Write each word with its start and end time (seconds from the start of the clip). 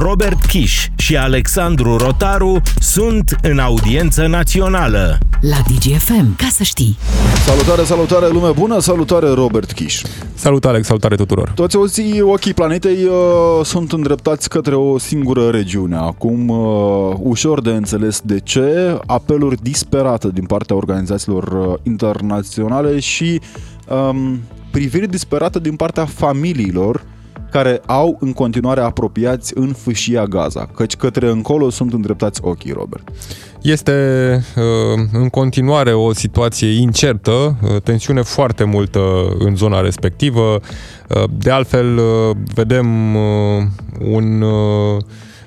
Robert 0.00 0.44
Kiș 0.44 0.88
și 0.96 1.16
Alexandru 1.16 1.96
Rotaru 1.96 2.62
sunt 2.80 3.36
în 3.42 3.58
audiență 3.58 4.26
națională. 4.26 5.18
La 5.40 5.56
DGFM, 5.66 6.36
ca 6.36 6.46
să 6.50 6.62
știi. 6.62 6.96
Salutare, 7.46 7.84
salutare, 7.84 8.28
lume 8.28 8.50
bună, 8.50 8.78
salutare 8.78 9.28
Robert 9.28 9.72
Kiș. 9.72 10.02
Salut 10.34 10.64
Alex, 10.64 10.86
salutare 10.86 11.14
tuturor. 11.14 11.50
Toți 11.54 11.76
ochii, 11.76 12.20
ochii 12.20 12.54
planetei 12.54 13.04
uh, 13.04 13.64
sunt 13.64 13.92
îndreptați 13.92 14.48
către 14.48 14.74
o 14.74 14.98
singură 14.98 15.50
regiune. 15.50 15.96
Acum, 15.96 16.48
uh, 16.48 17.14
ușor 17.18 17.60
de 17.60 17.70
înțeles 17.70 18.20
de 18.24 18.40
ce, 18.40 18.98
apeluri 19.06 19.62
disperate 19.62 20.28
din 20.32 20.44
partea 20.44 20.76
organizațiilor 20.76 21.44
uh, 21.44 21.74
internaționale 21.82 22.98
și 22.98 23.40
um, 23.88 24.40
priviri 24.70 25.08
disperate 25.08 25.58
din 25.58 25.76
partea 25.76 26.04
familiilor 26.04 27.02
care 27.50 27.80
au 27.86 28.16
în 28.20 28.32
continuare 28.32 28.80
apropiați 28.80 29.52
în 29.56 29.72
fâșia 29.72 30.24
Gaza, 30.24 30.68
căci 30.74 30.96
către 30.96 31.30
încolo 31.30 31.70
sunt 31.70 31.92
îndreptați 31.92 32.40
ochii, 32.42 32.72
Robert. 32.72 33.08
Este 33.62 33.92
uh, 34.56 34.62
în 35.12 35.28
continuare 35.28 35.92
o 35.92 36.12
situație 36.12 36.68
incertă, 36.68 37.30
uh, 37.62 37.82
tensiune 37.82 38.22
foarte 38.22 38.64
multă 38.64 39.00
în 39.38 39.56
zona 39.56 39.80
respectivă. 39.80 40.60
Uh, 41.08 41.24
de 41.38 41.50
altfel, 41.50 42.00
vedem 42.54 43.14
un 44.00 44.44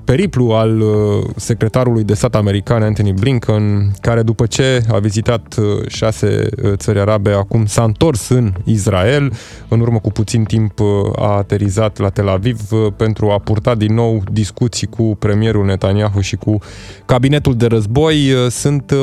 periplu 0.04 0.50
al 0.52 0.80
uh, 0.80 1.24
secretarului 1.36 2.04
de 2.04 2.14
stat 2.14 2.36
american 2.36 2.84
Anthony 2.84 3.14
Blinken, 3.14 3.92
care 4.02 4.22
după 4.22 4.46
ce 4.46 4.84
a 4.92 4.98
vizitat 4.98 5.56
uh, 5.58 5.88
șase 5.88 6.50
uh, 6.64 6.72
țări 6.76 7.00
arabe, 7.00 7.32
acum 7.32 7.66
s-a 7.66 7.84
întors 7.84 8.30
în 8.30 8.54
Israel. 8.64 9.34
În 9.68 9.80
urmă 9.80 10.00
cu 10.00 10.12
puțin 10.12 10.44
timp 10.44 10.80
a 11.16 11.38
aterizat 11.38 11.98
la 11.98 12.10
Tel 12.10 12.30
Aviv 12.30 12.60
pentru 12.96 13.30
a 13.30 13.40
purta 13.40 13.76
din 13.76 13.94
nou 13.94 14.24
discuții 14.32 14.88
cu 14.88 15.16
premierul 15.20 15.66
Netanyahu 15.66 16.20
și 16.20 16.36
cu 16.36 16.58
cabinetul 17.06 17.56
de 17.56 17.66
război. 17.66 18.34
Sunt 18.50 18.94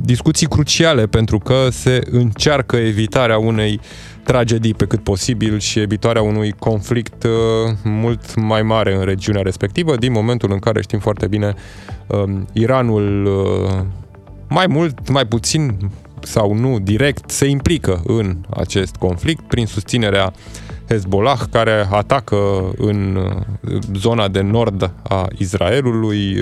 discuții 0.00 0.46
cruciale 0.46 1.06
pentru 1.06 1.38
că 1.38 1.54
se 1.70 2.00
încearcă 2.10 2.76
evitarea 2.76 3.38
unei 3.38 3.80
tragedii 4.28 4.74
pe 4.74 4.86
cât 4.86 5.02
posibil 5.02 5.58
și 5.58 5.80
evitarea 5.80 6.22
unui 6.22 6.52
conflict 6.58 7.22
uh, 7.22 7.30
mult 7.84 8.34
mai 8.34 8.62
mare 8.62 8.94
în 8.94 9.04
regiunea 9.04 9.42
respectivă, 9.42 9.96
din 9.96 10.12
momentul 10.12 10.52
în 10.52 10.58
care 10.58 10.82
știm 10.82 10.98
foarte 10.98 11.26
bine 11.26 11.54
um, 12.06 12.46
Iranul 12.52 13.24
uh, 13.24 13.84
mai 14.48 14.66
mult, 14.66 15.08
mai 15.10 15.26
puțin 15.26 15.90
sau 16.22 16.54
nu 16.54 16.78
direct 16.78 17.30
se 17.30 17.46
implică 17.46 18.02
în 18.06 18.36
acest 18.50 18.96
conflict 18.96 19.44
prin 19.46 19.66
susținerea 19.66 20.32
Hezbollah 20.88 21.38
care 21.50 21.88
atacă 21.90 22.36
în 22.76 23.18
zona 23.94 24.28
de 24.28 24.40
nord 24.40 24.92
a 25.02 25.26
Israelului. 25.38 26.36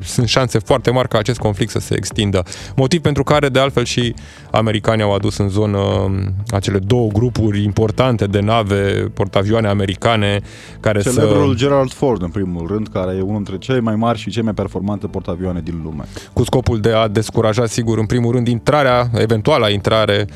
Sunt 0.00 0.28
șanse 0.28 0.58
foarte 0.58 0.90
mari 0.90 1.08
ca 1.08 1.18
acest 1.18 1.38
conflict 1.38 1.70
să 1.70 1.78
se 1.78 1.94
extindă. 1.96 2.42
Motiv 2.76 3.00
pentru 3.00 3.22
care, 3.22 3.48
de 3.48 3.58
altfel, 3.58 3.84
și 3.84 4.14
americanii 4.50 5.04
au 5.04 5.14
adus 5.14 5.36
în 5.36 5.48
zonă 5.48 5.78
acele 6.50 6.78
două 6.78 7.08
grupuri 7.08 7.62
importante 7.62 8.24
de 8.24 8.40
nave, 8.40 9.10
portavioane 9.14 9.68
americane, 9.68 10.40
care 10.80 11.00
Celebrul 11.00 11.48
să... 11.50 11.56
Gerald 11.56 11.92
Ford, 11.92 12.22
în 12.22 12.30
primul 12.30 12.66
rând, 12.66 12.88
care 12.88 13.16
e 13.16 13.20
unul 13.20 13.34
dintre 13.34 13.58
cele 13.58 13.80
mai 13.80 13.96
mari 13.96 14.18
și 14.18 14.30
cele 14.30 14.44
mai 14.44 14.54
performante 14.54 15.06
portavioane 15.06 15.60
din 15.64 15.80
lume. 15.84 16.04
Cu 16.32 16.44
scopul 16.44 16.80
de 16.80 16.92
a 16.92 17.08
descuraja, 17.08 17.66
sigur, 17.66 17.98
în 17.98 18.06
primul 18.06 18.32
rând, 18.32 18.48
intrarea, 18.48 19.10
eventuala 19.14 19.68
intrare 19.68 20.26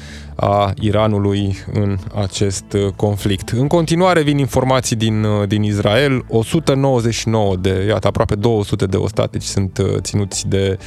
a 0.41 0.73
Iranului 0.81 1.57
în 1.73 1.99
acest 2.15 2.77
conflict. 2.97 3.49
În 3.49 3.67
continuare 3.67 4.23
vin 4.23 4.39
informații 4.39 4.97
din, 4.97 5.27
din 5.47 5.63
Israel, 5.63 6.25
199 6.29 7.57
de, 7.57 7.85
iată, 7.89 8.07
aproape 8.07 8.35
200 8.35 8.87
de 8.87 8.97
ostatici 8.97 9.43
sunt 9.43 9.79
uh, 9.79 9.87
ținuți 10.01 10.49
de 10.49 10.79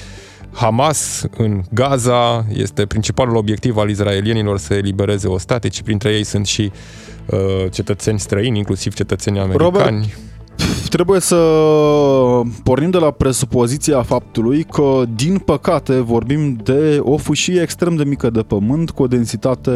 Hamas 0.51 1.25
în 1.37 1.61
Gaza. 1.71 2.45
Este 2.53 2.85
principalul 2.85 3.35
obiectiv 3.35 3.77
al 3.77 3.89
izraelienilor 3.89 4.57
să 4.57 4.73
elibereze 4.73 5.27
ostatici, 5.27 5.81
printre 5.81 6.13
ei 6.13 6.23
sunt 6.23 6.45
și 6.45 6.71
uh, 7.25 7.39
cetățeni 7.71 8.19
străini, 8.19 8.57
inclusiv 8.57 8.93
cetățeni 8.93 9.39
americani. 9.39 9.63
Robert, 9.63 10.05
trebuie 10.89 11.19
să 11.19 11.35
pornim 12.63 12.89
de 12.89 12.97
la 12.97 13.11
presupoziția 13.11 14.01
faptului 14.01 14.63
că, 14.63 15.03
din 15.15 15.37
păcate, 15.37 15.99
vorbim 15.99 16.57
de 16.63 16.99
o 17.01 17.17
fâșie 17.17 17.61
extrem 17.61 17.95
de 17.95 18.03
mică 18.03 18.29
de 18.29 18.41
pământ, 18.41 18.89
cu 18.89 19.03
o 19.03 19.07
densitate 19.07 19.71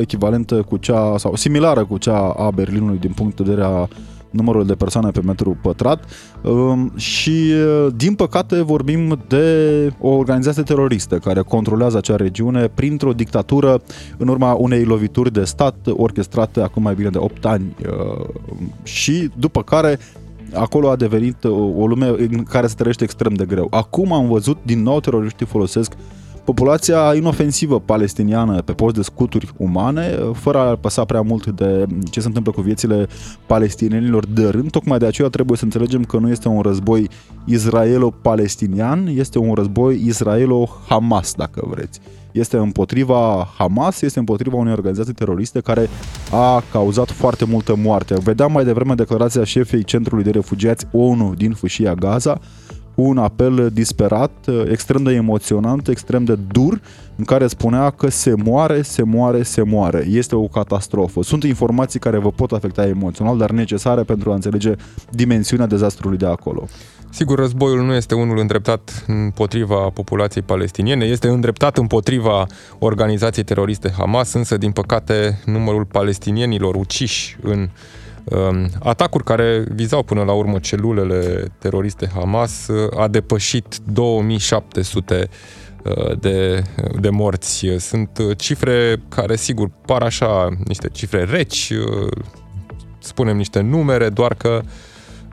echivalentă 0.00 0.62
cu 0.62 0.76
cea, 0.76 1.14
sau 1.18 1.34
similară 1.34 1.84
cu 1.84 1.98
cea 1.98 2.34
a 2.36 2.50
Berlinului 2.50 2.98
din 2.98 3.12
punct 3.14 3.36
de 3.36 3.42
vedere 3.42 3.66
a 3.66 3.88
numărul 4.30 4.66
de 4.66 4.74
persoane 4.74 5.10
pe 5.10 5.20
metru 5.20 5.56
pătrat 5.62 6.04
um, 6.42 6.92
și, 6.96 7.52
din 7.96 8.14
păcate, 8.14 8.62
vorbim 8.62 9.18
de 9.28 9.92
o 10.00 10.08
organizație 10.08 10.62
teroristă 10.62 11.18
care 11.18 11.40
controlează 11.40 11.96
acea 11.96 12.16
regiune 12.16 12.68
printr-o 12.68 13.12
dictatură 13.12 13.80
în 14.16 14.28
urma 14.28 14.52
unei 14.52 14.84
lovituri 14.84 15.32
de 15.32 15.44
stat 15.44 15.76
orchestrate 15.90 16.60
acum 16.60 16.82
mai 16.82 16.94
bine 16.94 17.08
de 17.08 17.18
8 17.18 17.44
ani 17.44 17.76
uh, 17.86 18.26
și 18.82 19.30
după 19.38 19.62
care 19.62 19.98
acolo 20.54 20.90
a 20.90 20.96
devenit 20.96 21.44
o, 21.44 21.64
o 21.76 21.86
lume 21.86 22.06
în 22.06 22.42
care 22.42 22.66
se 22.66 22.74
trăiește 22.74 23.04
extrem 23.04 23.34
de 23.34 23.44
greu. 23.44 23.66
Acum 23.70 24.12
am 24.12 24.28
văzut 24.28 24.58
din 24.62 24.82
nou 24.82 25.00
teroriștii 25.00 25.46
folosesc 25.46 25.92
populația 26.52 27.14
inofensivă 27.14 27.80
palestiniană 27.80 28.62
pe 28.62 28.72
post 28.72 28.94
de 28.94 29.02
scuturi 29.02 29.52
umane, 29.56 30.18
fără 30.32 30.58
a 30.58 30.76
păsa 30.76 31.04
prea 31.04 31.20
mult 31.20 31.46
de 31.46 31.86
ce 32.10 32.20
se 32.20 32.26
întâmplă 32.26 32.52
cu 32.52 32.60
viețile 32.60 33.06
palestinienilor 33.46 34.26
de 34.26 34.48
rând. 34.48 34.70
Tocmai 34.70 34.98
de 34.98 35.06
aceea 35.06 35.28
trebuie 35.28 35.56
să 35.58 35.64
înțelegem 35.64 36.04
că 36.04 36.18
nu 36.18 36.30
este 36.30 36.48
un 36.48 36.60
război 36.60 37.08
israelo-palestinian, 37.44 39.06
este 39.14 39.38
un 39.38 39.54
război 39.54 40.02
israelo-Hamas, 40.06 41.34
dacă 41.34 41.66
vreți 41.70 42.00
este 42.32 42.56
împotriva 42.56 43.48
Hamas, 43.56 44.00
este 44.00 44.18
împotriva 44.18 44.56
unei 44.56 44.72
organizații 44.72 45.12
teroriste 45.12 45.60
care 45.60 45.88
a 46.30 46.62
cauzat 46.72 47.10
foarte 47.10 47.44
multă 47.44 47.76
moarte. 47.76 48.14
Vedeam 48.22 48.52
mai 48.52 48.64
devreme 48.64 48.94
declarația 48.94 49.44
șefei 49.44 49.84
Centrului 49.84 50.24
de 50.24 50.30
Refugiați 50.30 50.86
ONU 50.92 51.34
din 51.34 51.52
fâșia 51.52 51.94
Gaza, 51.94 52.40
cu 52.98 53.04
un 53.04 53.18
apel 53.18 53.70
disperat, 53.72 54.30
extrem 54.70 55.02
de 55.02 55.12
emoționant, 55.12 55.88
extrem 55.88 56.24
de 56.24 56.34
dur, 56.52 56.80
în 57.16 57.24
care 57.24 57.46
spunea 57.46 57.90
că 57.90 58.08
se 58.08 58.34
moare, 58.44 58.82
se 58.82 59.02
moare, 59.02 59.42
se 59.42 59.62
moare. 59.62 60.06
Este 60.08 60.34
o 60.34 60.46
catastrofă. 60.46 61.22
Sunt 61.22 61.44
informații 61.44 62.00
care 62.00 62.18
vă 62.18 62.30
pot 62.30 62.52
afecta 62.52 62.86
emoțional, 62.86 63.38
dar 63.38 63.50
necesare 63.50 64.02
pentru 64.02 64.30
a 64.30 64.34
înțelege 64.34 64.74
dimensiunea 65.10 65.66
dezastrului 65.66 66.18
de 66.18 66.26
acolo. 66.26 66.68
Sigur, 67.10 67.38
războiul 67.38 67.84
nu 67.84 67.94
este 67.94 68.14
unul 68.14 68.38
îndreptat 68.38 69.04
împotriva 69.06 69.76
populației 69.76 70.44
palestiniene, 70.44 71.04
este 71.04 71.28
îndreptat 71.28 71.78
împotriva 71.78 72.46
organizației 72.78 73.44
teroriste 73.44 73.92
Hamas, 73.96 74.32
însă, 74.32 74.56
din 74.56 74.70
păcate, 74.70 75.40
numărul 75.44 75.84
palestinienilor 75.84 76.74
uciși 76.74 77.36
în 77.42 77.58
um, 77.58 77.70
atacuri 78.82 79.24
care 79.24 79.64
vizau 79.74 80.02
până 80.02 80.22
la 80.22 80.32
urmă 80.32 80.58
celulele 80.58 81.52
teroriste 81.58 82.10
Hamas 82.14 82.68
a 82.96 83.08
depășit 83.08 83.76
2700 83.92 85.28
uh, 85.84 86.18
de, 86.18 86.62
de 87.00 87.10
morți. 87.10 87.66
Sunt 87.78 88.18
cifre 88.36 89.02
care, 89.08 89.36
sigur, 89.36 89.70
par 89.86 90.02
așa 90.02 90.48
niște 90.64 90.88
cifre 90.88 91.24
reci, 91.24 91.70
uh, 91.70 92.10
spunem 92.98 93.36
niște 93.36 93.60
numere, 93.60 94.08
doar 94.08 94.34
că 94.34 94.60
uh, 94.62 94.68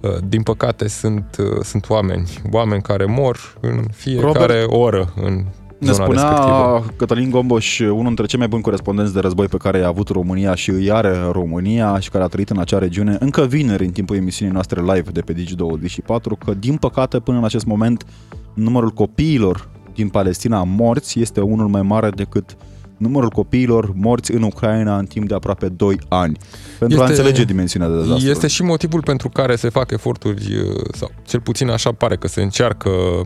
Uh, 0.06 0.18
din 0.28 0.44
păcate 0.44 0.88
sunt, 0.88 1.36
uh, 1.40 1.62
sunt 1.64 1.90
oameni, 1.90 2.30
oameni 2.52 2.82
care 2.82 3.06
mor 3.06 3.58
în 3.62 3.84
fiecare 3.92 4.32
Robert, 4.32 4.72
oră 4.72 5.14
în 5.16 5.46
ne 5.86 5.92
spunea 5.92 6.30
respectivă. 6.30 6.86
Cătălin 6.96 7.30
Gomboș, 7.30 7.80
unul 7.80 8.04
dintre 8.04 8.26
cei 8.26 8.40
mai 8.40 8.48
buni 8.48 8.62
corespondenți 8.62 9.14
de 9.14 9.20
război 9.20 9.48
pe 9.48 9.58
care 9.58 9.84
a 9.84 9.88
avut 9.88 10.10
România 10.10 10.56
și 10.56 10.70
îi 10.70 10.92
are 10.92 11.18
România 11.32 12.00
și 12.00 12.10
care 12.10 12.24
a 12.24 12.28
trăit 12.28 12.50
în 12.50 12.60
acea 12.60 12.78
regiune, 12.78 13.18
încă 13.20 13.46
vineri 13.46 13.86
în 13.86 13.92
timpul 13.92 14.16
emisiunii 14.16 14.54
noastre 14.54 14.82
live 14.82 15.12
de 15.12 15.22
pe 15.22 15.34
Digi24, 15.34 16.46
că 16.46 16.54
din 16.60 16.76
păcate 16.76 17.20
până 17.20 17.38
în 17.38 17.44
acest 17.44 17.66
moment 17.66 18.06
numărul 18.54 18.90
copiilor 18.90 19.70
din 19.94 20.10
Palestina 20.10 20.64
morți 20.64 21.20
este 21.20 21.42
unul 21.42 21.68
mai 21.68 21.82
mare 21.82 22.10
decât 22.10 22.52
uh, 22.52 22.74
numărul 22.98 23.30
copiilor 23.30 23.92
morți 23.94 24.32
în 24.32 24.42
Ucraina 24.42 24.98
în 24.98 25.06
timp 25.06 25.28
de 25.28 25.34
aproape 25.34 25.68
2 25.68 26.00
ani. 26.08 26.38
Pentru 26.80 26.98
este, 26.98 27.12
a 27.12 27.16
înțelege 27.16 27.44
dimensiunea 27.44 27.90
de 27.90 27.96
dezastru. 27.96 28.30
Este 28.30 28.48
și 28.48 28.64
motivul 28.64 29.02
pentru 29.04 29.30
care 29.30 29.56
se 29.56 29.70
fac 29.70 29.92
eforturi, 29.92 30.56
uh, 30.56 30.76
sau 30.94 31.12
cel 31.26 31.40
puțin 31.40 31.70
așa 31.70 31.92
pare 31.92 32.16
că 32.16 32.28
se 32.28 32.42
încearcă 32.42 32.90
uh, 32.90 33.26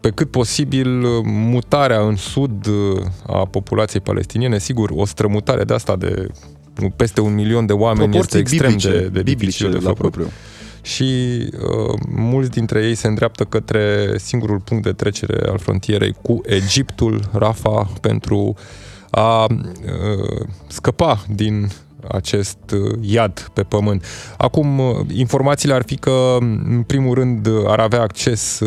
pe 0.00 0.10
cât 0.10 0.30
posibil 0.30 0.88
mutarea 1.24 2.00
în 2.00 2.16
sud 2.16 2.66
uh, 2.66 3.02
a 3.26 3.46
populației 3.46 4.00
palestiniene. 4.00 4.58
Sigur, 4.58 4.90
o 4.94 5.04
strămutare 5.04 5.64
de 5.64 5.74
asta 5.74 5.96
de 5.96 6.28
peste 6.96 7.20
un 7.20 7.34
milion 7.34 7.66
de 7.66 7.72
oameni 7.72 8.10
Proporții 8.10 8.40
este 8.40 8.54
extrem 8.54 8.70
biblice, 8.70 8.98
de, 8.98 9.08
de 9.08 9.22
dificil 9.22 9.70
de 9.70 9.78
făcut. 9.78 9.96
Propriu 9.96 10.26
și 10.82 11.04
uh, 11.52 11.98
mulți 12.08 12.50
dintre 12.50 12.86
ei 12.86 12.94
se 12.94 13.06
îndreaptă 13.06 13.44
către 13.44 14.14
singurul 14.18 14.58
punct 14.58 14.82
de 14.82 14.92
trecere 14.92 15.48
al 15.48 15.58
frontierei 15.58 16.14
cu 16.22 16.40
Egiptul, 16.44 17.28
Rafa, 17.32 17.90
pentru 18.00 18.54
a 19.10 19.44
uh, 19.44 20.46
scăpa 20.66 21.24
din 21.28 21.70
acest 22.08 22.58
iad 23.00 23.50
pe 23.52 23.62
pământ. 23.62 24.04
Acum, 24.36 24.80
informațiile 25.12 25.74
ar 25.74 25.82
fi 25.86 25.96
că, 25.96 26.36
în 26.68 26.82
primul 26.86 27.14
rând, 27.14 27.48
ar 27.66 27.78
avea 27.78 28.00
acces 28.00 28.60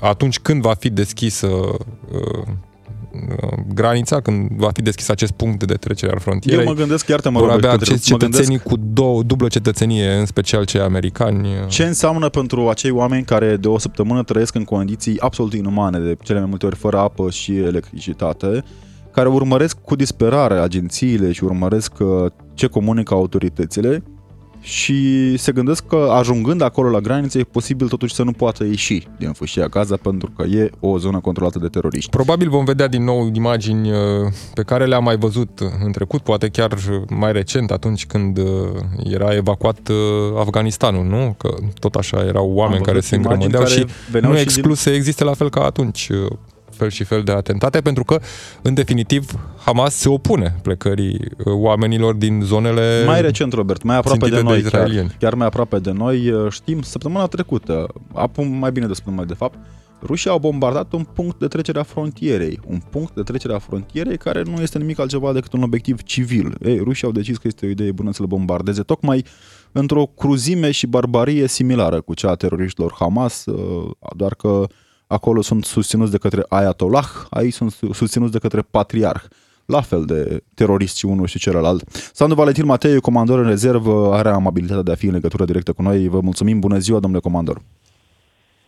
atunci 0.00 0.38
când 0.38 0.62
va 0.62 0.74
fi 0.74 0.90
deschisă 0.90 1.48
granița, 3.74 4.20
când 4.20 4.50
va 4.56 4.70
fi 4.72 4.82
deschis 4.82 5.08
acest 5.08 5.32
punct 5.32 5.64
de 5.64 5.74
trecere 5.74 6.12
al 6.12 6.18
frontierei. 6.18 6.64
Eu 6.64 6.72
mă 6.72 6.78
gândesc, 6.78 7.08
iartă 7.08 7.30
mă 7.30 7.38
vor 7.38 7.48
Robert, 7.48 7.64
avea 7.64 7.78
către- 7.78 7.92
acces 7.92 8.10
mă 8.10 8.16
cetățenii 8.18 8.56
gândesc 8.56 8.74
cu 8.74 8.90
două, 8.92 9.22
dublă 9.22 9.48
cetățenie, 9.48 10.12
în 10.12 10.26
special 10.26 10.64
cei 10.64 10.80
americani. 10.80 11.48
ce 11.68 11.84
înseamnă 11.84 12.28
pentru 12.28 12.68
acei 12.68 12.90
oameni 12.90 13.24
care 13.24 13.56
de 13.56 13.68
o 13.68 13.78
săptămână 13.78 14.22
trăiesc 14.22 14.54
în 14.54 14.64
condiții 14.64 15.20
absolut 15.20 15.52
inumane, 15.52 15.98
de 15.98 16.16
cele 16.22 16.38
mai 16.38 16.48
multe 16.48 16.66
ori 16.66 16.76
fără 16.76 16.98
apă 16.98 17.30
și 17.30 17.56
electricitate, 17.56 18.64
care 19.12 19.28
urmăresc 19.28 19.76
cu 19.80 19.96
disperare 19.96 20.54
agențiile 20.54 21.32
și 21.32 21.44
urmăresc 21.44 21.92
uh, 21.98 22.30
ce 22.60 22.66
comunică 22.66 23.14
autoritățile 23.14 24.02
și 24.60 25.36
se 25.36 25.52
gândesc 25.52 25.86
că 25.86 26.08
ajungând 26.10 26.62
acolo 26.62 26.90
la 26.90 26.98
graniță 26.98 27.38
e 27.38 27.42
posibil 27.42 27.88
totuși 27.88 28.14
să 28.14 28.22
nu 28.22 28.32
poată 28.32 28.64
ieși 28.64 29.08
din 29.18 29.32
fâșia 29.32 29.66
Gaza 29.66 29.96
pentru 29.96 30.32
că 30.36 30.42
e 30.42 30.70
o 30.80 30.98
zonă 30.98 31.20
controlată 31.20 31.58
de 31.58 31.66
teroriști. 31.66 32.10
Probabil 32.10 32.48
vom 32.48 32.64
vedea 32.64 32.86
din 32.86 33.04
nou 33.04 33.30
imagini 33.32 33.90
uh, 33.90 33.96
pe 34.54 34.62
care 34.62 34.86
le-am 34.86 35.04
mai 35.04 35.16
văzut 35.16 35.60
în 35.84 35.92
trecut, 35.92 36.20
poate 36.20 36.48
chiar 36.48 36.78
mai 37.08 37.32
recent, 37.32 37.70
atunci 37.70 38.06
când 38.06 38.38
uh, 38.38 38.44
era 39.04 39.34
evacuat 39.34 39.88
uh, 39.88 39.96
Afganistanul, 40.38 41.04
nu? 41.04 41.34
Că 41.38 41.54
tot 41.78 41.94
așa 41.94 42.24
erau 42.26 42.50
oameni 42.52 42.78
Am 42.78 42.82
care 42.82 42.96
văzut 42.96 43.10
se 43.10 43.14
imagini 43.14 43.44
îngrămădeau 43.44 43.62
care 43.62 43.88
și 43.88 44.10
veneau 44.10 44.32
nu 44.32 44.38
e 44.38 44.40
și 44.40 44.46
din- 44.46 44.54
exclus 44.56 44.80
să 44.80 44.90
existe 44.90 45.24
la 45.24 45.34
fel 45.34 45.50
ca 45.50 45.64
atunci 45.64 46.08
uh, 46.08 46.30
fel 46.80 46.90
și 46.90 47.04
fel 47.04 47.22
de 47.22 47.32
atentate, 47.32 47.80
pentru 47.80 48.04
că, 48.04 48.20
în 48.62 48.74
definitiv, 48.74 49.30
Hamas 49.64 49.94
se 49.94 50.08
opune 50.08 50.54
plecării 50.62 51.20
uh, 51.20 51.44
oamenilor 51.46 52.14
din 52.14 52.40
zonele... 52.44 53.02
Mai 53.06 53.20
recent, 53.20 53.52
Robert, 53.52 53.82
mai 53.82 53.96
aproape 53.96 54.18
de 54.18 54.24
țintite 54.24 54.46
de 54.46 54.52
noi, 54.52 54.62
chiar, 54.62 54.72
israelieni. 54.72 55.16
chiar 55.18 55.34
mai 55.34 55.46
aproape 55.46 55.78
de 55.78 55.90
noi, 55.90 56.30
uh, 56.30 56.52
știm, 56.52 56.82
săptămâna 56.82 57.26
trecută, 57.26 57.86
acum 58.12 58.46
mai 58.46 58.72
bine 58.72 58.86
de 58.86 58.94
săptămâna 58.94 59.24
de 59.24 59.34
fapt, 59.34 59.58
rușii 60.02 60.30
au 60.30 60.38
bombardat 60.38 60.92
un 60.92 61.04
punct 61.14 61.38
de 61.38 61.46
trecere 61.46 61.78
a 61.78 61.82
frontierei. 61.82 62.60
Un 62.66 62.80
punct 62.90 63.14
de 63.14 63.22
trecere 63.22 63.54
a 63.54 63.58
frontierei 63.58 64.16
care 64.16 64.42
nu 64.42 64.60
este 64.62 64.78
nimic 64.78 64.98
altceva 64.98 65.32
decât 65.32 65.52
un 65.52 65.62
obiectiv 65.62 66.02
civil. 66.02 66.54
Ei, 66.62 66.78
rușii 66.78 67.06
au 67.06 67.12
decis 67.12 67.36
că 67.36 67.46
este 67.46 67.66
o 67.66 67.68
idee 67.68 67.92
bună 67.92 68.12
să 68.12 68.18
le 68.20 68.26
bombardeze, 68.26 68.82
tocmai 68.82 69.24
într-o 69.72 70.06
cruzime 70.06 70.70
și 70.70 70.86
barbarie 70.86 71.46
similară 71.46 72.00
cu 72.00 72.14
cea 72.14 72.30
a 72.30 72.34
teroriștilor 72.34 72.94
Hamas, 72.98 73.44
uh, 73.46 73.90
doar 74.16 74.34
că 74.34 74.66
acolo 75.12 75.40
sunt 75.40 75.64
susținuți 75.64 76.10
de 76.10 76.18
către 76.18 76.42
Ayatollah, 76.48 77.08
aici 77.30 77.52
sunt 77.52 77.72
susținuți 77.92 78.32
de 78.32 78.38
către 78.38 78.60
patriarh 78.70 79.22
la 79.64 79.80
fel 79.80 80.04
de 80.04 80.42
teroriști 80.54 80.98
și 80.98 81.06
unul 81.06 81.26
și 81.26 81.38
celălalt. 81.38 81.82
Sandu 82.12 82.34
Valentin 82.34 82.64
Matei, 82.64 83.00
comandor 83.00 83.38
în 83.38 83.46
rezervă, 83.46 84.14
are 84.14 84.28
amabilitatea 84.28 84.82
de 84.82 84.92
a 84.92 84.94
fi 84.94 85.06
în 85.06 85.12
legătură 85.12 85.44
directă 85.44 85.72
cu 85.72 85.82
noi. 85.82 86.08
Vă 86.08 86.20
mulțumim, 86.20 86.58
bună 86.58 86.78
ziua, 86.78 86.98
domnule 86.98 87.22
comandor. 87.22 87.60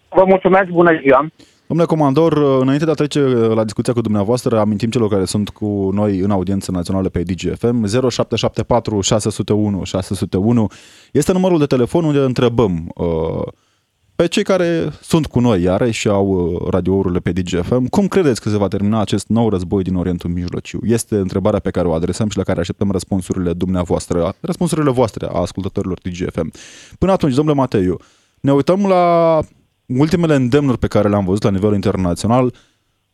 Vă 0.09 0.25
mulțumesc, 0.27 0.69
bună 0.71 0.99
ziua! 1.03 1.31
Domnule 1.67 1.89
comandor, 1.89 2.61
înainte 2.61 2.85
de 2.85 2.91
a 2.91 2.95
trece 2.95 3.21
la 3.29 3.65
discuția 3.65 3.93
cu 3.93 4.01
dumneavoastră, 4.01 4.59
amintim 4.59 4.91
celor 4.91 5.09
care 5.09 5.25
sunt 5.25 5.49
cu 5.49 5.91
noi 5.93 6.19
în 6.19 6.31
audiență 6.31 6.71
națională 6.71 7.09
pe 7.09 7.23
DGFM, 7.23 7.87
0774 7.87 9.01
601 9.01 9.85
601 9.85 10.67
este 11.13 11.33
numărul 11.33 11.59
de 11.59 11.67
telefon 11.67 12.05
unde 12.05 12.19
întrebăm 12.19 12.93
uh, 12.95 13.47
pe 14.23 14.29
cei 14.29 14.43
care 14.43 14.93
sunt 15.01 15.27
cu 15.27 15.41
noi 15.41 15.63
iară 15.63 15.91
și 15.91 16.09
au 16.09 16.27
uh, 16.27 16.69
radiourile 16.71 17.19
pe 17.19 17.33
DGFM, 17.33 17.87
cum 17.87 18.09
credeți 18.09 18.41
că 18.41 18.49
se 18.49 18.57
va 18.57 18.69
termina 18.69 19.01
acest 19.01 19.29
nou 19.29 19.49
război 19.49 19.83
din 19.83 19.95
Orientul 19.95 20.31
Mijlociu? 20.31 20.79
Este 20.83 21.17
întrebarea 21.17 21.59
pe 21.59 21.71
care 21.71 21.89
o 21.89 21.93
adresăm 21.93 22.29
și 22.29 22.37
la 22.37 22.43
care 22.43 22.61
așteptăm 22.61 22.91
răspunsurile 22.91 23.53
dumneavoastră, 23.53 24.35
răspunsurile 24.41 24.91
voastre 24.91 25.27
a 25.27 25.41
ascultătorilor 25.41 25.99
DGFM. 26.03 26.53
Până 26.99 27.13
atunci, 27.13 27.35
domnule 27.35 27.57
Mateiu, 27.57 27.97
ne 28.41 28.53
uităm 28.53 28.87
la 28.87 29.39
ultimele 29.87 30.35
îndemnuri 30.35 30.79
pe 30.79 30.87
care 30.87 31.09
le-am 31.09 31.25
văzut 31.25 31.43
la 31.43 31.51
nivel 31.51 31.75
internațional. 31.75 32.55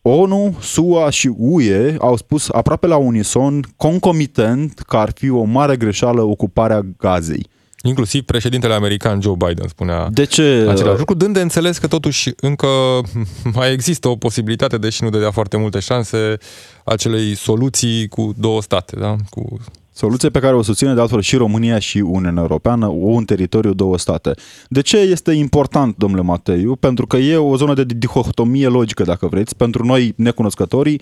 ONU, 0.02 0.56
SUA 0.60 1.10
și 1.10 1.34
UE 1.36 1.96
au 1.98 2.16
spus 2.16 2.48
aproape 2.48 2.86
la 2.86 2.96
unison, 2.96 3.64
concomitent, 3.76 4.78
că 4.78 4.96
ar 4.96 5.10
fi 5.14 5.30
o 5.30 5.42
mare 5.42 5.76
greșeală 5.76 6.22
ocuparea 6.22 6.86
Gazei. 6.98 7.46
Inclusiv 7.82 8.22
președintele 8.22 8.74
american 8.74 9.20
Joe 9.20 9.34
Biden 9.46 9.68
spunea 9.68 10.08
De 10.10 10.24
ce? 10.24 10.66
același 10.68 10.98
lucru, 10.98 11.14
dând 11.14 11.34
de 11.34 11.40
înțeles 11.40 11.78
că 11.78 11.86
totuși 11.86 12.30
încă 12.36 12.66
mai 13.54 13.72
există 13.72 14.08
o 14.08 14.16
posibilitate, 14.16 14.78
deși 14.78 15.02
nu 15.02 15.10
dădea 15.10 15.30
foarte 15.30 15.56
multe 15.56 15.78
șanse, 15.78 16.36
acelei 16.84 17.34
soluții 17.34 18.08
cu 18.08 18.34
două 18.36 18.62
state, 18.62 18.96
da? 18.96 19.16
Cu 19.30 19.58
Soluție 19.98 20.28
pe 20.28 20.38
care 20.38 20.54
o 20.54 20.62
susține 20.62 20.94
de 20.94 21.00
altfel 21.00 21.20
și 21.20 21.36
România 21.36 21.78
și 21.78 21.98
Uniunea 21.98 22.42
Europeană, 22.42 22.86
un 22.86 23.24
teritoriu, 23.24 23.72
două 23.72 23.98
state. 23.98 24.34
De 24.68 24.80
ce 24.80 24.96
este 24.96 25.32
important, 25.32 25.96
domnule 25.96 26.22
Mateiu? 26.22 26.76
Pentru 26.76 27.06
că 27.06 27.16
e 27.16 27.36
o 27.36 27.56
zonă 27.56 27.74
de 27.74 27.84
dihotomie 27.84 28.66
logică, 28.66 29.02
dacă 29.02 29.26
vreți, 29.26 29.56
pentru 29.56 29.84
noi 29.84 30.12
necunoscătorii, 30.16 31.00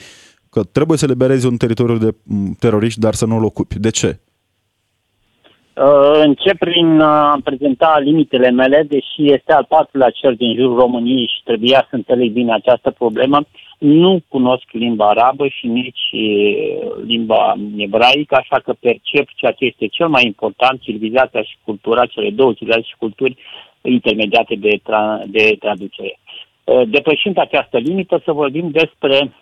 că 0.50 0.62
trebuie 0.62 0.98
să 0.98 1.06
liberezi 1.06 1.46
un 1.46 1.56
teritoriu 1.56 1.98
de 1.98 2.14
m, 2.22 2.52
teroriști, 2.58 3.00
dar 3.00 3.14
să 3.14 3.26
nu-l 3.26 3.44
ocupi. 3.44 3.78
De 3.78 3.90
ce? 3.90 4.20
Uh, 5.76 6.20
Încep 6.22 6.58
prin 6.58 7.00
a 7.00 7.38
prezenta 7.44 7.98
limitele 7.98 8.50
mele, 8.50 8.82
deși 8.82 9.32
este 9.32 9.52
al 9.52 9.64
patrulea 9.68 10.10
cer 10.10 10.32
din 10.32 10.54
jurul 10.54 10.78
României 10.78 11.32
și 11.36 11.42
trebuia 11.44 11.86
să 11.88 11.96
înțeleg 11.96 12.32
bine 12.32 12.52
această 12.52 12.90
problemă. 12.90 13.40
Nu 13.78 14.20
cunosc 14.28 14.64
limba 14.72 15.08
arabă 15.08 15.48
și 15.48 15.66
nici 15.66 16.04
uh, 16.12 17.04
limba 17.06 17.54
ebraică, 17.76 18.34
așa 18.34 18.60
că 18.64 18.72
percep 18.80 19.28
ceea 19.34 19.52
ce 19.52 19.64
este 19.64 19.86
cel 19.86 20.08
mai 20.08 20.24
important, 20.24 20.80
civilizația 20.80 21.42
și 21.42 21.56
cultura, 21.64 22.06
cele 22.06 22.30
două 22.30 22.52
civilizații 22.52 22.90
și 22.90 22.98
culturi 22.98 23.36
intermediate 23.82 24.54
de, 24.54 24.80
tra- 24.80 25.24
de 25.26 25.56
traducere. 25.58 26.18
Uh, 26.64 26.82
Depășind 26.88 27.38
această 27.38 27.78
limită, 27.78 28.22
să 28.24 28.32
vorbim 28.32 28.70
despre 28.70 29.32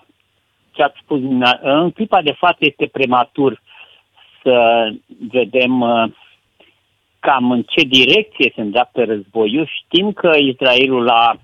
ce 0.72 0.82
ați 0.82 0.98
spus. 1.02 1.20
dumneavoastră. 1.20 1.70
În 1.72 1.90
clipa 1.90 2.22
de 2.22 2.32
față 2.32 2.58
este 2.58 2.86
prematur 2.92 3.62
să 4.42 4.88
vedem 5.30 5.80
uh, 5.80 6.04
cam 7.26 7.50
în 7.50 7.62
ce 7.62 7.82
direcție 7.82 8.52
se 8.54 8.60
îndreaptă 8.60 9.04
războiul. 9.04 9.70
Știm 9.78 10.12
că 10.12 10.30
Israelul 10.38 11.08
a 11.08 11.40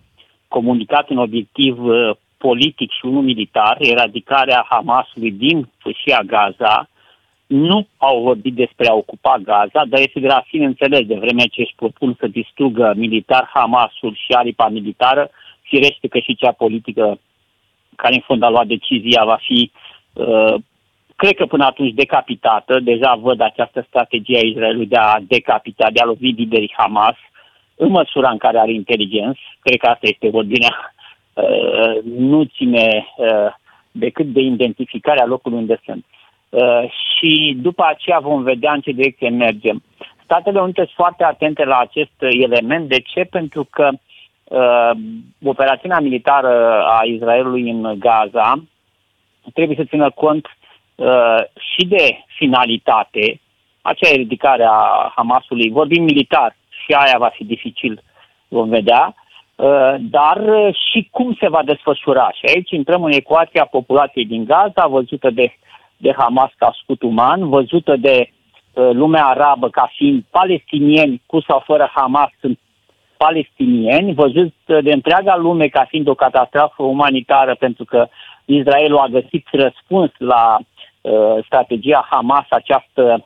comunicat 0.49 1.09
un 1.11 1.17
obiectiv 1.17 1.85
uh, 1.85 2.11
politic 2.39 2.91
și 2.91 3.05
unul 3.05 3.23
militar, 3.23 3.77
eradicarea 3.79 4.67
Hamasului 4.69 5.31
din 5.31 5.69
fâșia 5.79 6.21
Gaza. 6.27 6.89
Nu 7.47 7.87
au 7.97 8.23
vorbit 8.23 8.55
despre 8.55 8.89
a 8.89 8.95
ocupa 8.95 9.37
Gaza, 9.43 9.83
dar 9.89 10.01
este 10.01 10.21
de 10.21 10.27
la 10.27 10.45
sine 10.49 10.65
înțeles 10.65 11.07
de 11.07 11.15
vreme 11.15 11.45
ce 11.47 11.61
își 11.61 11.75
propun 11.77 12.17
să 12.19 12.27
distrugă 12.27 12.93
militar 12.97 13.51
Hamasul 13.55 14.15
și 14.15 14.33
aripa 14.33 14.69
militară, 14.69 15.31
firește 15.63 16.09
că 16.09 16.19
și 16.19 16.37
cea 16.37 16.53
politică 16.53 17.19
care 17.97 18.15
în 18.15 18.21
fond 18.21 18.43
a 18.43 18.49
luat 18.49 18.67
decizia 18.67 19.25
va 19.25 19.39
fi 19.41 19.71
uh, 20.13 20.55
cred 21.23 21.35
că 21.35 21.47
până 21.47 21.65
atunci 21.65 21.95
decapitată, 21.95 22.81
deja 22.81 23.15
văd 23.15 23.41
această 23.41 23.85
strategie 23.89 24.39
a 24.39 24.51
Israelului 24.53 24.87
de 24.87 24.97
a 24.97 25.21
decapita, 25.21 25.87
de 25.93 26.01
a 26.01 26.05
lovi 26.05 26.31
liderii 26.31 26.75
Hamas, 26.77 27.17
în 27.77 27.91
măsura 27.91 28.31
în 28.31 28.39
care 28.39 28.59
are 28.59 28.73
inteligență, 28.73 29.41
cred 29.61 29.79
că 29.79 29.87
asta 29.87 30.07
este 30.07 30.29
ordinea, 30.33 30.95
uh, 31.33 32.03
nu 32.05 32.45
ține 32.45 33.07
uh, 33.17 33.51
decât 33.91 34.27
de 34.27 34.41
identificarea 34.41 35.27
locului 35.27 35.59
unde 35.59 35.81
sunt. 35.85 36.05
Uh, 36.49 36.83
și 36.91 37.57
după 37.63 37.85
aceea 37.87 38.19
vom 38.19 38.43
vedea 38.43 38.73
în 38.73 38.81
ce 38.81 38.93
direcție 38.93 39.29
mergem. 39.29 39.83
Statele 40.25 40.61
Unite 40.61 40.81
sunt 40.81 40.95
foarte 40.95 41.25
atente 41.25 41.65
la 41.65 41.79
acest 41.79 42.17
element. 42.19 42.89
De 42.89 43.01
ce? 43.01 43.25
Pentru 43.25 43.67
că 43.71 43.89
uh, 44.45 44.91
operațiunea 45.45 46.01
militară 46.01 46.85
a 46.85 47.01
Israelului 47.05 47.71
în 47.71 47.99
Gaza 47.99 48.63
trebuie 49.55 49.77
să 49.77 49.85
țină 49.85 50.11
cont 50.11 50.47
uh, 51.01 51.41
și 51.75 51.87
de 51.87 52.25
finalitate, 52.27 53.41
acea 53.83 54.11
ridicare 54.15 54.65
a 54.65 55.13
Hamasului, 55.17 55.71
vorbim 55.71 56.03
militar, 56.03 56.57
și 56.85 56.93
aia 56.93 57.19
va 57.19 57.29
fi 57.29 57.45
dificil, 57.45 58.03
vom 58.49 58.69
vedea, 58.69 59.15
uh, 59.57 59.95
dar 59.99 60.37
uh, 60.37 60.75
și 60.91 61.09
cum 61.11 61.37
se 61.41 61.49
va 61.49 61.63
desfășura. 61.65 62.31
Și 62.33 62.55
aici 62.55 62.71
intrăm 62.71 63.05
în 63.05 63.13
ecuația 63.13 63.65
populației 63.65 64.27
din 64.27 64.45
Gaza, 64.45 64.87
văzută 64.87 65.31
de, 65.31 65.53
de 65.97 66.15
Hamas 66.17 66.51
ca 66.57 66.71
scut 66.83 67.03
uman, 67.03 67.49
văzută 67.49 67.97
de 67.97 68.31
uh, 68.73 68.91
lumea 68.93 69.25
arabă 69.25 69.69
ca 69.69 69.91
fiind 69.95 70.25
palestinieni 70.31 71.23
cu 71.27 71.41
sau 71.41 71.63
fără 71.67 71.91
Hamas 71.95 72.31
sunt 72.41 72.59
palestinieni, 73.17 74.15
văzut 74.15 74.55
de 74.65 74.93
întreaga 74.93 75.37
lume 75.37 75.69
ca 75.69 75.85
fiind 75.89 76.09
o 76.09 76.15
catastrofă 76.15 76.83
umanitară 76.83 77.55
pentru 77.55 77.85
că 77.85 78.09
Israelul 78.45 78.99
a 78.99 79.07
găsit 79.07 79.47
răspuns 79.51 80.11
la 80.19 80.57
uh, 80.59 80.67
strategia 81.45 82.07
Hamas, 82.11 82.47
această 82.49 83.25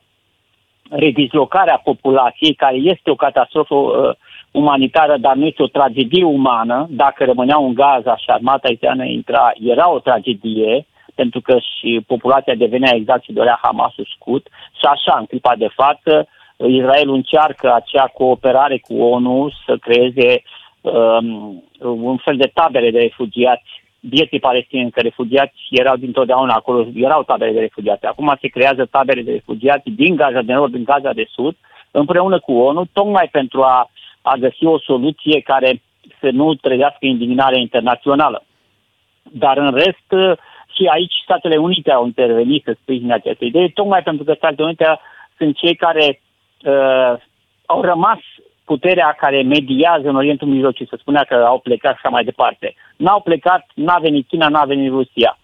redizlocare 0.89 1.71
a 1.71 1.77
populației, 1.77 2.53
care 2.53 2.75
este 2.75 3.09
o 3.09 3.15
catastrofă 3.15 3.75
uh, 3.75 4.15
umanitară, 4.51 5.17
dar 5.17 5.35
nu 5.35 5.45
este 5.45 5.63
o 5.63 5.67
tragedie 5.67 6.23
umană. 6.23 6.87
Dacă 6.89 7.23
rămâneau 7.23 7.65
în 7.65 7.73
Gaza 7.73 8.17
și 8.17 8.25
armata 8.27 8.69
israeliană 8.69 9.09
intra, 9.09 9.51
era 9.59 9.91
o 9.91 9.99
tragedie, 9.99 10.85
pentru 11.15 11.41
că 11.41 11.57
și 11.59 12.03
populația 12.07 12.55
devenea 12.55 12.95
exact 12.95 13.23
și 13.23 13.33
dorea 13.33 13.59
Hamasul 13.61 14.07
scut 14.15 14.47
și 14.79 14.85
așa, 14.85 15.17
în 15.19 15.25
clipa 15.25 15.55
de 15.55 15.67
față, 15.75 16.27
Israel 16.67 17.09
încearcă 17.09 17.73
acea 17.73 18.05
cooperare 18.13 18.77
cu 18.77 18.95
ONU 19.01 19.49
să 19.65 19.77
creeze 19.77 20.41
um, 20.81 21.63
un 21.79 22.17
fel 22.17 22.37
de 22.37 22.51
tabere 22.53 22.91
de 22.91 22.99
refugiați 22.99 23.83
vieții 24.09 24.39
palestinieni, 24.39 24.91
că 24.91 25.01
refugiați 25.01 25.55
erau 25.69 25.95
dintotdeauna 25.95 26.53
acolo, 26.53 26.87
erau 26.95 27.23
tabere 27.23 27.51
de 27.51 27.59
refugiați. 27.59 28.05
Acum 28.05 28.37
se 28.41 28.47
creează 28.47 28.85
tabere 28.85 29.21
de 29.21 29.31
refugiați 29.31 29.89
din 29.89 30.15
Gaza 30.15 30.41
de 30.41 30.53
Nord, 30.53 30.71
din 30.71 30.83
Gaza 30.83 31.13
de 31.13 31.25
Sud, 31.29 31.55
împreună 31.91 32.39
cu 32.39 32.53
ONU, 32.53 32.85
tocmai 32.93 33.27
pentru 33.31 33.61
a, 33.61 33.89
a 34.21 34.35
găsi 34.35 34.65
o 34.65 34.79
soluție 34.79 35.41
care 35.41 35.81
să 36.19 36.29
nu 36.31 36.53
trezească 36.53 37.05
indignarea 37.05 37.59
internațională. 37.59 38.43
Dar 39.23 39.57
în 39.57 39.73
rest, 39.73 40.39
și 40.75 40.85
aici 40.85 41.13
Statele 41.23 41.57
Unite 41.57 41.91
au 41.91 42.05
intervenit 42.05 42.63
să 42.63 42.77
sprijine 42.81 43.13
această 43.13 43.45
idee, 43.45 43.69
tocmai 43.69 44.03
pentru 44.03 44.23
că 44.23 44.33
Statele 44.33 44.63
Unite 44.63 44.99
sunt 45.37 45.57
cei 45.57 45.75
care 45.75 46.21
uh, 46.65 47.13
au 47.65 47.81
rămas 47.81 48.19
puterea 48.65 49.15
care 49.19 49.41
mediază 49.41 50.07
în 50.09 50.15
Orientul 50.15 50.47
Mijlociu, 50.47 50.85
să 50.85 50.97
spunea 50.99 51.23
că 51.23 51.35
au 51.35 51.59
plecat 51.59 51.91
și 51.93 51.99
așa 52.03 52.09
mai 52.09 52.23
departe. 52.23 52.73
N-au 52.97 53.21
plecat, 53.21 53.65
n-a 53.73 53.97
venit 53.97 54.27
China, 54.27 54.47
n-a 54.47 54.65
venit 54.65 54.89
Rusia 54.89 55.37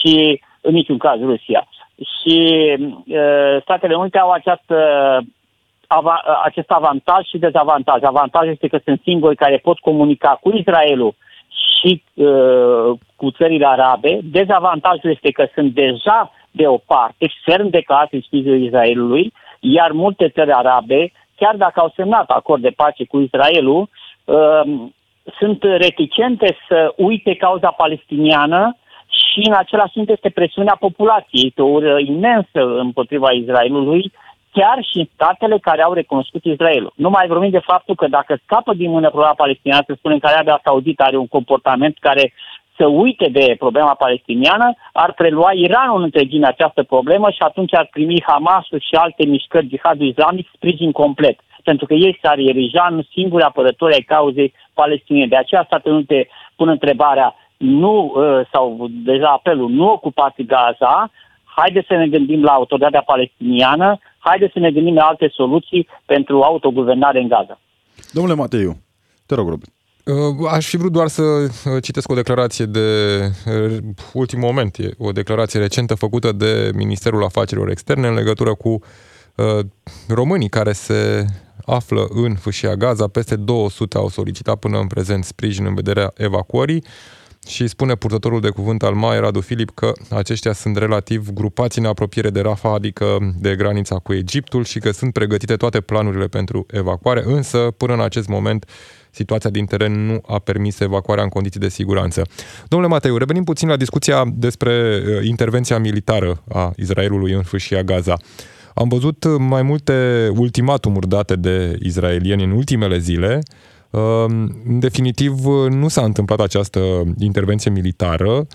și 0.00 0.40
în 0.60 0.72
niciun 0.72 0.98
caz 0.98 1.20
Rusia. 1.20 1.66
Și 1.96 2.38
uh, 3.06 3.56
Statele 3.60 3.94
Unite 3.94 4.18
au 4.18 4.30
această, 4.30 4.76
ava, 5.86 6.22
acest 6.44 6.70
avantaj 6.70 7.26
și 7.26 7.38
dezavantaj. 7.38 8.02
Avantajul 8.02 8.52
este 8.52 8.68
că 8.68 8.78
sunt 8.84 9.00
singuri 9.02 9.36
care 9.36 9.56
pot 9.56 9.78
comunica 9.78 10.38
cu 10.40 10.56
Israelul 10.56 11.14
și 11.48 12.02
uh, 12.14 12.98
cu 13.16 13.30
țările 13.30 13.66
arabe. 13.66 14.18
Dezavantajul 14.22 15.10
este 15.10 15.30
că 15.30 15.48
sunt 15.54 15.74
deja 15.74 16.32
de 16.50 16.66
o 16.66 16.76
parte 16.76 17.26
ferm 17.44 17.68
de 17.68 17.80
caz 17.80 18.08
în 18.10 18.20
sprijinul 18.20 18.62
Israelului, 18.62 19.32
iar 19.60 19.90
multe 19.90 20.28
țări 20.28 20.52
arabe 20.52 21.12
chiar 21.36 21.56
dacă 21.56 21.80
au 21.80 21.92
semnat 21.96 22.30
acord 22.30 22.62
de 22.62 22.70
pace 22.76 23.04
cu 23.04 23.20
Israelul, 23.20 23.88
uh, 24.24 24.62
sunt 25.38 25.62
reticente 25.62 26.56
să 26.68 26.92
uite 26.96 27.34
cauza 27.34 27.70
palestiniană 27.70 28.76
și 29.06 29.40
în 29.48 29.54
același 29.56 29.92
timp 29.92 30.08
este 30.08 30.28
presiunea 30.28 30.76
populației, 30.80 31.46
este 31.46 31.62
o 31.62 31.66
ură 31.78 31.98
imensă 31.98 32.60
împotriva 32.78 33.30
Israelului, 33.30 34.12
chiar 34.52 34.78
și 34.90 34.98
în 34.98 35.08
statele 35.14 35.58
care 35.58 35.82
au 35.82 35.92
recunoscut 35.92 36.44
Israelul. 36.44 36.92
Nu 36.96 37.10
mai 37.10 37.26
vorbim 37.26 37.50
de 37.50 37.68
faptul 37.72 37.94
că 37.94 38.06
dacă 38.08 38.38
scapă 38.44 38.74
din 38.74 38.90
mână 38.90 39.08
problema 39.08 39.42
palestiniană, 39.44 39.82
să 39.86 39.94
spunem 39.96 40.18
că 40.18 40.26
Arabia 40.26 40.60
Saudită 40.64 41.02
are 41.02 41.16
un 41.16 41.26
comportament 41.26 41.96
care 42.00 42.32
să 42.76 42.86
uite 42.86 43.28
de 43.28 43.54
problema 43.58 43.94
palestiniană, 43.94 44.74
ar 44.92 45.12
prelua 45.12 45.52
Iranul 45.52 45.96
în 45.96 46.02
întregime 46.02 46.46
această 46.46 46.82
problemă 46.82 47.30
și 47.30 47.42
atunci 47.42 47.74
ar 47.74 47.88
primi 47.90 48.22
Hamasul 48.26 48.80
și 48.80 48.94
alte 48.94 49.24
mișcări 49.26 49.68
jihadul 49.68 50.06
islamic 50.06 50.48
sprijin 50.54 50.92
complet. 50.92 51.38
Pentru 51.62 51.86
că 51.86 51.94
ei 51.94 52.18
s-ar 52.22 52.38
erija 52.38 52.88
în 52.90 53.02
singuri 53.12 53.42
apărători 53.42 53.94
ai 53.94 54.00
cauzei 54.00 54.54
palestiniene. 54.74 55.28
De 55.28 55.36
aceea 55.36 55.64
Statele 55.66 55.94
Unite 55.94 56.28
pun 56.56 56.68
întrebarea 56.68 57.34
nu, 57.56 58.12
ă, 58.16 58.46
sau 58.52 58.86
deja 58.90 59.28
apelul, 59.28 59.70
nu 59.70 59.90
ocupați 59.90 60.42
Gaza, 60.42 61.10
haideți 61.44 61.86
să 61.86 61.94
ne 61.94 62.08
gândim 62.08 62.42
la 62.42 62.52
autoritatea 62.52 63.02
palestiniană, 63.02 63.98
haideți 64.18 64.52
să 64.52 64.58
ne 64.58 64.70
gândim 64.70 64.94
la 64.94 65.04
alte 65.04 65.28
soluții 65.28 65.88
pentru 66.04 66.42
autoguvernare 66.42 67.20
în 67.20 67.28
Gaza. 67.28 67.58
Domnule 68.12 68.36
Mateiu, 68.36 68.76
te 69.26 69.34
rog, 69.34 69.48
Robert. 69.48 69.75
Uh, 70.06 70.48
aș 70.50 70.68
fi 70.68 70.76
vrut 70.76 70.92
doar 70.92 71.08
să 71.08 71.22
uh, 71.22 71.82
citesc 71.82 72.10
o 72.10 72.14
declarație 72.14 72.64
de 72.64 72.80
uh, 73.46 73.78
ultim 74.12 74.38
moment, 74.38 74.76
e 74.78 74.90
o 74.98 75.12
declarație 75.12 75.60
recentă 75.60 75.94
făcută 75.94 76.32
de 76.32 76.70
Ministerul 76.74 77.24
Afacerilor 77.24 77.70
Externe 77.70 78.08
în 78.08 78.14
legătură 78.14 78.54
cu 78.54 78.78
românii 80.08 80.48
care 80.48 80.72
se 80.72 81.26
află 81.64 82.06
în 82.10 82.34
fâșia 82.34 82.74
Gaza. 82.74 83.08
Peste 83.08 83.36
200 83.36 83.96
au 83.96 84.08
solicitat 84.08 84.58
până 84.58 84.78
în 84.78 84.86
prezent 84.86 85.24
sprijin 85.24 85.66
în 85.66 85.74
vederea 85.74 86.12
evacuării 86.16 86.84
și 87.46 87.66
spune 87.66 87.94
purtătorul 87.94 88.40
de 88.40 88.48
cuvânt 88.48 88.82
al 88.82 88.94
MAE, 88.94 89.18
Radu 89.18 89.40
Filip, 89.40 89.70
că 89.74 89.92
aceștia 90.10 90.52
sunt 90.52 90.76
relativ 90.76 91.30
grupați 91.32 91.78
în 91.78 91.84
apropiere 91.84 92.30
de 92.30 92.40
Rafa, 92.40 92.72
adică 92.72 93.34
de 93.38 93.56
granița 93.56 93.96
cu 93.96 94.12
Egiptul 94.12 94.64
și 94.64 94.78
că 94.78 94.90
sunt 94.90 95.12
pregătite 95.12 95.56
toate 95.56 95.80
planurile 95.80 96.26
pentru 96.26 96.66
evacuare, 96.70 97.22
însă 97.24 97.58
până 97.58 97.92
în 97.92 98.00
acest 98.00 98.28
moment 98.28 98.64
situația 99.16 99.50
din 99.50 99.64
teren 99.64 100.06
nu 100.06 100.20
a 100.26 100.38
permis 100.38 100.80
evacuarea 100.80 101.22
în 101.22 101.28
condiții 101.28 101.60
de 101.60 101.68
siguranță. 101.68 102.22
Domnule 102.68 102.92
Mateiu, 102.92 103.16
revenim 103.16 103.44
puțin 103.44 103.68
la 103.68 103.76
discuția 103.76 104.24
despre 104.34 104.72
uh, 104.72 105.24
intervenția 105.24 105.78
militară 105.78 106.42
a 106.48 106.72
Israelului 106.76 107.32
în 107.32 107.42
fâșia 107.42 107.82
Gaza. 107.82 108.16
Am 108.74 108.88
văzut 108.88 109.38
mai 109.38 109.62
multe 109.62 110.28
ultimatumuri 110.36 111.08
date 111.08 111.36
de 111.36 111.78
israelieni 111.82 112.44
în 112.44 112.50
ultimele 112.50 112.98
zile, 112.98 113.40
în 114.66 114.80
definitiv, 114.80 115.32
nu 115.70 115.88
s-a 115.88 116.04
întâmplat 116.04 116.40
această 116.40 116.80
intervenție 117.18 117.70
militară. 117.70 118.46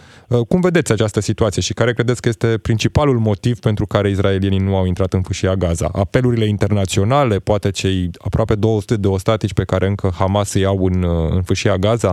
Cum 0.48 0.62
vedeți 0.62 0.92
această 0.92 1.20
situație 1.20 1.62
și 1.62 1.74
care 1.74 1.94
credeți 1.94 2.22
că 2.22 2.30
este 2.30 2.60
principalul 2.62 3.18
motiv 3.18 3.60
pentru 3.60 3.86
care 3.86 4.10
israelienii 4.10 4.60
nu 4.60 4.76
au 4.76 4.86
intrat 4.86 5.14
în 5.14 5.22
fâșia 5.22 5.54
Gaza? 5.54 5.90
Apelurile 5.94 6.46
internaționale, 6.46 7.38
poate 7.38 7.72
cei 7.72 8.10
aproape 8.26 8.56
200 8.56 8.96
de 8.96 9.08
ostatici 9.08 9.54
pe 9.54 9.64
care 9.64 9.88
încă 9.88 10.10
Hamas 10.20 10.54
îi 10.54 10.62
iau 10.62 10.86
în, 10.86 11.04
în 11.36 11.42
fâșia 11.42 11.76
Gaza? 11.76 12.12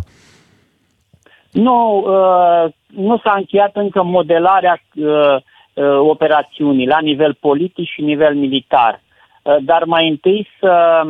Nu, 1.50 2.04
uh, 2.06 2.72
nu 2.86 3.18
s-a 3.18 3.34
încheiat 3.36 3.76
încă 3.76 4.02
modelarea 4.02 4.82
uh, 4.94 5.06
uh, 5.74 5.98
operațiunii 5.98 6.86
la 6.86 6.98
nivel 7.00 7.36
politic 7.40 7.88
și 7.88 8.00
nivel 8.00 8.34
militar. 8.34 9.00
Uh, 9.42 9.56
dar 9.60 9.84
mai 9.84 10.08
întâi 10.08 10.48
să, 10.60 11.02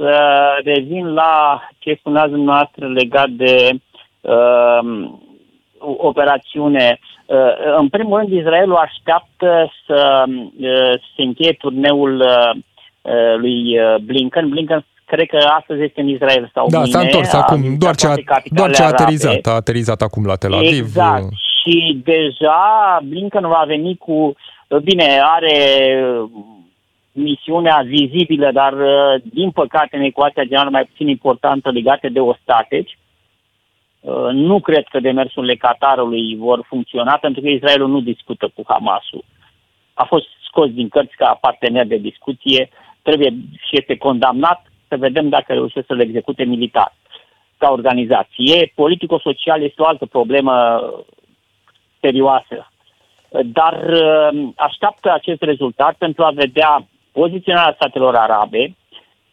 să 0.00 0.14
revin 0.64 1.12
la 1.12 1.62
ce 1.78 1.94
spuneați 1.98 2.30
dumneavoastră 2.30 2.88
legat 2.88 3.28
de 3.28 3.70
uh, 4.20 5.10
operațiune. 5.80 6.98
Uh, 7.26 7.76
în 7.78 7.88
primul 7.88 8.18
rând, 8.18 8.32
Israelul 8.32 8.76
așteaptă 8.76 9.72
să 9.86 10.24
uh, 10.26 11.00
se 11.16 11.22
încheie 11.22 11.52
turneul 11.52 12.20
uh, 12.20 12.60
uh 13.02 13.34
lui 13.36 13.78
uh, 13.78 13.96
Blinken. 14.02 14.48
Blinken 14.48 14.84
cred 15.04 15.26
că 15.28 15.38
astăzi 15.58 15.82
este 15.82 16.00
în 16.00 16.08
Israel 16.08 16.50
sau 16.54 16.68
Da, 16.68 16.78
mine, 16.78 16.90
s-a 16.90 17.00
întors 17.00 17.32
acum, 17.32 17.78
doar 17.78 17.94
ce 17.94 18.06
a, 18.06 18.14
doar 18.44 18.70
ce 18.70 18.82
a 18.82 18.86
aterizat, 18.86 19.46
a 19.46 19.50
aterizat 19.50 20.02
acum 20.02 20.24
la 20.26 20.34
Tel 20.34 20.54
Aviv. 20.54 20.78
Exact. 20.78 21.24
Și 21.60 22.00
deja 22.04 23.00
Blinken 23.04 23.46
va 23.46 23.64
veni 23.66 23.96
cu, 23.96 24.34
bine, 24.82 25.20
are 25.22 25.56
misiunea 27.12 27.82
vizibilă, 27.86 28.52
dar 28.52 28.72
uh, 28.72 29.22
din 29.22 29.50
păcate 29.50 29.96
în 29.96 30.02
ecuația 30.02 30.42
generală 30.42 30.70
mai 30.70 30.84
puțin 30.84 31.08
importantă 31.08 31.70
legate 31.70 32.08
de 32.08 32.20
ostateci. 32.20 32.98
Uh, 34.00 34.28
nu 34.32 34.60
cred 34.60 34.84
că 34.90 35.00
demersurile 35.00 35.54
Qatarului 35.54 36.36
vor 36.36 36.64
funcționa 36.68 37.16
pentru 37.16 37.40
că 37.40 37.48
Israelul 37.48 37.88
nu 37.88 38.00
discută 38.00 38.50
cu 38.54 38.62
Hamasul. 38.66 39.24
A 39.94 40.04
fost 40.04 40.26
scos 40.48 40.70
din 40.70 40.88
cărți 40.88 41.16
ca 41.16 41.38
partener 41.40 41.86
de 41.86 41.96
discuție, 41.96 42.68
trebuie 43.02 43.30
și 43.66 43.70
este 43.70 43.96
condamnat 43.96 44.66
să 44.88 44.96
vedem 44.96 45.28
dacă 45.28 45.52
reușește 45.52 45.84
să-l 45.86 46.00
execute 46.00 46.44
militar 46.44 46.92
ca 47.58 47.70
organizație. 47.70 48.72
Politico-social 48.74 49.62
este 49.62 49.82
o 49.82 49.86
altă 49.86 50.06
problemă 50.06 50.80
serioasă. 52.00 52.70
Dar 53.44 53.74
uh, 53.88 54.48
așteaptă 54.56 55.12
acest 55.12 55.42
rezultat 55.42 55.94
pentru 55.94 56.24
a 56.24 56.30
vedea 56.30 56.86
poziționarea 57.12 57.72
statelor 57.74 58.14
arabe, 58.14 58.76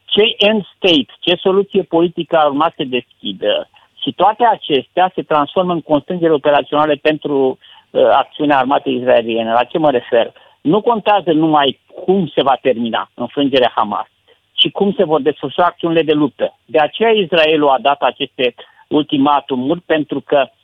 ce 0.05 0.35
end 0.37 0.63
state, 0.75 1.13
ce 1.19 1.35
soluție 1.35 1.83
politică 1.83 2.37
ar 2.37 2.47
urma 2.47 2.73
să 2.75 2.83
deschidă 2.83 3.69
și 4.01 4.13
toate 4.13 4.45
acestea 4.45 5.11
se 5.15 5.21
transformă 5.21 5.73
în 5.73 5.81
constrângeri 5.81 6.33
operaționale 6.33 6.95
pentru 6.95 7.57
uh, 7.89 8.01
acțiunea 8.11 8.57
armatei 8.57 8.95
israeliene. 8.95 9.51
La 9.51 9.63
ce 9.63 9.77
mă 9.77 9.91
refer? 9.91 10.33
Nu 10.61 10.81
contează 10.81 11.31
numai 11.31 11.79
cum 12.05 12.31
se 12.35 12.41
va 12.41 12.57
termina 12.61 13.09
înfrângerea 13.13 13.71
Hamas, 13.75 14.07
ci 14.51 14.71
cum 14.71 14.93
se 14.97 15.03
vor 15.03 15.21
desfășura 15.21 15.65
acțiunile 15.65 16.01
de 16.01 16.13
luptă. 16.13 16.57
De 16.65 16.79
aceea 16.79 17.09
Israelul 17.11 17.69
a 17.69 17.79
dat 17.79 18.01
aceste 18.01 18.55
ultimatumuri 18.87 19.81
pentru 19.81 20.21
că 20.21 20.49
Uh, 20.49 20.56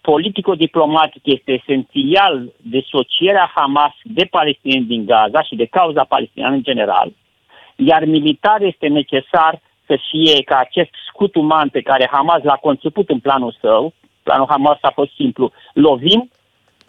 politico-diplomatic 0.00 1.22
este 1.24 1.52
esențial 1.52 2.52
disocierea 2.56 3.52
Hamas 3.54 3.92
de 4.02 4.24
palestinieni 4.30 4.86
din 4.86 5.06
Gaza 5.06 5.42
și 5.42 5.56
de 5.56 5.64
cauza 5.64 6.04
palestiniană 6.04 6.54
în 6.54 6.62
general, 6.62 7.12
iar 7.76 8.04
militar 8.04 8.62
este 8.62 8.86
necesar 8.86 9.60
să 9.86 9.98
fie 10.10 10.42
ca 10.42 10.56
acest 10.58 10.90
scut 11.08 11.34
uman 11.34 11.68
pe 11.68 11.80
care 11.80 12.08
Hamas 12.10 12.42
l-a 12.42 12.56
conceput 12.56 13.08
în 13.08 13.18
planul 13.18 13.56
său, 13.60 13.92
planul 14.22 14.46
Hamas 14.48 14.78
a 14.80 14.90
fost 14.90 15.12
simplu, 15.14 15.52
lovim, 15.72 16.30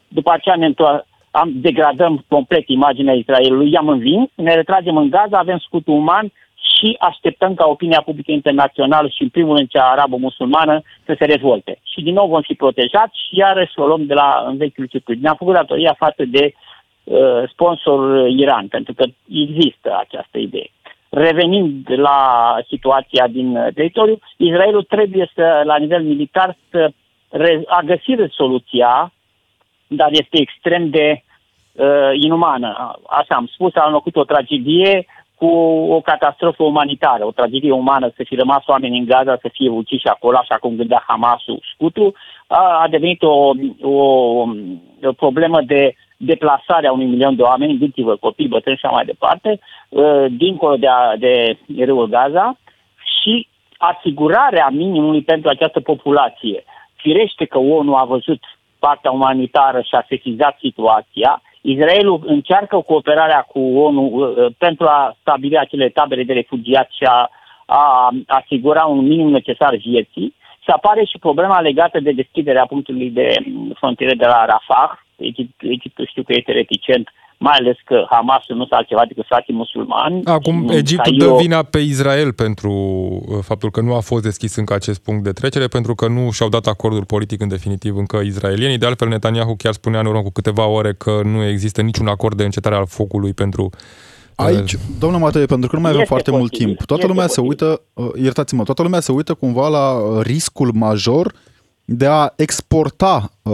după 0.08 0.32
aceea 0.32 0.56
ne 0.56 0.66
întoarcem 0.66 1.06
am, 1.36 1.52
degradăm 1.54 2.26
complet 2.28 2.68
imaginea 2.68 3.14
Israelului, 3.14 3.72
i-am 3.72 3.90
învins, 3.90 4.30
ne 4.36 4.54
retragem 4.54 4.98
în 4.98 5.10
Gaza, 5.10 5.38
avem 5.38 5.58
scutul 5.58 5.94
uman 5.94 6.32
și 6.74 6.96
așteptăm 7.00 7.54
ca 7.54 7.66
opinia 7.66 8.02
publică 8.06 8.32
internațională 8.32 9.08
și 9.08 9.22
în 9.22 9.30
primul 9.30 9.56
rând 9.56 9.70
cea 9.70 9.90
arabo-musulmană 9.90 10.82
să 11.06 11.16
se 11.20 11.26
revolte. 11.26 11.80
Și 11.84 12.02
din 12.02 12.14
nou 12.14 12.28
vom 12.28 12.42
fi 12.42 12.54
protejați 12.54 13.26
și 13.28 13.38
iarăși 13.38 13.80
o 13.80 13.86
luăm 13.86 14.06
de 14.06 14.14
la 14.14 14.44
în 14.48 14.58
vechiul 14.58 14.86
circuit. 14.86 15.22
Ne-am 15.22 15.36
făcut 15.36 15.54
datoria 15.54 15.96
față 15.98 16.24
de 16.26 16.54
uh, 17.04 17.44
sponsor 17.52 18.28
Iran, 18.28 18.68
pentru 18.68 18.94
că 18.94 19.06
există 19.30 19.98
această 20.00 20.38
idee. 20.38 20.70
Revenind 21.10 21.90
la 21.96 22.20
situația 22.68 23.28
din 23.28 23.56
uh, 23.58 23.68
teritoriu, 23.74 24.20
Israelul 24.38 24.84
trebuie 24.84 25.32
să, 25.34 25.62
la 25.66 25.78
nivel 25.78 26.04
militar, 26.04 26.58
să 26.70 26.92
re- 27.30 27.64
a 27.68 27.82
găsit 27.82 28.20
soluția, 28.32 29.12
dar 29.88 30.10
este 30.12 30.42
extrem 30.42 30.90
de 30.90 31.24
uh, 31.74 32.12
inumană. 32.14 33.00
Așa 33.08 33.36
am 33.36 33.50
spus, 33.54 33.76
a 33.76 33.84
înlocuit 33.86 34.16
o 34.16 34.24
tragedie 34.24 35.06
cu 35.36 35.46
o 35.96 36.02
catastrofă 36.02 36.64
umanitară, 36.64 37.26
o 37.26 37.32
tragedie 37.32 37.72
umană, 37.72 38.12
să 38.16 38.24
fi 38.26 38.36
rămas 38.36 38.66
oameni 38.66 38.98
în 38.98 39.06
Gaza, 39.06 39.38
să 39.42 39.50
fie 39.54 39.70
uciși 39.70 40.08
acolo, 40.08 40.38
așa 40.38 40.56
cum 40.56 40.76
gândea 40.76 41.04
Hamasul 41.08 41.64
scutul, 41.74 42.16
a, 42.48 42.80
a 42.84 42.88
devenit 42.88 43.24
o, 43.24 43.52
o, 43.82 43.96
o 45.04 45.14
problemă 45.16 45.62
de 45.62 45.96
deplasare 46.18 46.88
a 46.88 46.92
unui 46.92 47.06
milion 47.06 47.36
de 47.36 47.42
oameni, 47.42 47.78
gândiți-vă, 47.78 48.16
copii, 48.16 48.48
bătrâni 48.48 48.78
și 48.78 48.86
așa 48.86 48.96
mai 48.96 49.06
departe, 49.06 49.60
uh, 49.90 50.26
dincolo 50.30 50.76
de, 50.76 50.88
a, 50.88 51.16
de 51.18 51.58
râul 51.86 52.08
Gaza 52.08 52.58
și 53.22 53.48
asigurarea 53.78 54.68
minimului 54.72 55.22
pentru 55.22 55.50
această 55.50 55.80
populație. 55.80 56.64
Firește 56.96 57.46
că 57.46 57.58
ONU 57.58 57.96
a 57.96 58.04
văzut 58.04 58.40
partea 58.80 59.12
umanitară 59.12 59.82
și 59.82 59.96
a 59.96 60.06
sesizat 60.08 60.58
situația, 60.60 61.42
Israelul 61.66 62.24
încearcă 62.26 62.80
cooperarea 62.80 63.42
cu 63.42 63.60
ONU 63.60 64.02
uh, 64.02 64.52
pentru 64.58 64.86
a 64.86 65.16
stabili 65.22 65.58
acele 65.58 65.90
tabere 65.90 66.24
de 66.24 66.34
refugiați 66.34 66.96
și 66.96 67.04
a, 67.04 67.30
a 67.66 68.12
asigura 68.28 68.86
un 68.86 69.08
minim 69.08 69.30
necesar 69.30 69.76
vieții. 69.76 70.36
Și 70.60 70.70
apare 70.70 71.04
și 71.04 71.18
problema 71.20 71.60
legată 71.60 72.00
de 72.00 72.12
deschiderea 72.12 72.66
punctului 72.66 73.10
de 73.10 73.34
frontiere 73.74 74.14
de 74.14 74.26
la 74.26 74.46
Rafah. 74.46 74.92
Egipt, 75.16 75.62
Egiptul 75.62 76.08
știu 76.08 76.24
că 76.24 76.34
este 76.36 76.52
reticent 76.52 77.10
mai 77.38 77.56
ales 77.60 77.78
că 77.86 78.06
Hamasul 78.10 78.56
nu 78.56 78.62
sunt 78.62 78.74
altceva 78.74 79.06
decât 79.08 79.26
frații 79.26 79.54
musulmani. 79.54 80.26
Acum 80.26 80.70
Egiptul 80.70 81.18
dă 81.18 81.36
vina 81.40 81.64
pe 81.64 81.78
Israel 81.78 82.34
pentru 82.34 82.72
uh, 82.72 83.38
faptul 83.42 83.72
că 83.72 83.82
nu 83.82 83.94
a 83.96 84.00
fost 84.00 84.24
deschis 84.24 84.56
încă 84.56 84.74
acest 84.74 85.04
punct 85.04 85.24
de 85.24 85.32
trecere, 85.32 85.68
pentru 85.68 85.96
că 85.96 86.08
nu 86.08 86.32
și-au 86.32 86.50
dat 86.50 86.66
acordul 86.66 87.06
politic 87.06 87.42
în 87.42 87.48
definitiv 87.48 87.98
încă 87.98 88.18
israelienii. 88.18 88.78
De 88.78 88.86
altfel, 88.86 89.08
Netanyahu 89.08 89.56
chiar 89.56 89.74
spunea 89.74 90.00
în 90.00 90.06
urmă 90.06 90.22
cu 90.22 90.32
câteva 90.32 90.66
ore 90.68 90.94
că 90.94 91.22
nu 91.24 91.44
există 91.44 91.82
niciun 91.82 92.08
acord 92.08 92.38
de 92.38 92.44
încetare 92.44 92.76
al 92.76 92.88
focului 92.88 93.34
pentru 93.34 93.64
uh, 93.64 93.80
Aici, 94.36 94.78
domnul 95.00 95.20
Matei, 95.20 95.46
pentru 95.46 95.70
că 95.70 95.76
nu 95.76 95.82
mai 95.82 95.92
avem 95.92 96.06
foarte 96.06 96.30
posibil. 96.30 96.40
mult 96.40 96.78
timp, 96.78 96.88
toată 96.88 97.08
lumea 97.08 97.26
posibil. 97.26 97.56
se 97.56 97.66
uită, 97.66 97.82
uh, 97.94 98.24
iertați-mă, 98.24 98.64
toată 98.64 98.82
lumea 98.82 99.00
se 99.00 99.12
uită 99.12 99.34
cumva 99.34 99.68
la 99.68 99.98
riscul 100.22 100.72
major 100.74 101.34
de 101.86 102.06
a 102.06 102.34
exporta 102.36 103.32
uh, 103.42 103.54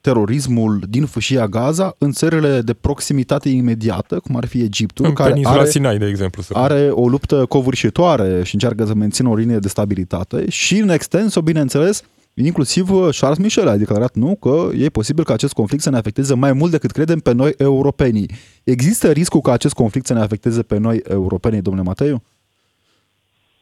terorismul 0.00 0.82
din 0.88 1.06
fâșia 1.06 1.46
Gaza 1.46 1.94
în 1.98 2.12
țările 2.12 2.60
de 2.60 2.72
proximitate 2.72 3.48
imediată, 3.48 4.18
cum 4.18 4.36
ar 4.36 4.46
fi 4.46 4.62
Egiptul, 4.62 5.06
în 5.06 5.12
care 5.12 5.40
are, 5.44 5.68
Sinai, 5.68 5.98
de 5.98 6.06
exemplu. 6.06 6.42
are 6.52 6.88
o 6.90 7.08
luptă 7.08 7.44
covârșitoare 7.46 8.42
și 8.44 8.54
încearcă 8.54 8.84
să 8.84 8.94
mențină 8.94 9.28
o 9.28 9.34
linie 9.34 9.58
de 9.58 9.68
stabilitate 9.68 10.44
și 10.48 10.78
în 10.78 10.88
extens, 10.88 11.38
bineînțeles, 11.38 12.02
inclusiv 12.34 12.90
uh, 12.90 13.16
Charles 13.18 13.38
Michel 13.38 13.68
a 13.68 13.76
declarat 13.76 14.14
nu 14.14 14.36
că 14.40 14.68
e 14.78 14.88
posibil 14.88 15.24
ca 15.24 15.32
acest 15.32 15.52
conflict 15.52 15.82
să 15.82 15.90
ne 15.90 15.96
afecteze 15.96 16.34
mai 16.34 16.52
mult 16.52 16.70
decât 16.70 16.90
credem 16.90 17.18
pe 17.18 17.32
noi 17.32 17.54
europenii. 17.56 18.30
Există 18.64 19.10
riscul 19.10 19.40
ca 19.40 19.52
acest 19.52 19.74
conflict 19.74 20.06
să 20.06 20.12
ne 20.12 20.20
afecteze 20.20 20.62
pe 20.62 20.78
noi 20.78 21.02
europenii, 21.08 21.60
domnule 21.60 21.86
Mateiu? 21.86 22.22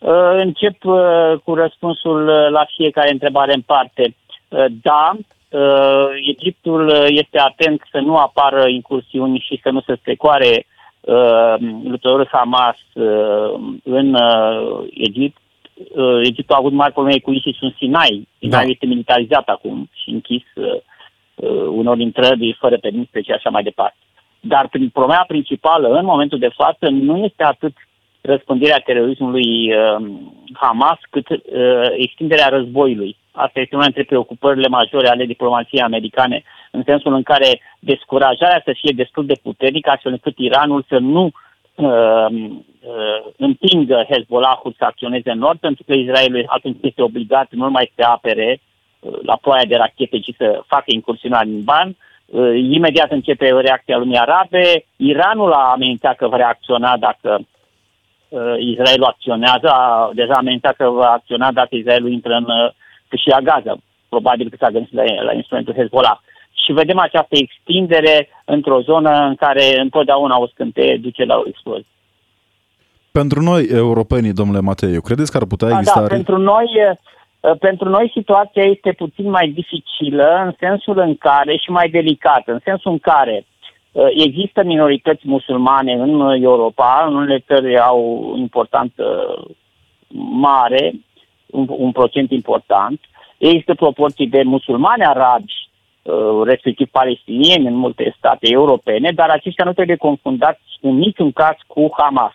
Uh, 0.01 0.35
încep 0.37 0.85
uh, 0.85 1.33
cu 1.45 1.55
răspunsul 1.55 2.29
uh, 2.29 2.49
la 2.51 2.65
fiecare 2.77 3.11
întrebare 3.11 3.55
în 3.55 3.61
parte. 3.61 4.15
Da, 4.83 5.17
Egiptul 6.29 6.89
este 7.09 7.39
atent 7.39 7.83
să 7.91 7.99
nu 7.99 8.17
apară 8.17 8.69
incursiuni 8.69 9.45
și 9.47 9.61
să 9.63 9.71
nu 9.71 9.81
se 9.81 9.97
strecoare 10.01 10.67
luptătorul 11.83 12.29
Hamas 12.33 12.77
în 13.83 14.17
Egipt. 14.91 15.37
Egiptul 16.23 16.55
a 16.55 16.59
avut 16.59 16.73
mari 16.73 16.93
probleme 16.93 17.19
cu 17.19 17.33
ISIS 17.33 17.57
în 17.61 17.73
Sinai. 17.77 18.29
Sinai 18.39 18.65
da. 18.65 18.71
este 18.71 18.87
militarizat 18.87 19.49
acum 19.49 19.89
și 19.93 20.11
închis 20.11 20.45
unor 21.69 21.99
intrări 21.99 22.57
fără 22.61 22.77
permis 22.79 23.09
și 23.25 23.33
așa 23.33 23.51
mai 23.51 23.63
departe. 23.63 23.97
Dar 24.41 24.69
prin 24.69 24.89
problema 24.89 25.25
principală, 25.27 25.89
în 25.89 26.05
momentul 26.05 26.39
de 26.39 26.51
față, 26.55 26.89
nu 26.89 27.17
este 27.17 27.43
atât 27.43 27.73
răspândirea 28.21 28.83
terorismului 28.85 29.75
uh, 29.75 30.07
Hamas, 30.53 30.99
cât 31.11 31.29
uh, 31.29 31.39
extinderea 31.97 32.49
războiului. 32.49 33.17
Asta 33.33 33.61
este 33.61 33.75
una 33.75 33.85
dintre 33.85 34.05
preocupările 34.05 34.69
majore 34.69 35.09
ale 35.09 35.25
diplomației 35.25 35.83
americane, 35.83 36.43
în 36.71 36.83
sensul 36.87 37.15
în 37.15 37.23
care 37.23 37.61
descurajarea 37.79 38.63
să 38.65 38.73
fie 38.81 38.93
destul 38.97 39.27
de 39.27 39.39
puternică, 39.43 39.91
astfel 39.91 40.13
încât 40.13 40.39
Iranul 40.39 40.85
să 40.89 40.99
nu 40.99 41.31
uh, 41.75 42.27
uh, 42.31 43.21
împingă 43.37 44.07
Hezbollahul 44.11 44.75
să 44.79 44.85
acționeze 44.85 45.31
în 45.31 45.39
nord, 45.39 45.59
pentru 45.59 45.85
că 45.87 45.93
Israelul 45.95 46.45
atunci 46.47 46.77
este 46.81 47.03
obligat 47.03 47.47
nu 47.51 47.65
numai 47.65 47.93
să 47.95 48.03
apere 48.03 48.61
uh, 49.01 49.19
la 49.23 49.37
ploaia 49.37 49.65
de 49.65 49.77
rachete, 49.77 50.19
ci 50.19 50.35
să 50.37 50.63
facă 50.67 50.85
incursiunea 50.87 51.41
în 51.45 51.65
ban. 51.65 51.97
Uh, 52.27 52.59
imediat 52.71 53.11
începe 53.11 53.49
reacția 53.51 53.99
lumii 53.99 54.19
arabe. 54.19 54.85
Iranul 54.97 55.53
a 55.53 55.71
amenințat 55.71 56.17
că 56.17 56.29
va 56.29 56.37
reacționa 56.37 56.97
dacă 56.97 57.37
uh, 57.39 57.45
Israelul 58.59 59.05
acționează, 59.05 59.69
a 59.69 60.11
deja 60.15 60.35
amenințat 60.35 60.77
că 60.77 60.89
va 60.89 61.11
acționa 61.11 61.53
dacă 61.53 61.75
Israelul 61.75 62.11
intră 62.11 62.35
în 62.35 62.45
uh, 62.45 62.73
fâșia 63.09 63.41
Gaza. 63.41 63.77
Probabil 64.09 64.49
că 64.49 64.57
s-a 64.61 64.71
gândit 64.71 64.95
la, 64.95 65.03
la 65.23 65.33
instrumentul 65.33 65.75
Hezbollah. 65.75 66.19
Și 66.53 66.73
vedem 66.73 66.99
această 66.99 67.37
extindere 67.37 68.29
într-o 68.45 68.81
zonă 68.81 69.11
în 69.11 69.35
care 69.35 69.81
întotdeauna 69.81 70.39
o 70.39 70.47
scânteie 70.47 70.97
duce 70.97 71.25
la 71.25 71.37
o 71.37 71.43
explozie. 71.47 71.87
Pentru 73.13 73.41
noi, 73.41 73.65
europenii, 73.65 74.33
domnule 74.33 74.61
Mateiu, 74.61 75.01
credeți 75.01 75.31
că 75.31 75.37
ar 75.37 75.45
putea 75.45 75.69
exista... 75.69 76.01
Da, 76.01 76.07
pentru 76.07 76.39
noi, 76.39 76.69
uh, 77.41 77.59
pentru 77.59 77.89
noi 77.89 78.11
situația 78.15 78.63
este 78.63 78.93
puțin 78.93 79.31
mai 79.31 79.49
dificilă 79.49 80.43
în 80.45 80.53
sensul 80.59 80.99
în 80.99 81.17
care 81.17 81.57
și 81.57 81.71
mai 81.71 81.89
delicată, 81.89 82.53
în 82.53 82.61
sensul 82.65 82.91
în 82.91 82.99
care 82.99 83.45
Uh, 83.45 83.50
există 84.15 84.63
minorități 84.65 85.21
musulmane 85.25 85.93
în 85.93 86.21
Europa, 86.43 87.05
în 87.09 87.15
unele 87.15 87.39
țări 87.39 87.79
au 87.79 88.35
importanță 88.37 89.05
mare, 90.33 90.93
un, 91.47 91.67
un 91.69 91.93
procent 91.93 92.31
important. 92.31 93.01
Există 93.39 93.75
proporții 93.75 94.27
de 94.27 94.43
musulmani 94.43 95.05
arabi, 95.05 95.53
uh, 96.03 96.43
respectiv 96.45 96.89
palestinieni 96.91 97.67
în 97.67 97.75
multe 97.75 98.15
state 98.17 98.49
europene, 98.51 99.11
dar 99.11 99.29
aceștia 99.31 99.65
nu 99.65 99.73
trebuie 99.73 99.97
confundați 99.97 100.61
în 100.81 100.95
niciun 100.95 101.33
caz 101.33 101.57
cu 101.67 101.89
Hamas. 101.97 102.33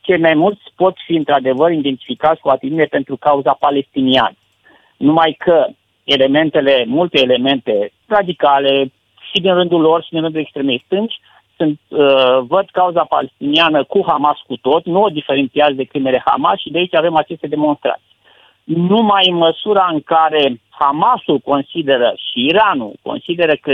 Cei 0.00 0.18
mai 0.18 0.34
mulți 0.34 0.62
pot 0.76 0.96
fi 1.06 1.14
într-adevăr 1.14 1.70
identificați 1.72 2.40
cu 2.40 2.48
atitudine 2.48 2.84
pentru 2.84 3.16
cauza 3.16 3.56
palestiniană. 3.60 4.34
Numai 4.96 5.36
că 5.38 5.66
elementele, 6.04 6.84
multe 6.86 7.20
elemente 7.20 7.92
radicale, 8.06 8.92
și 9.32 9.40
din 9.40 9.54
rândul 9.54 9.80
lor 9.80 10.02
și 10.02 10.10
din 10.10 10.20
rândul 10.20 10.40
extremei 10.40 10.82
stângi, 10.84 11.20
sunt, 11.56 11.80
uh, 11.88 12.38
văd 12.48 12.68
cauza 12.72 13.04
palestiniană 13.04 13.84
cu 13.84 14.04
Hamas 14.06 14.38
cu 14.46 14.56
tot, 14.56 14.84
nu 14.84 15.02
o 15.02 15.08
diferențiază 15.08 15.72
de 15.72 15.84
crimele 15.84 16.22
Hamas 16.24 16.58
și 16.58 16.70
de 16.70 16.78
aici 16.78 16.94
avem 16.94 17.16
aceste 17.16 17.46
demonstrații. 17.46 18.14
Numai 18.64 19.28
în 19.28 19.36
măsura 19.36 19.88
în 19.92 20.00
care 20.00 20.60
Hamasul 20.70 21.38
consideră 21.38 22.14
și 22.16 22.44
Iranul 22.44 22.92
consideră 23.02 23.52
că 23.60 23.70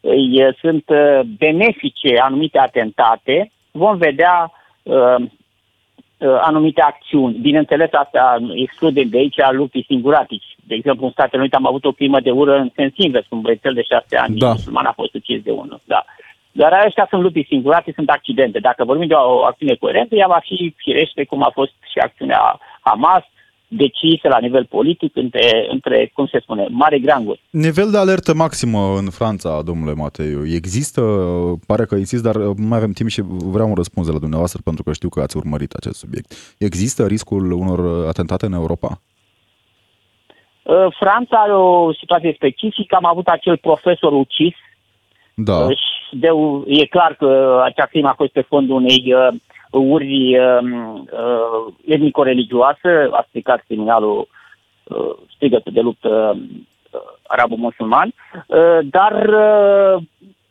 uh, 0.00 0.54
sunt 0.60 0.84
uh, 0.86 1.20
benefice 1.38 2.18
anumite 2.18 2.58
atentate, 2.58 3.50
vom 3.70 3.96
vedea 3.96 4.52
uh, 4.52 4.60
uh, 4.82 5.16
anumite 6.20 6.80
acțiuni. 6.80 7.38
Bineînțeles, 7.38 7.88
asta 7.92 8.38
exclude 8.54 9.02
de 9.02 9.18
aici 9.18 9.36
lupii 9.50 9.84
singuratici. 9.86 10.56
De 10.64 10.74
exemplu, 10.74 11.04
în 11.04 11.12
Statele 11.12 11.40
Unite 11.40 11.56
am 11.56 11.66
avut 11.66 11.84
o 11.84 11.92
crimă 11.92 12.20
de 12.20 12.30
ură 12.30 12.56
în 12.56 12.70
sens 12.74 12.92
invers, 12.96 13.26
un 13.30 13.40
băiețel 13.40 13.74
de 13.74 13.82
șase 13.82 14.16
ani, 14.16 14.36
da. 14.36 14.48
musulman 14.48 14.84
a 14.84 14.92
fost 14.92 15.14
ucis 15.14 15.42
de 15.42 15.50
unul. 15.50 15.80
Da. 15.84 16.04
Dar 16.52 16.82
ăștia 16.86 17.06
sunt 17.10 17.22
lupii 17.22 17.46
singurate, 17.48 17.92
sunt 17.94 18.10
accidente. 18.10 18.58
Dacă 18.58 18.84
vorbim 18.84 19.06
de 19.06 19.14
o 19.14 19.44
acțiune 19.44 19.74
coerentă, 19.74 20.14
ea 20.14 20.26
va 20.26 20.40
fi 20.42 20.74
firește 20.76 21.24
cum 21.24 21.42
a 21.42 21.50
fost 21.52 21.72
și 21.92 21.98
acțiunea 21.98 22.58
Hamas, 22.80 23.24
decisă 23.72 24.28
la 24.28 24.38
nivel 24.38 24.64
politic 24.64 25.16
între, 25.16 25.66
între, 25.70 26.10
cum 26.14 26.26
se 26.26 26.40
spune, 26.40 26.66
mari 26.70 27.00
granguri. 27.00 27.40
Nivel 27.50 27.90
de 27.90 27.98
alertă 27.98 28.34
maximă 28.34 28.96
în 28.98 29.10
Franța, 29.10 29.62
domnule 29.62 29.94
Mateiu, 29.94 30.46
există, 30.46 31.02
pare 31.66 31.84
că 31.84 31.94
există, 31.94 32.32
dar 32.32 32.42
nu 32.42 32.66
mai 32.66 32.78
avem 32.78 32.92
timp 32.92 33.08
și 33.08 33.22
vreau 33.26 33.68
un 33.68 33.74
răspuns 33.74 34.06
de 34.06 34.12
la 34.12 34.18
dumneavoastră 34.18 34.60
pentru 34.64 34.82
că 34.82 34.92
știu 34.92 35.08
că 35.08 35.20
ați 35.20 35.36
urmărit 35.36 35.72
acest 35.72 35.98
subiect. 35.98 36.56
Există 36.58 37.06
riscul 37.06 37.52
unor 37.52 38.08
atentate 38.08 38.46
în 38.46 38.52
Europa? 38.52 39.00
Uh, 40.62 40.86
Franța 40.98 41.36
are 41.36 41.54
o 41.54 41.92
situație 41.92 42.32
specifică. 42.34 42.96
Am 42.96 43.04
avut 43.04 43.26
acel 43.26 43.56
profesor 43.56 44.12
ucis. 44.12 44.54
Da. 45.34 45.56
Uh, 45.56 45.78
de, 46.10 46.28
e 46.66 46.86
clar 46.86 47.14
că 47.14 47.60
acea 47.64 47.86
crimă 47.86 48.08
a 48.08 48.12
fost 48.12 48.32
pe 48.32 48.40
fondul 48.40 48.76
unei 48.76 49.14
uh, 49.14 49.34
uri 49.70 50.38
uh, 50.38 50.58
uh, 50.62 51.74
etnico-religioasă, 51.86 53.08
a 53.10 53.24
stricat 53.28 53.64
criminalul 53.66 54.28
uh, 54.84 55.14
strigătul 55.34 55.72
de 55.72 55.80
luptă 55.80 56.36
uh, 56.92 57.00
arabo-musulman, 57.26 58.12
uh, 58.46 58.78
dar 58.82 59.28
uh, 59.28 60.02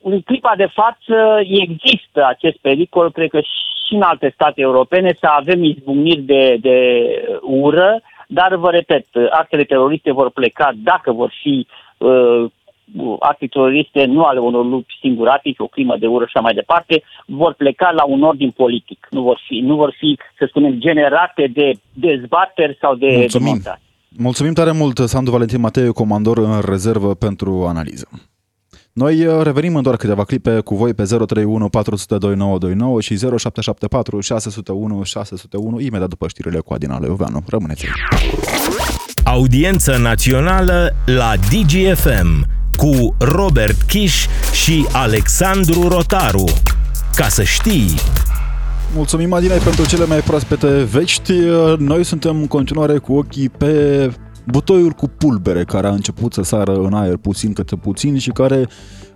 în 0.01 0.21
clipa 0.21 0.53
de 0.58 0.67
față 0.73 1.41
există 1.43 2.25
acest 2.25 2.58
pericol, 2.58 3.12
cred 3.12 3.29
că 3.29 3.39
și 3.39 3.93
în 3.93 4.01
alte 4.01 4.32
state 4.34 4.62
europene, 4.62 5.13
să 5.19 5.27
avem 5.27 5.63
izbucniri 5.63 6.21
de, 6.21 6.58
de 6.62 6.77
ură, 7.41 8.01
dar 8.27 8.55
vă 8.55 8.69
repet, 8.69 9.05
actele 9.29 9.63
teroriste 9.63 10.12
vor 10.12 10.29
pleca 10.29 10.71
dacă 10.84 11.12
vor 11.12 11.34
fi 11.41 11.67
uh, 11.97 12.45
acte 13.19 13.47
teroriste 13.47 14.06
nu 14.06 14.23
ale 14.23 14.39
unor 14.39 14.65
lupi 14.65 14.97
singuratici, 15.02 15.60
o 15.60 15.67
crimă 15.67 15.95
de 15.99 16.08
ură 16.08 16.23
și 16.25 16.32
așa 16.34 16.43
mai 16.43 16.54
departe, 16.54 17.04
vor 17.25 17.54
pleca 17.54 17.91
la 17.91 18.04
un 18.06 18.23
ordin 18.23 18.52
politic. 18.52 19.08
Nu 19.10 19.21
vor 19.21 19.41
fi, 19.47 19.60
nu 19.60 19.75
vor 19.75 19.95
fi 19.97 20.17
să 20.38 20.45
spunem, 20.49 20.73
generate 20.80 21.52
de 21.54 21.71
dezbateri 21.93 22.78
sau 22.82 22.95
de 22.95 23.15
Mulțumim. 23.15 23.45
demonstrații. 23.45 23.88
Mulțumim 24.17 24.54
tare 24.54 24.71
mult, 24.71 24.97
Sandu 24.97 25.32
Valentin 25.32 25.60
Matei, 25.60 25.93
comandor 25.93 26.38
în 26.38 26.62
rezervă 26.65 27.13
pentru 27.15 27.65
analiză. 27.67 28.10
Noi 28.93 29.25
uh, 29.25 29.41
revenim 29.43 29.75
în 29.75 29.84
doar 29.84 29.95
câteva 29.95 30.23
clipe 30.23 30.60
cu 30.60 30.75
voi 30.75 30.93
pe 30.93 31.04
031 31.04 31.69
400 31.69 32.17
2929 32.17 33.02
și 33.02 33.17
0774 33.17 34.19
601 34.19 35.04
601 35.04 35.80
imediat 35.80 36.10
după 36.10 36.28
știrile 36.28 36.60
cu 36.60 36.73
Adina 36.73 36.99
Leoveanu. 36.99 37.43
Rămâneți 37.47 37.86
aici. 37.86 38.23
Audiență 39.23 39.97
națională 39.97 40.89
la 41.06 41.34
DGFM 41.36 42.59
cu 42.79 43.15
Robert 43.17 43.81
Kiș 43.81 44.25
și 44.51 44.85
Alexandru 44.91 45.87
Rotaru. 45.87 46.43
Ca 47.15 47.27
să 47.27 47.43
știi, 47.43 47.89
Mulțumim, 48.95 49.33
Adina, 49.33 49.55
pentru 49.55 49.85
cele 49.87 50.05
mai 50.05 50.19
proaspete 50.19 50.83
vești. 50.83 51.33
Noi 51.77 52.03
suntem 52.03 52.35
în 52.35 52.47
continuare 52.47 52.97
cu 52.97 53.13
ochii 53.13 53.49
pe 53.49 54.11
butoiul 54.45 54.91
cu 54.91 55.07
pulbere 55.07 55.63
care 55.63 55.87
a 55.87 55.91
început 55.91 56.33
să 56.33 56.41
sară 56.41 56.73
în 56.73 56.93
aer 56.93 57.17
puțin 57.17 57.53
câte 57.53 57.75
puțin 57.75 58.17
și 58.17 58.29
care 58.29 58.67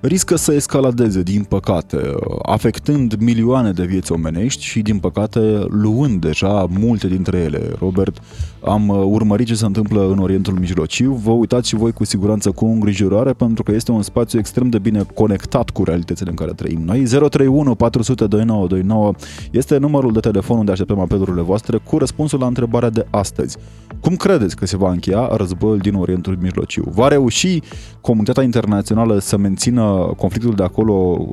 riscă 0.07 0.35
să 0.35 0.53
escaladeze, 0.53 1.21
din 1.21 1.43
păcate, 1.43 1.97
afectând 2.41 3.15
milioane 3.19 3.71
de 3.71 3.83
vieți 3.83 4.11
omenești 4.11 4.63
și, 4.63 4.81
din 4.81 4.99
păcate, 4.99 5.65
luând 5.69 6.21
deja 6.21 6.67
multe 6.69 7.07
dintre 7.07 7.37
ele. 7.37 7.71
Robert, 7.79 8.21
am 8.65 8.89
urmărit 8.89 9.47
ce 9.47 9.55
se 9.55 9.65
întâmplă 9.65 10.09
în 10.11 10.19
Orientul 10.19 10.53
Mijlociu. 10.59 11.13
Vă 11.13 11.31
uitați 11.31 11.67
și 11.67 11.75
voi 11.75 11.91
cu 11.91 12.05
siguranță 12.05 12.51
cu 12.51 12.65
îngrijorare 12.65 13.33
pentru 13.33 13.63
că 13.63 13.71
este 13.71 13.91
un 13.91 14.01
spațiu 14.01 14.39
extrem 14.39 14.69
de 14.69 14.79
bine 14.79 15.05
conectat 15.13 15.69
cu 15.69 15.83
realitățile 15.83 16.29
în 16.29 16.35
care 16.35 16.51
trăim 16.51 16.81
noi. 16.85 17.03
031 17.03 17.75
400 17.75 18.27
2929 18.27 19.13
este 19.51 19.77
numărul 19.77 20.11
de 20.13 20.19
telefon 20.19 20.57
unde 20.57 20.71
așteptăm 20.71 20.99
apelurile 20.99 21.41
voastre 21.41 21.77
cu 21.77 21.97
răspunsul 21.97 22.39
la 22.39 22.47
întrebarea 22.47 22.89
de 22.89 23.05
astăzi. 23.09 23.57
Cum 24.03 24.15
credeți 24.15 24.55
că 24.55 24.65
se 24.65 24.77
va 24.77 24.89
încheia 24.89 25.29
războiul 25.35 25.77
din 25.77 25.95
Orientul 25.95 26.37
Mijlociu? 26.41 26.83
Va 26.89 27.07
reuși 27.07 27.61
comunitatea 28.01 28.43
internațională 28.43 29.19
să 29.19 29.37
mențină 29.37 30.13
conflictul 30.17 30.55
de 30.55 30.63
acolo 30.63 31.27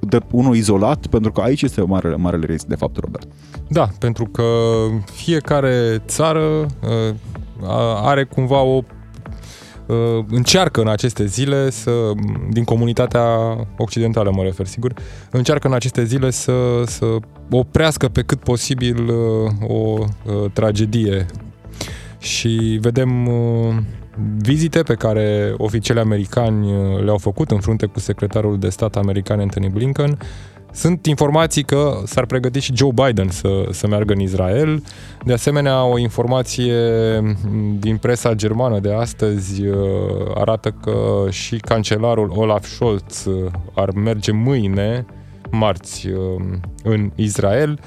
de 0.00 0.20
unul 0.30 0.56
izolat? 0.56 1.06
Pentru 1.06 1.32
că 1.32 1.40
aici 1.40 1.62
este 1.62 1.80
marele, 1.80 2.16
marele 2.16 2.46
risc, 2.46 2.66
de 2.66 2.74
fapt, 2.74 2.96
Robert. 2.96 3.28
Da, 3.68 3.88
pentru 3.98 4.24
că 4.24 4.42
fiecare 5.12 6.02
țară 6.06 6.40
uh, 6.40 7.14
are 8.02 8.24
cumva 8.24 8.62
o 8.62 8.82
uh, 9.86 10.24
încearcă 10.28 10.80
în 10.80 10.88
aceste 10.88 11.26
zile 11.26 11.70
să, 11.70 11.90
din 12.50 12.64
comunitatea 12.64 13.26
occidentală 13.78 14.32
mă 14.34 14.42
refer 14.42 14.66
sigur, 14.66 14.94
încearcă 15.30 15.66
în 15.66 15.74
aceste 15.74 16.04
zile 16.04 16.30
să, 16.30 16.82
să 16.86 17.06
oprească 17.50 18.08
pe 18.08 18.22
cât 18.22 18.40
posibil 18.40 19.08
uh, 19.08 19.68
o 19.68 19.98
uh, 19.98 20.50
tragedie 20.52 21.26
și 22.24 22.78
vedem 22.80 23.26
uh, 23.26 23.74
vizite 24.38 24.82
pe 24.82 24.94
care 24.94 25.54
oficialii 25.56 26.02
americani 26.02 26.72
uh, 26.72 27.02
le-au 27.02 27.18
făcut 27.18 27.50
în 27.50 27.60
frunte 27.60 27.86
cu 27.86 28.00
secretarul 28.00 28.58
de 28.58 28.68
stat 28.68 28.96
american 28.96 29.40
Anthony 29.40 29.68
Blinken. 29.68 30.18
Sunt 30.72 31.06
informații 31.06 31.62
că 31.62 32.00
s-ar 32.04 32.26
pregăti 32.26 32.58
și 32.58 32.76
Joe 32.76 32.90
Biden 32.94 33.28
să, 33.28 33.48
să 33.70 33.86
meargă 33.86 34.12
în 34.12 34.20
Israel. 34.20 34.82
De 35.24 35.32
asemenea, 35.32 35.84
o 35.84 35.98
informație 35.98 36.74
din 37.78 37.96
presa 37.96 38.34
germană 38.34 38.78
de 38.78 38.92
astăzi 38.92 39.66
uh, 39.66 39.76
arată 40.34 40.70
că 40.82 41.26
și 41.30 41.56
cancelarul 41.56 42.32
Olaf 42.34 42.66
Scholz 42.66 43.26
ar 43.74 43.90
merge 43.90 44.32
mâine, 44.32 45.06
marți, 45.50 46.08
în 46.82 47.10
Israel. 47.14 47.78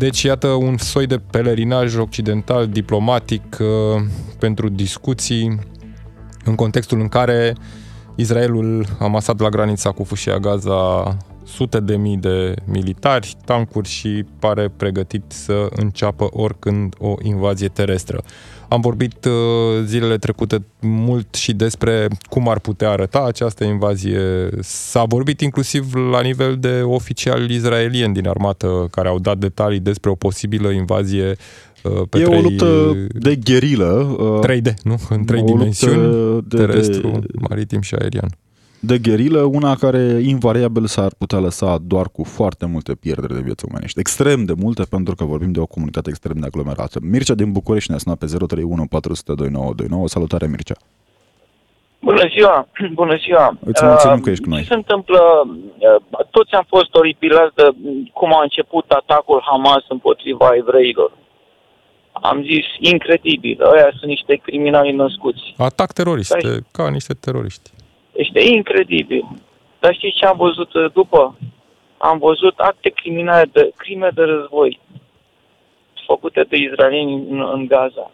Deci, 0.00 0.22
iată, 0.22 0.46
un 0.46 0.76
soi 0.76 1.06
de 1.06 1.18
pelerinaj 1.30 1.96
occidental 1.96 2.68
diplomatic 2.68 3.58
uh, 3.60 4.02
pentru 4.38 4.68
discuții 4.68 5.58
în 6.44 6.54
contextul 6.54 7.00
în 7.00 7.08
care 7.08 7.54
Israelul 8.14 8.86
a 8.98 9.06
masat 9.06 9.40
la 9.40 9.48
granița 9.48 9.90
cu 9.90 10.04
fâșia 10.04 10.38
Gaza 10.38 11.16
sute 11.44 11.80
de 11.80 11.96
mii 11.96 12.16
de 12.16 12.54
militari, 12.64 13.36
tancuri 13.44 13.88
și 13.88 14.24
pare 14.38 14.68
pregătit 14.76 15.24
să 15.28 15.68
înceapă 15.70 16.28
oricând 16.32 16.94
o 16.98 17.14
invazie 17.22 17.68
terestră. 17.68 18.22
Am 18.70 18.80
vorbit 18.80 19.24
uh, 19.24 19.32
zilele 19.84 20.16
trecute 20.18 20.64
mult 20.80 21.34
și 21.34 21.52
despre 21.52 22.08
cum 22.28 22.48
ar 22.48 22.58
putea 22.58 22.90
arăta 22.90 23.24
această 23.24 23.64
invazie. 23.64 24.48
S-a 24.60 25.04
vorbit 25.04 25.40
inclusiv 25.40 25.94
la 25.94 26.20
nivel 26.20 26.56
de 26.58 26.80
oficiali 26.84 27.54
israelieni 27.54 28.14
din 28.14 28.28
armată 28.28 28.88
care 28.90 29.08
au 29.08 29.18
dat 29.18 29.38
detalii 29.38 29.80
despre 29.80 30.10
o 30.10 30.14
posibilă 30.14 30.68
invazie 30.70 31.36
uh, 31.82 32.02
pe 32.10 32.18
e 32.18 32.22
3, 32.24 32.38
o 32.38 32.40
luptă 32.40 32.96
de 33.12 33.36
gherilă. 33.36 34.16
3D, 34.46 34.74
nu? 34.82 34.96
În 35.08 35.24
trei 35.24 35.40
o 35.40 35.44
dimensiuni, 35.44 36.02
luptă 36.06 36.56
de- 36.56 36.64
terestru, 36.64 37.08
de- 37.20 37.26
maritim 37.48 37.80
și 37.80 37.94
aerian. 37.94 38.30
De 38.80 38.98
gherilă, 38.98 39.42
una 39.42 39.74
care 39.74 40.02
invariabil 40.22 40.86
s-ar 40.86 41.12
putea 41.18 41.38
lăsa 41.38 41.78
doar 41.82 42.06
cu 42.12 42.24
foarte 42.24 42.66
multe 42.66 42.94
pierderi 42.94 43.34
de 43.34 43.40
vieți 43.40 43.64
omenești. 43.70 44.00
Extrem 44.00 44.44
de 44.44 44.52
multe, 44.56 44.82
pentru 44.90 45.14
că 45.14 45.24
vorbim 45.24 45.52
de 45.52 45.60
o 45.60 45.66
comunitate 45.66 46.08
extrem 46.10 46.36
de 46.40 46.46
aglomerată. 46.46 46.98
Mircea 47.02 47.34
din 47.34 47.52
București 47.52 47.90
ne-a 47.90 47.98
sunat 47.98 48.18
pe 48.18 48.26
031 48.26 48.86
400 48.86 49.32
2929. 49.34 50.08
Salutare, 50.08 50.46
Mircea! 50.46 50.74
Bună 52.02 52.24
ziua! 52.34 52.68
Bună 52.92 53.16
ziua! 53.24 53.58
Îți 53.64 53.84
mulțumim 53.84 54.16
Uh, 54.16 54.22
că 54.24 54.30
ești 54.30 54.44
cu 54.44 54.50
noi. 54.50 54.60
Ce 54.60 54.66
se 54.66 54.74
întâmplă? 54.74 55.20
Uh, 56.10 56.26
Toți 56.30 56.52
am 56.54 56.64
fost 56.68 56.94
oripilați 56.94 57.54
de 57.54 57.66
cum 58.12 58.34
a 58.34 58.42
început 58.42 58.90
atacul 58.90 59.42
Hamas 59.50 59.84
împotriva 59.88 60.48
evreilor. 60.62 61.10
Am 62.12 62.42
zis, 62.42 62.90
incredibil, 62.92 63.58
ăia 63.74 63.88
sunt 63.98 64.10
niște 64.10 64.40
criminali 64.44 64.92
născuți. 64.92 65.54
Atac 65.56 65.92
terorist, 65.92 66.30
Stai. 66.30 66.60
ca 66.72 66.90
niște 66.90 67.14
teroriști. 67.14 67.70
Este 68.24 68.40
incredibil. 68.56 69.24
Dar 69.80 69.94
știți 69.94 70.16
ce 70.18 70.26
am 70.26 70.36
văzut 70.36 70.74
uh, 70.74 70.92
după? 70.92 71.20
Am 71.98 72.18
văzut 72.18 72.58
acte 72.58 72.88
criminale 72.90 73.46
de 73.52 73.70
crime 73.76 74.08
de 74.14 74.22
război 74.22 74.80
făcute 76.06 76.40
de 76.48 76.56
israelieni 76.56 77.12
în, 77.30 77.40
în 77.54 77.66
Gaza. 77.66 78.10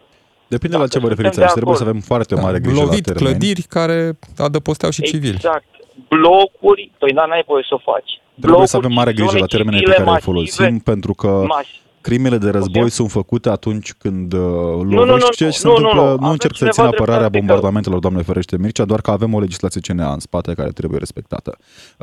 Depinde 0.47 0.77
la 0.77 0.87
ce 0.87 0.99
vă 0.99 1.07
suntem 1.07 1.09
referiți 1.09 1.37
de 1.37 1.43
aici. 1.43 1.51
Trebuie 1.59 1.75
să 1.75 1.81
acord. 1.83 1.95
avem 1.95 2.07
foarte 2.11 2.35
mare 2.35 2.59
grijă 2.59 2.79
Lovit 2.81 3.05
la 3.07 3.13
termeni. 3.13 3.35
clădiri 3.37 3.61
care 3.61 3.97
adăposteau 4.37 4.91
și 4.91 5.01
civili. 5.01 5.33
Exact. 5.41 5.65
Blocuri, 6.09 6.91
păi 6.99 7.11
da, 7.13 7.25
n-ai 7.25 7.43
voie 7.47 7.65
să 7.69 7.73
o 7.73 7.81
faci. 7.91 8.11
Trebuie 8.41 8.67
să 8.67 8.77
Blocuri, 8.77 8.77
avem 8.85 8.91
mare 9.01 9.11
grijă 9.13 9.29
zone 9.29 9.39
la 9.39 9.45
termenele 9.55 9.83
pe 9.83 9.91
civile 9.91 10.03
care 10.03 10.09
le 10.09 10.11
masive, 10.11 10.31
folosim, 10.31 10.79
pentru 10.79 11.13
că 11.13 11.29
masi- 11.55 11.81
crimele 12.07 12.37
de 12.37 12.49
război 12.49 12.83
Ok. 12.83 12.89
sunt 12.89 13.09
făcute 13.19 13.49
atunci 13.49 13.93
când 13.93 14.33
uh, 14.33 14.39
nu, 14.39 14.83
lovești 14.99 15.27
nu, 15.29 15.33
ceea 15.39 15.49
ce 15.51 15.57
se 15.57 15.67
nu, 15.67 15.71
nu, 15.73 15.77
întâmplă. 15.77 16.01
nu. 16.01 16.07
Nu 16.07 16.13
Aveți 16.13 16.31
încerc 16.31 16.55
să 16.55 16.63
undeva 16.65 16.81
țin 16.81 16.93
apărarea 16.93 17.17
dreptate 17.19 17.37
că- 17.37 17.45
bombardamentelor, 17.45 17.99
doamne 17.99 18.21
ferește 18.21 18.55
Mircea, 18.63 18.85
doar 18.91 19.01
că 19.01 19.11
avem 19.11 19.33
o 19.33 19.39
legislație 19.39 19.81
CNA 19.87 20.09
în 20.17 20.19
spate 20.27 20.53
care 20.59 20.69
trebuie 20.79 20.99
respectată. 21.05 21.51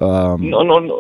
Uh, 0.07 0.35
Nu, 0.53 0.63
nu, 0.69 0.79
nu, 0.89 0.95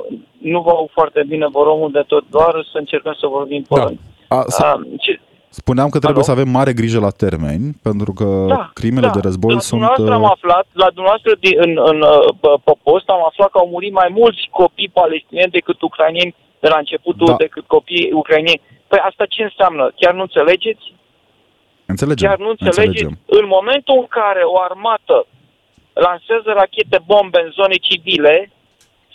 nu 0.53 0.61
vă 0.67 0.71
aud 0.71 0.91
foarte 0.99 1.21
bine, 1.29 1.47
vă 1.57 1.61
rog 1.69 1.79
mult 1.79 1.93
de 1.93 2.05
tot, 2.13 2.25
doar 2.31 2.53
să 2.73 2.79
încercăm 2.79 3.15
să 3.21 3.27
vorbim 3.37 3.63
pe 3.69 3.75
Da. 3.79 3.85
rând. 3.85 3.99
a, 4.29 4.45
să, 4.57 4.63
Ah, 4.65 4.81
ce, 5.05 5.21
spuneam 5.61 5.89
că 5.95 5.99
trebuie 5.99 6.23
Alo? 6.25 6.31
să 6.31 6.37
avem 6.39 6.49
mare 6.59 6.73
grijă 6.81 6.99
la 7.01 7.11
termeni, 7.25 7.65
pentru 7.89 8.13
că 8.19 8.29
da, 8.49 8.71
crimele 8.81 9.07
da. 9.07 9.13
de 9.13 9.21
război 9.29 9.55
la 9.55 9.61
sunt... 9.61 9.81
Dumneavoastră 9.81 10.15
am 10.19 10.23
uh, 10.29 10.35
aflat, 10.37 10.67
la 10.73 10.89
dumneavoastră 10.97 11.33
din, 11.45 11.55
în, 11.67 11.73
în, 11.91 11.99
uh, 12.01 12.35
pe- 12.43 12.61
pe 12.67 12.73
post 12.83 13.07
am 13.17 13.23
aflat 13.31 13.49
că 13.51 13.59
au 13.59 13.69
murit 13.75 13.93
mai 13.93 14.09
mulți 14.21 14.43
copii 14.61 14.91
palestinieni 15.01 15.51
decât 15.59 15.79
ucrainieni 15.89 16.35
de 16.63 16.69
la 16.69 16.79
începutul, 16.83 17.27
Da. 17.27 17.37
decât 17.47 17.65
copii 17.77 18.11
ucrainieni. 18.23 18.61
Păi 18.95 19.03
asta 19.11 19.27
ce 19.27 19.43
înseamnă? 19.43 19.93
Chiar 20.01 20.15
nu 20.15 20.21
înțelegeți? 20.21 20.87
Înțelegem, 21.87 22.29
Chiar 22.29 22.39
nu 22.39 22.49
înțelegeți? 22.49 22.87
înțelegem. 22.87 23.19
În 23.27 23.47
momentul 23.47 23.97
în 23.99 24.07
care 24.07 24.43
o 24.55 24.57
armată 24.61 25.27
lansează 25.93 26.51
rachete 26.61 26.99
bombe 27.07 27.41
în 27.45 27.51
zone 27.51 27.77
civile, 27.89 28.51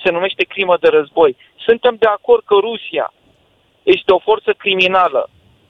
se 0.04 0.10
numește 0.12 0.44
crimă 0.44 0.78
de 0.80 0.88
război. 0.88 1.36
Suntem 1.68 1.96
de 2.00 2.06
acord 2.06 2.44
că 2.46 2.56
Rusia 2.68 3.14
este 3.84 4.12
o 4.12 4.20
forță 4.20 4.52
criminală, 4.58 5.30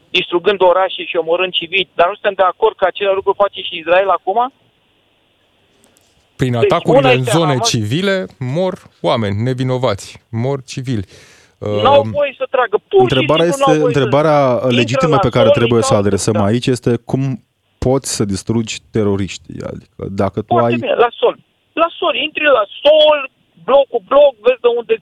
distrugând 0.10 0.62
orașe 0.62 1.04
și 1.06 1.15
omorând 1.15 1.54
civili, 1.54 1.89
dar 1.95 2.08
nu 2.08 2.13
suntem 2.13 2.34
de 2.34 2.43
acord 2.43 2.76
că 2.76 2.86
același 2.88 3.15
lucru 3.15 3.34
face 3.43 3.62
și 3.62 3.78
Israel 3.78 4.10
acum? 4.10 4.54
Prin 6.36 6.52
Deci, 6.52 6.63
atacurile 6.63 7.00
una 7.08 7.12
în 7.12 7.19
este 7.19 7.38
zone 7.38 7.52
Hamas- 7.54 7.69
civile 7.69 8.26
mor 8.39 8.74
oameni 9.02 9.41
nevinovați, 9.43 10.24
mor 10.30 10.63
civili. 10.63 11.06
N-au 11.60 12.02
voie 12.02 12.36
să 12.38 12.45
tragă. 12.50 12.76
Pur 12.88 13.02
Întrebarea, 13.02 13.45
și 13.45 13.52
simplu 13.52 13.72
n-au 13.74 13.76
este, 13.76 13.82
voie 13.82 13.93
întrebarea 13.93 14.39
să... 14.48 14.54
Intră 14.63 14.76
legitimă 14.80 15.15
la 15.19 15.19
pe 15.28 15.30
care 15.30 15.45
sol, 15.45 15.54
trebuie 15.60 15.82
să 15.82 15.93
intră- 15.93 16.06
adresăm 16.06 16.34
da. 16.34 16.43
aici 16.43 16.67
este 16.67 16.91
cum 17.12 17.24
poți 17.78 18.15
să 18.15 18.24
distrugi 18.26 18.74
teroriștii. 18.91 19.60
Adică 19.72 20.02
dacă 20.22 20.39
tu 20.41 20.45
Foarte 20.54 20.72
ai... 20.74 20.80
bine, 20.80 20.93
la 21.06 21.10
sol. 21.22 21.36
La 21.74 21.88
sol, 22.00 22.15
intri 22.26 22.43
la 22.60 22.65
sol, 22.84 23.19
bloc 23.63 23.86
cu 23.93 24.00
bloc, 24.08 24.32
vezi 24.45 24.62
de 24.65 24.69
unde 24.80 24.95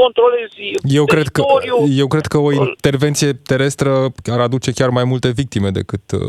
controlezi 0.00 0.60
Eu 0.98 1.04
cred, 1.04 1.28
că, 1.28 1.42
teritoriul. 1.42 1.98
eu 2.02 2.06
cred 2.06 2.26
că 2.26 2.38
o 2.38 2.52
intervenție 2.52 3.32
terestră 3.32 3.90
ar 4.36 4.40
aduce 4.40 4.70
chiar 4.72 4.88
mai 4.88 5.04
multe 5.04 5.28
victime 5.30 5.70
decât 5.70 6.04
uh, 6.12 6.20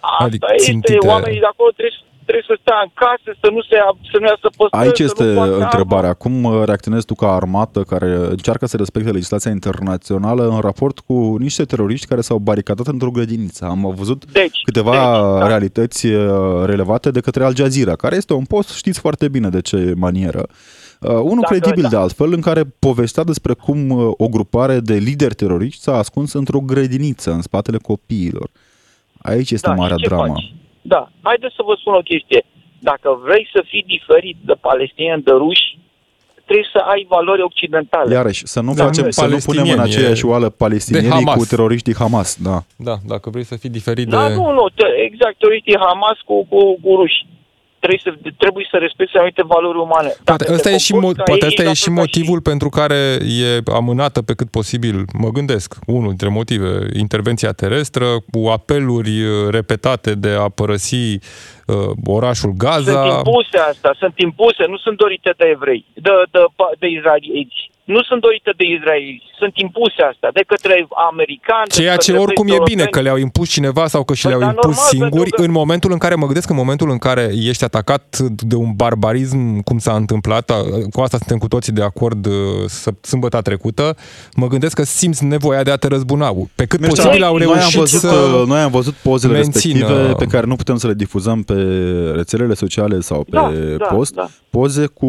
Asta 0.00 0.24
adică 0.24 0.46
este, 0.54 0.70
țintite. 0.70 1.06
oamenii 1.06 1.40
de 1.40 1.50
acolo 1.52 1.70
trebuie, 1.76 1.98
trebuie 2.28 2.44
să 2.52 2.56
stea 2.60 2.80
în 2.86 2.90
casă, 3.04 3.28
să 3.42 3.48
nu 3.54 3.60
se 3.68 3.76
să 4.12 4.16
nu 4.20 4.26
iasă 4.32 4.48
pe 4.56 4.64
străzi, 4.66 4.84
Aici 4.84 4.96
să 4.96 5.02
este 5.02 5.24
nu 5.24 5.40
facă 5.40 5.58
întrebarea. 5.64 6.12
Cum 6.14 6.44
uh, 6.44 6.62
reacționezi 6.64 7.06
tu 7.06 7.14
ca 7.14 7.28
armată 7.34 7.80
care 7.82 8.10
încearcă 8.36 8.66
să 8.66 8.76
respecte 8.76 9.10
legislația 9.10 9.50
internațională 9.50 10.48
în 10.48 10.60
raport 10.60 10.98
cu 10.98 11.36
niște 11.38 11.64
teroriști 11.64 12.06
care 12.06 12.20
s-au 12.20 12.38
baricadat 12.38 12.86
într-o 12.86 13.10
grădiniță? 13.10 13.64
Am 13.64 13.94
văzut 13.96 14.20
Deci, 14.32 14.58
câteva 14.64 14.90
deci, 14.90 15.40
da. 15.40 15.46
realități 15.46 16.06
uh, 16.06 16.64
relevate 16.64 17.10
de 17.10 17.20
către 17.20 17.44
Al 17.44 17.54
Jazeera, 17.56 17.94
care 17.96 18.16
este 18.16 18.32
un 18.32 18.44
post, 18.44 18.68
știți 18.74 19.00
foarte 19.00 19.28
bine 19.28 19.48
de 19.48 19.60
ce 19.60 19.92
manieră. 19.96 20.46
Uh, 21.00 21.10
unul 21.10 21.40
Dacă- 21.40 21.54
credibil 21.54 21.82
da. 21.82 21.88
de 21.88 21.96
altfel, 21.96 22.32
în 22.32 22.40
care 22.40 22.62
povestea 22.78 23.24
despre 23.24 23.52
cum 23.52 23.90
uh, 23.90 24.12
o 24.16 24.28
grupare 24.28 24.80
de 24.80 24.94
lideri 24.94 25.34
teroriști 25.34 25.82
s-a 25.82 25.96
ascuns 25.96 26.32
într-o 26.32 26.60
grădiniță 26.60 27.30
în 27.30 27.42
spatele 27.42 27.78
copiilor. 27.78 28.50
Aici 29.22 29.50
este 29.50 29.68
da, 29.68 29.74
marea 29.74 29.96
și 29.96 30.02
ce 30.02 30.08
dramă. 30.08 30.32
Faci? 30.32 30.54
Da, 30.92 31.02
haideți 31.22 31.54
să 31.58 31.62
vă 31.68 31.74
spun 31.80 31.94
o 31.94 32.08
chestie. 32.10 32.40
Dacă 32.90 33.08
vrei 33.24 33.48
să 33.54 33.60
fii 33.70 33.84
diferit 33.96 34.36
de 34.48 34.54
palestinieni, 34.68 35.22
de 35.22 35.34
ruși, 35.42 35.66
trebuie 36.44 36.68
să 36.72 36.80
ai 36.92 37.06
valori 37.08 37.42
occidentale. 37.42 38.14
Iarăși, 38.14 38.46
să 38.46 38.60
nu, 38.60 38.72
Da, 38.74 38.84
facem, 38.84 39.04
nu, 39.04 39.10
să 39.10 39.26
nu 39.26 39.26
punem 39.26 39.38
în 39.38 39.44
palestinieni, 39.46 39.80
aceeași 39.88 40.26
e 40.26 40.28
oală 40.28 40.48
de 40.48 40.54
palestinienii 40.64 41.10
Hamas. 41.10 41.38
cu 41.38 41.46
teroriștii 41.54 41.94
Hamas. 42.02 42.28
Da. 42.48 42.56
Da, 42.88 42.94
dacă 43.12 43.26
vrei 43.30 43.44
să 43.44 43.56
fii 43.56 43.76
diferit 43.78 44.06
de... 44.08 44.16
Da, 44.16 44.28
nu, 44.28 44.52
nu, 44.58 44.64
te, 44.74 44.86
exact, 45.08 45.38
teroriștii 45.38 45.78
Hamas 45.86 46.18
cu, 46.28 46.34
cu, 46.50 46.60
cu 46.82 46.90
ruși. 47.00 47.26
Trebuie 47.78 48.00
să, 48.04 48.30
trebuie 48.36 48.66
să 48.70 48.76
respecte 48.76 49.16
anumite 49.18 49.42
valori 49.42 49.78
umane. 49.78 50.08
Poate 50.08 50.44
Dacă 50.44 50.52
ăsta 50.52 50.68
te 50.68 50.74
e 50.74 50.78
și, 50.78 50.92
comporți 50.92 51.14
mo- 51.20 51.24
ca 51.24 51.30
poate 51.30 51.44
ei, 51.44 51.48
ăsta 51.48 51.62
la 51.62 51.70
e 51.70 51.72
fel 51.72 51.82
și 51.82 51.88
ca 51.88 52.00
motivul 52.00 52.40
pentru 52.40 52.68
care 52.68 53.18
e 53.44 53.60
amânată 53.72 54.22
pe 54.22 54.34
cât 54.34 54.50
posibil, 54.50 55.04
mă 55.18 55.28
gândesc, 55.28 55.74
unul 55.86 56.08
dintre 56.08 56.28
motive, 56.28 56.86
intervenția 56.98 57.52
terestră 57.52 58.06
cu 58.32 58.48
apeluri 58.48 59.22
uh, 59.22 59.48
repetate 59.50 60.14
de 60.14 60.30
a 60.30 60.48
părăsi 60.48 60.94
uh, 61.14 61.76
orașul 62.06 62.52
Sunt 62.56 62.58
Gaza. 62.58 63.06
impuse 63.16 63.58
asta, 63.70 63.94
sunt 63.98 64.14
impuse, 64.16 64.64
nu 64.68 64.76
sunt 64.76 64.96
dorite 64.96 65.34
de 65.36 65.44
evrei, 65.54 65.84
de, 65.94 66.10
de, 66.30 66.38
de 66.78 66.86
israeliți. 66.86 67.70
Nu 67.94 68.02
sunt 68.08 68.20
dorite 68.20 68.50
de 68.60 68.64
israeliți, 68.76 69.24
sunt 69.40 69.52
impuse 69.66 70.02
astea 70.12 70.30
de 70.38 70.42
către 70.52 70.74
americani. 71.10 71.68
de 71.68 71.74
Ceea 71.80 71.96
ce 71.96 72.10
către 72.10 72.24
oricum 72.24 72.46
e 72.46 72.50
europeni. 72.52 72.76
bine, 72.76 72.88
că 72.94 73.00
le-au 73.00 73.16
impus 73.16 73.48
cineva 73.48 73.86
sau 73.86 74.02
că 74.04 74.14
și 74.14 74.22
Păi, 74.22 74.30
le-au 74.30 74.40
dar 74.44 74.50
impus 74.54 74.64
normal, 74.76 74.88
singuri, 74.94 75.12
pentru 75.30 75.36
că- 75.36 75.42
în 75.48 75.50
momentul 75.60 75.90
în 75.92 75.98
care, 75.98 76.14
mă 76.14 76.24
gândesc, 76.24 76.50
în 76.50 76.56
momentul 76.56 76.90
în 76.90 76.98
care 76.98 77.24
ești 77.50 77.64
atacat 77.64 78.18
de 78.50 78.54
un 78.54 78.70
barbarism, 78.76 79.60
cum 79.62 79.78
s-a 79.78 79.94
întâmplat, 79.94 80.50
a- 80.50 80.64
cu 80.92 81.00
asta 81.00 81.16
suntem 81.16 81.38
cu 81.38 81.48
toții 81.48 81.72
de 81.72 81.82
acord 81.82 82.26
uh, 82.26 82.32
să- 82.66 82.90
sâmbătă 83.00 83.40
trecută, 83.40 83.96
mă 84.36 84.46
gândesc 84.46 84.74
că 84.74 84.82
simți 84.82 85.24
nevoia 85.24 85.62
de 85.62 85.70
a 85.70 85.76
te 85.76 85.86
răzbuna. 85.88 86.26
Pe 86.54 86.64
cât 86.64 86.80
Mircea, 86.80 87.02
posibil 87.02 87.22
au 87.24 87.36
noi 87.36 87.46
am 87.46 87.52
reușit 87.52 87.78
văzut, 87.78 88.00
să... 88.00 88.36
uh, 88.40 88.46
Noi 88.46 88.60
am 88.60 88.70
văzut 88.70 88.94
pozele 88.94 89.32
mențină- 89.32 89.78
respective 89.78 90.14
pe 90.18 90.24
care 90.26 90.46
nu 90.46 90.56
putem 90.56 90.76
să 90.76 90.86
le 90.86 90.94
difuzăm 90.94 91.42
pe 91.42 91.54
rețelele 92.14 92.54
sociale 92.54 93.00
sau 93.00 93.20
pe 93.24 93.30
Da, 93.30 93.52
da, 93.78 93.84
post. 93.84 94.14
da. 94.14 94.26
Poze 94.50 94.86
cu 94.86 95.06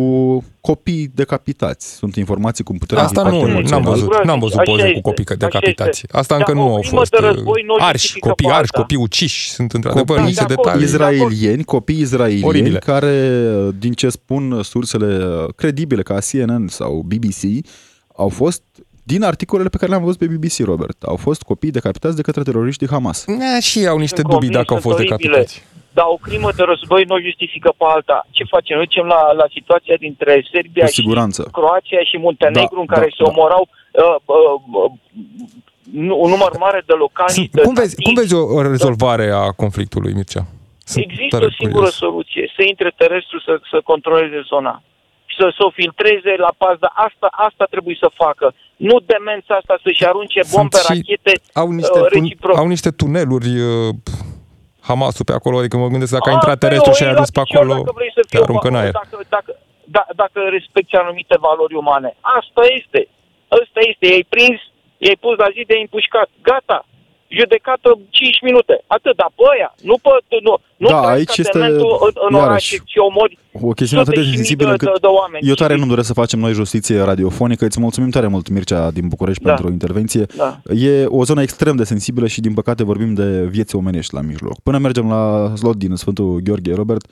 copii 0.74 1.12
decapitați. 1.16 1.96
Sunt 1.96 2.16
informații 2.16 2.64
cu 2.64 2.74
putere 2.74 3.02
Asta 3.02 3.20
impact 3.22 3.44
nu, 3.44 3.50
emoțional. 3.50 3.82
n-am 3.84 3.92
văzut, 3.94 4.24
n-am 4.24 4.40
văzut 4.40 4.60
Așa 4.60 4.72
poze 4.72 4.82
este, 4.84 4.94
cu 4.94 5.02
copii 5.02 5.26
așa 5.28 5.36
decapitați. 5.36 6.02
este. 6.04 6.18
Asta 6.18 6.38
Dar 6.38 6.48
încă 6.48 6.60
o 6.62 6.64
nu 6.64 6.74
au 6.74 6.80
crimă 6.80 6.98
fost 6.98 7.12
de 7.12 7.18
uh, 7.22 7.24
război 7.34 7.64
nu 7.66 7.74
o 7.74 7.78
arși, 7.80 8.02
justifică 8.02 8.28
copii 8.28 8.46
pe 8.46 8.52
arși, 8.52 8.62
alta. 8.62 8.80
copii 8.80 8.98
uciși. 8.98 9.50
Sunt 9.52 9.74
într-adevăr 9.74 10.06
Copii 10.18 10.24
niște 10.26 10.44
de 10.46 10.54
acord, 10.54 10.66
detalii. 10.68 10.86
Izraelieni, 10.88 11.64
copii 11.64 12.00
izraelieni 12.00 12.46
Oribile. 12.46 12.80
care, 12.80 13.14
din 13.80 13.92
ce 13.94 14.10
spun 14.10 14.60
sursele 14.64 15.26
credibile 15.56 16.02
ca 16.02 16.18
CNN 16.32 16.68
sau 16.68 17.04
BBC, 17.06 17.66
au 18.16 18.30
fost 18.30 18.64
din 19.04 19.24
articolele 19.24 19.70
pe 19.70 19.78
care 19.78 19.90
le-am 19.92 20.04
văzut 20.04 20.20
pe 20.20 20.26
BBC, 20.26 20.58
Robert, 20.66 21.04
au 21.04 21.16
fost 21.16 21.42
copii 21.42 21.72
decapitați 21.72 22.16
de 22.16 22.22
către 22.22 22.42
teroriștii 22.44 22.88
Hamas. 22.88 23.26
Ne, 23.26 23.60
și 23.62 23.88
au 23.88 23.98
niște 23.98 24.16
Sunt 24.22 24.28
dubii 24.34 24.50
convins, 24.50 24.56
dacă 24.56 24.74
au 24.74 24.80
sunt 24.80 24.92
fost 24.94 24.98
oribile. 25.10 25.28
decapitați. 25.28 25.64
Dar 25.98 26.06
o 26.08 26.18
crimă 26.28 26.50
de 26.56 26.64
război 26.64 27.04
nu 27.08 27.16
o 27.16 27.20
justifică 27.28 27.70
pe 27.78 27.86
alta. 27.96 28.28
Ce 28.32 28.44
facem? 28.44 28.78
Ne 28.78 28.84
ducem 28.84 29.06
la, 29.06 29.22
la 29.42 29.46
situația 29.58 29.96
dintre 30.06 30.46
Serbia 30.54 30.86
Cu 30.86 30.92
siguranță. 30.92 31.42
și 31.46 31.52
Croația 31.52 32.02
și 32.10 32.18
Muntenegru, 32.18 32.76
Da, 32.76 32.82
în 32.86 32.86
care 32.94 33.08
da, 33.10 33.16
se 33.18 33.24
da. 33.24 33.30
omorau 33.32 33.64
uh, 33.68 34.16
uh, 34.26 34.36
uh, 34.84 34.92
nu- 36.08 36.20
un 36.24 36.30
număr 36.30 36.52
mare 36.60 36.82
de 36.86 36.94
locali. 36.94 37.32
Sunt- 37.32 37.52
de 37.52 37.62
Cum 37.62 37.74
vezi, 37.74 37.88
nativi. 37.98 38.04
cum 38.08 38.14
vezi 38.22 38.34
o, 38.36 38.42
o 38.58 38.62
rezolvare 38.62 39.28
a 39.32 39.50
conflictului, 39.64 40.14
Mircea? 40.14 40.44
Sunt 40.92 41.04
Există 41.10 41.36
tare 41.36 41.46
o 41.46 41.52
singură 41.62 41.90
curios. 41.90 42.04
soluție, 42.06 42.52
să 42.56 42.62
intre 42.72 42.90
terestru 43.02 43.38
să, 43.40 43.54
să 43.72 43.78
controleze 43.92 44.40
zona 44.54 44.82
și 45.26 45.36
să, 45.40 45.46
să 45.58 45.62
o 45.66 45.70
filtreze 45.80 46.34
la 46.46 46.52
pas, 46.58 46.76
dar 46.84 46.92
asta, 47.08 47.28
asta 47.48 47.66
trebuie 47.74 47.98
să 48.04 48.10
facă. 48.24 48.54
Nu 48.90 48.96
demența 49.14 49.54
asta 49.56 49.76
să-și 49.84 50.06
arunce 50.06 50.42
bombe, 50.54 50.78
Sunt 50.78 50.86
și- 50.86 50.92
rachete 50.92 51.34
Au 51.62 51.70
niște, 51.72 52.00
uh, 52.00 52.06
tun- 52.06 52.14
reciproc. 52.22 52.58
au 52.58 52.68
niște 52.68 52.90
tuneluri 53.02 53.50
uh, 53.60 53.94
Hamasul 54.92 55.26
pe 55.30 55.34
acolo, 55.40 55.56
adică 55.62 55.76
mă 55.78 55.88
gândesc 55.94 56.12
dacă 56.18 56.30
a 56.30 56.34
intrat 56.38 56.54
Asta 56.56 56.66
e 56.66 56.68
terestru 56.68 56.92
o 56.92 56.98
și 57.00 57.04
a 57.04 57.06
ei 57.08 57.14
adus 57.16 57.30
la 57.30 57.36
pe 57.38 57.42
picior 57.46 57.62
acolo, 57.64 57.76
dacă 57.82 57.94
vrei 58.00 58.12
să 58.18 58.22
te 58.22 58.28
fii 58.32 58.40
o- 58.40 58.44
aruncă 58.46 58.68
în 58.72 58.76
aer. 58.82 58.94
Dacă, 59.02 59.16
dacă, 59.38 59.52
da, 59.96 60.04
dacă 60.22 60.40
respecti 60.58 60.96
anumite 61.04 61.36
valori 61.48 61.76
umane. 61.84 62.10
Asta 62.40 62.62
este. 62.80 63.02
Asta 63.60 63.80
este. 63.92 64.06
I-ai 64.14 64.26
prins, 64.34 64.60
i-ai 65.06 65.20
pus 65.24 65.36
la 65.44 65.48
zi 65.56 65.62
de 65.72 65.76
împușcat. 65.86 66.30
Gata. 66.50 66.80
Judecată 67.38 67.90
5 68.10 68.42
minute. 68.50 68.74
Atât, 68.96 69.16
dar 69.22 69.32
pe 69.36 69.44
aia. 69.54 69.70
Nu 69.90 69.96
pe... 70.04 70.10
Nu, 70.48 70.54
nu 70.84 70.88
Da, 70.94 71.00
tragi 71.02 71.16
aici 71.18 71.28
ca 71.36 71.42
este, 71.44 71.58
dementul 71.60 71.92
în, 72.08 72.12
în 72.28 72.34
iarăși, 72.36 72.48
oraș 72.50 72.64
și 72.92 72.98
omori 73.10 73.38
O 73.62 73.72
chestiune 73.80 74.02
atât 74.04 74.14
sute 74.14 74.20
de 74.20 74.26
și 74.26 74.28
mii 74.36 74.36
sensibilă 74.42 74.68
de, 74.72 74.72
încât 74.78 74.92
de, 75.02 75.08
de 75.08 75.12
oameni. 75.20 75.48
eu 75.50 75.54
tare 75.62 75.74
Și- 75.74 75.80
nu 75.80 75.86
doresc 75.94 76.08
să 76.08 76.14
facem 76.24 76.40
noi 76.40 76.54
justiție 76.62 76.98
radiofonică. 77.10 77.66
Îți 77.66 77.80
mulțumim 77.80 78.10
tare 78.10 78.28
mult, 78.28 78.50
Mircea, 78.50 78.92
din 78.92 79.08
București, 79.08 79.44
Da. 79.44 79.50
pentru 79.54 79.72
intervenție. 79.72 80.26
Da. 80.42 80.60
E 80.74 81.06
o 81.06 81.24
zonă 81.24 81.42
extrem 81.42 81.76
de 81.76 81.84
sensibilă 81.84 82.28
și, 82.28 82.42
din 82.42 82.54
păcate, 82.54 82.84
vorbim 82.84 83.14
de 83.14 83.46
vieți 83.46 83.76
omenești 83.76 84.14
la 84.14 84.22
mijloc. 84.22 84.60
Până 84.64 84.78
mergem 84.78 85.10
la 85.10 85.54
slot 85.56 85.76
din 85.76 85.96
Sfântul 85.96 86.40
Gheorghe, 86.44 86.74
Robert, 86.74 87.06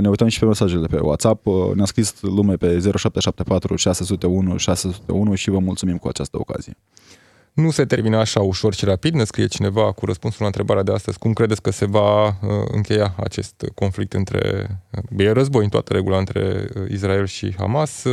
ne 0.00 0.08
uităm 0.08 0.28
și 0.28 0.38
pe 0.38 0.44
mesajele 0.44 0.86
pe 0.86 0.98
WhatsApp. 1.02 1.46
Ne-a 1.74 1.84
scris 1.84 2.14
lume 2.20 2.54
pe 2.54 2.66
0774 2.78 3.76
601 3.76 4.56
601 4.56 5.34
și 5.34 5.50
vă 5.50 5.58
mulțumim 5.58 5.96
cu 5.96 6.08
această 6.08 6.36
ocazie. 6.40 6.76
Nu 7.56 7.70
se 7.70 7.84
termină 7.84 8.16
așa 8.16 8.40
ușor 8.40 8.74
și 8.74 8.84
rapid, 8.84 9.14
ne 9.14 9.24
scrie 9.24 9.46
cineva 9.46 9.92
cu 9.92 10.06
răspunsul 10.06 10.40
la 10.40 10.46
întrebarea 10.46 10.82
de 10.82 10.92
astăzi. 10.92 11.18
Cum 11.18 11.32
credeți 11.32 11.62
că 11.62 11.70
se 11.70 11.86
va 11.86 12.26
uh, 12.26 12.32
încheia 12.72 13.14
acest 13.16 13.64
conflict 13.74 14.12
între... 14.12 14.68
Uh, 15.10 15.24
e 15.26 15.30
război 15.30 15.64
în 15.64 15.70
toată 15.70 15.92
regula 15.92 16.18
între 16.18 16.68
uh, 16.74 16.90
Israel 16.90 17.26
și 17.26 17.54
Hamas. 17.58 18.04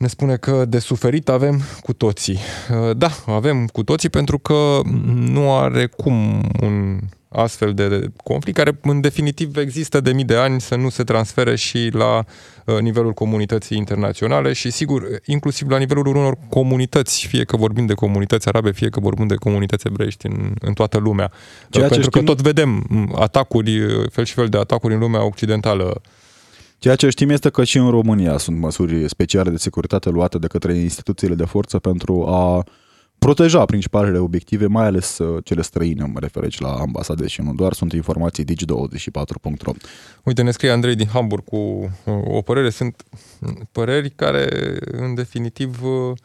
Uh, 0.00 0.06
ne 0.06 0.06
spune 0.06 0.36
că 0.36 0.64
de 0.64 0.78
suferit 0.78 1.28
avem 1.28 1.60
cu 1.82 1.92
toții. 1.92 2.38
Uh, 2.70 2.96
da, 2.96 3.10
avem 3.26 3.66
cu 3.66 3.82
toții 3.82 4.08
pentru 4.08 4.38
că 4.38 4.80
nu 5.14 5.54
are 5.54 5.86
cum 5.86 6.42
un 6.60 6.98
astfel 7.28 7.74
de 7.74 8.10
conflict 8.24 8.56
care 8.56 8.78
în 8.82 9.00
definitiv 9.00 9.56
există 9.56 10.00
de 10.00 10.12
mii 10.12 10.24
de 10.24 10.36
ani 10.36 10.60
să 10.60 10.74
nu 10.74 10.88
se 10.88 11.04
transfere 11.04 11.56
și 11.56 11.90
la 11.92 12.24
uh, 12.64 12.78
nivelul 12.78 13.12
comunității 13.12 13.76
internaționale 13.76 14.52
și 14.52 14.70
sigur, 14.70 15.06
inclusiv 15.24 15.68
la 15.68 15.78
nivelul 15.78 16.06
unor 16.06 16.36
comunități, 16.48 17.26
fie 17.26 17.44
că 17.44 17.56
vorbim 17.56 17.86
de 17.86 17.94
comunități 17.94 18.48
arabe, 18.48 18.72
fie 18.72 18.88
că 18.88 19.00
vorbim 19.00 19.26
de 19.26 19.34
comunități 19.34 19.86
ebreiești 19.86 20.26
în, 20.26 20.54
în 20.60 20.72
toată 20.72 20.98
lumea. 20.98 21.32
Ceea 21.70 21.84
ce 21.84 21.92
pentru 21.92 22.10
că 22.10 22.18
știm- 22.18 22.26
tot 22.26 22.40
vedem 22.40 22.86
atacuri, 23.14 23.80
fel 24.10 24.24
și 24.24 24.34
fel 24.34 24.48
de 24.48 24.58
atacuri 24.58 24.94
în 24.94 25.00
lumea 25.00 25.24
occidentală. 25.24 26.00
Ceea 26.80 26.96
ce 26.96 27.08
știm 27.08 27.30
este 27.30 27.50
că 27.50 27.64
și 27.64 27.78
în 27.78 27.90
România 27.90 28.38
sunt 28.38 28.58
măsuri 28.58 29.08
speciale 29.08 29.50
de 29.50 29.56
securitate 29.56 30.10
luate 30.10 30.38
de 30.38 30.46
către 30.46 30.74
instituțiile 30.74 31.34
de 31.34 31.44
forță 31.44 31.78
pentru 31.78 32.26
a 32.26 32.64
proteja 33.18 33.64
principalele 33.64 34.18
obiective, 34.18 34.66
mai 34.66 34.86
ales 34.86 35.18
uh, 35.18 35.44
cele 35.44 35.62
străine, 35.62 36.04
mă 36.04 36.18
refer 36.18 36.42
aici 36.42 36.60
la 36.60 36.72
ambasade 36.72 37.26
și 37.26 37.40
nu 37.40 37.54
doar, 37.54 37.72
sunt 37.72 37.92
informații 37.92 38.44
digi24.ro. 38.44 39.72
Uite, 40.22 40.42
ne 40.42 40.50
scrie 40.50 40.70
Andrei 40.70 40.94
din 40.94 41.06
Hamburg 41.06 41.44
cu 41.44 41.56
uh, 41.56 42.14
o 42.24 42.40
părere. 42.40 42.70
Sunt 42.70 43.02
păreri 43.72 44.10
care, 44.10 44.76
în 44.80 45.14
definitiv, 45.14 45.82
uh, 45.82 46.16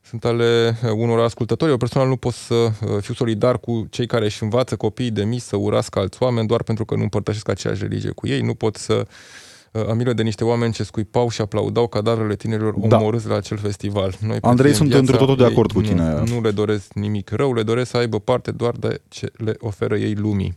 sunt 0.00 0.24
ale 0.24 0.78
uh, 0.84 0.90
unor 0.90 1.20
ascultători. 1.20 1.70
Eu 1.70 1.76
personal 1.76 2.08
nu 2.08 2.16
pot 2.16 2.32
să 2.32 2.54
uh, 2.54 2.70
fiu 3.00 3.14
solidar 3.14 3.58
cu 3.58 3.86
cei 3.90 4.06
care 4.06 4.24
își 4.24 4.42
învață 4.42 4.76
copiii 4.76 5.10
de 5.10 5.24
mici 5.24 5.40
să 5.40 5.56
urască 5.56 5.98
alți 5.98 6.22
oameni 6.22 6.46
doar 6.46 6.62
pentru 6.62 6.84
că 6.84 6.94
nu 6.94 7.02
împărtășesc 7.02 7.48
aceeași 7.48 7.82
religie 7.82 8.10
cu 8.10 8.26
ei. 8.26 8.40
Nu 8.40 8.54
pot 8.54 8.76
să 8.76 8.94
uh, 8.94 9.06
am 9.88 9.96
milă 9.96 10.12
de 10.12 10.22
niște 10.22 10.44
oameni 10.44 10.72
ce 10.72 10.82
scuipau 10.82 11.28
și 11.28 11.40
aplaudau 11.40 11.86
cadavrele 11.86 12.34
tinerilor 12.36 12.74
Da. 12.78 12.96
omorâți 12.98 13.26
la 13.28 13.36
acel 13.36 13.56
festival. 13.56 14.14
Noi, 14.20 14.30
pentru 14.30 14.48
Andrei, 14.48 14.66
ei 14.66 14.72
în 14.72 14.76
sunt 14.76 14.88
viața 14.88 15.02
întru 15.04 15.16
totul 15.16 15.36
de 15.36 15.42
ei 15.44 15.50
acord 15.50 15.72
cu 15.72 15.80
nu, 15.80 15.86
tine. 15.86 16.22
Nu 16.34 16.40
le 16.40 16.50
doresc 16.50 16.92
nimic 16.92 17.30
rău, 17.30 17.54
le 17.54 17.62
doresc 17.62 17.90
să 17.90 17.96
aibă 17.96 18.18
parte 18.18 18.50
doar 18.50 18.74
de 18.78 19.00
ce 19.08 19.32
le 19.36 19.54
oferă 19.60 19.96
ei 19.96 20.14
lumii. 20.14 20.54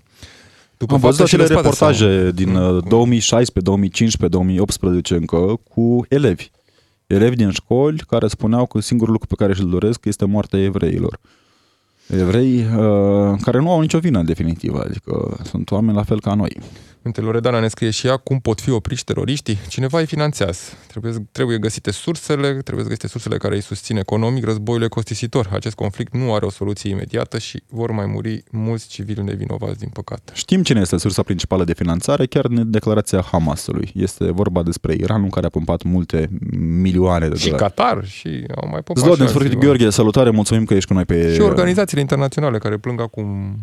După 0.78 0.94
Am 0.94 1.00
văzut 1.00 1.16
faptă 1.18 1.36
și 1.36 1.36
acele 1.36 1.48
le 1.48 1.60
spate 1.60 1.68
reportaje 1.68 2.22
sau- 2.22 2.32
din 2.32 2.50
Mm. 2.50 2.76
uh, 2.78 2.84
2016, 2.88 3.60
2015, 3.72 4.38
2018 4.38 5.16
încă 5.16 5.60
cu 5.70 6.06
elevi. 6.10 6.50
elevi 7.08 7.36
din 7.36 7.50
școli 7.52 7.98
care 8.08 8.28
spuneau 8.28 8.66
că 8.66 8.80
singurul 8.80 9.12
lucru 9.12 9.28
pe 9.28 9.36
care 9.36 9.54
și-l 9.54 9.70
doresc 9.70 10.06
este 10.06 10.26
moartea 10.26 10.60
evreilor. 10.60 11.20
Evrei 12.08 12.58
uh, 12.60 13.38
care 13.42 13.60
nu 13.60 13.72
au 13.72 13.80
nicio 13.80 14.00
vină 14.00 14.20
în 14.20 14.26
definitiv, 14.26 14.76
adică 14.76 15.38
sunt 15.44 15.72
oameni 15.72 15.96
la 15.98 16.04
fel 16.04 16.20
ca 16.22 16.34
noi. 16.34 16.58
Uite, 17.06 17.22
Loredana 17.22 17.60
ne 17.60 17.68
scrie 17.68 17.90
și 17.90 18.08
ea 18.08 18.18
cum 18.18 18.40
pot 18.40 18.62
fi 18.62 18.70
opriși 18.70 19.04
teroriștii. 19.04 19.58
Cineva 19.68 20.00
îi 20.00 20.06
finanțează. 20.06 20.60
Trebuie, 20.88 21.14
trebuie 21.32 21.58
găsite 21.58 21.92
sursele, 21.92 22.54
trebuie 22.54 22.86
găsite 22.86 23.08
sursele 23.08 23.38
care 23.38 23.56
îi 23.56 23.62
susțin 23.62 23.98
economic 23.98 24.46
războiul 24.46 24.82
e 24.82 24.88
costisitor. 24.88 25.50
Acest 25.52 25.76
conflict 25.76 26.14
nu 26.14 26.34
are 26.34 26.46
o 26.46 26.50
soluție 26.50 26.90
imediată 26.90 27.38
și 27.38 27.62
vor 27.70 27.92
mai 27.92 28.06
muri 28.06 28.44
mulți 28.52 28.88
civili 28.88 29.24
nevinovați, 29.24 29.80
din 29.80 29.90
păcate. 29.94 30.32
Știm 30.36 30.64
cine 30.64 30.80
este 30.80 30.98
sursa 30.98 31.24
principală 31.24 31.64
de 31.64 31.74
finanțare, 31.74 32.26
chiar 32.26 32.46
în 32.46 32.72
declarația 32.72 33.22
Hamasului. 33.22 33.92
Este 33.94 34.32
vorba 34.32 34.64
despre 34.64 34.94
Iranul 34.94 35.30
care 35.30 35.46
a 35.46 35.50
pumpat 35.50 35.84
multe 35.84 36.30
milioane 36.58 37.28
de 37.28 37.36
Și 37.36 37.50
dolari. 37.50 37.64
Qatar 37.64 38.06
și 38.06 38.44
au 38.56 38.70
mai 38.70 38.82
pumpat 38.82 39.04
Zlot, 39.04 39.16
și 39.16 39.22
în 39.22 39.28
sfârșit, 39.28 39.52
alții, 39.52 39.68
Gheorghe, 39.68 39.90
salutare, 39.90 40.30
mulțumim 40.30 40.66
că 40.66 40.74
ești 40.74 40.88
cu 40.88 40.94
noi 40.94 41.06
pe... 41.06 41.34
Și 41.34 41.42
organizațiile 41.42 42.02
internaționale 42.02 42.58
care 42.58 42.78
plâng 42.78 43.02
acum 43.02 43.56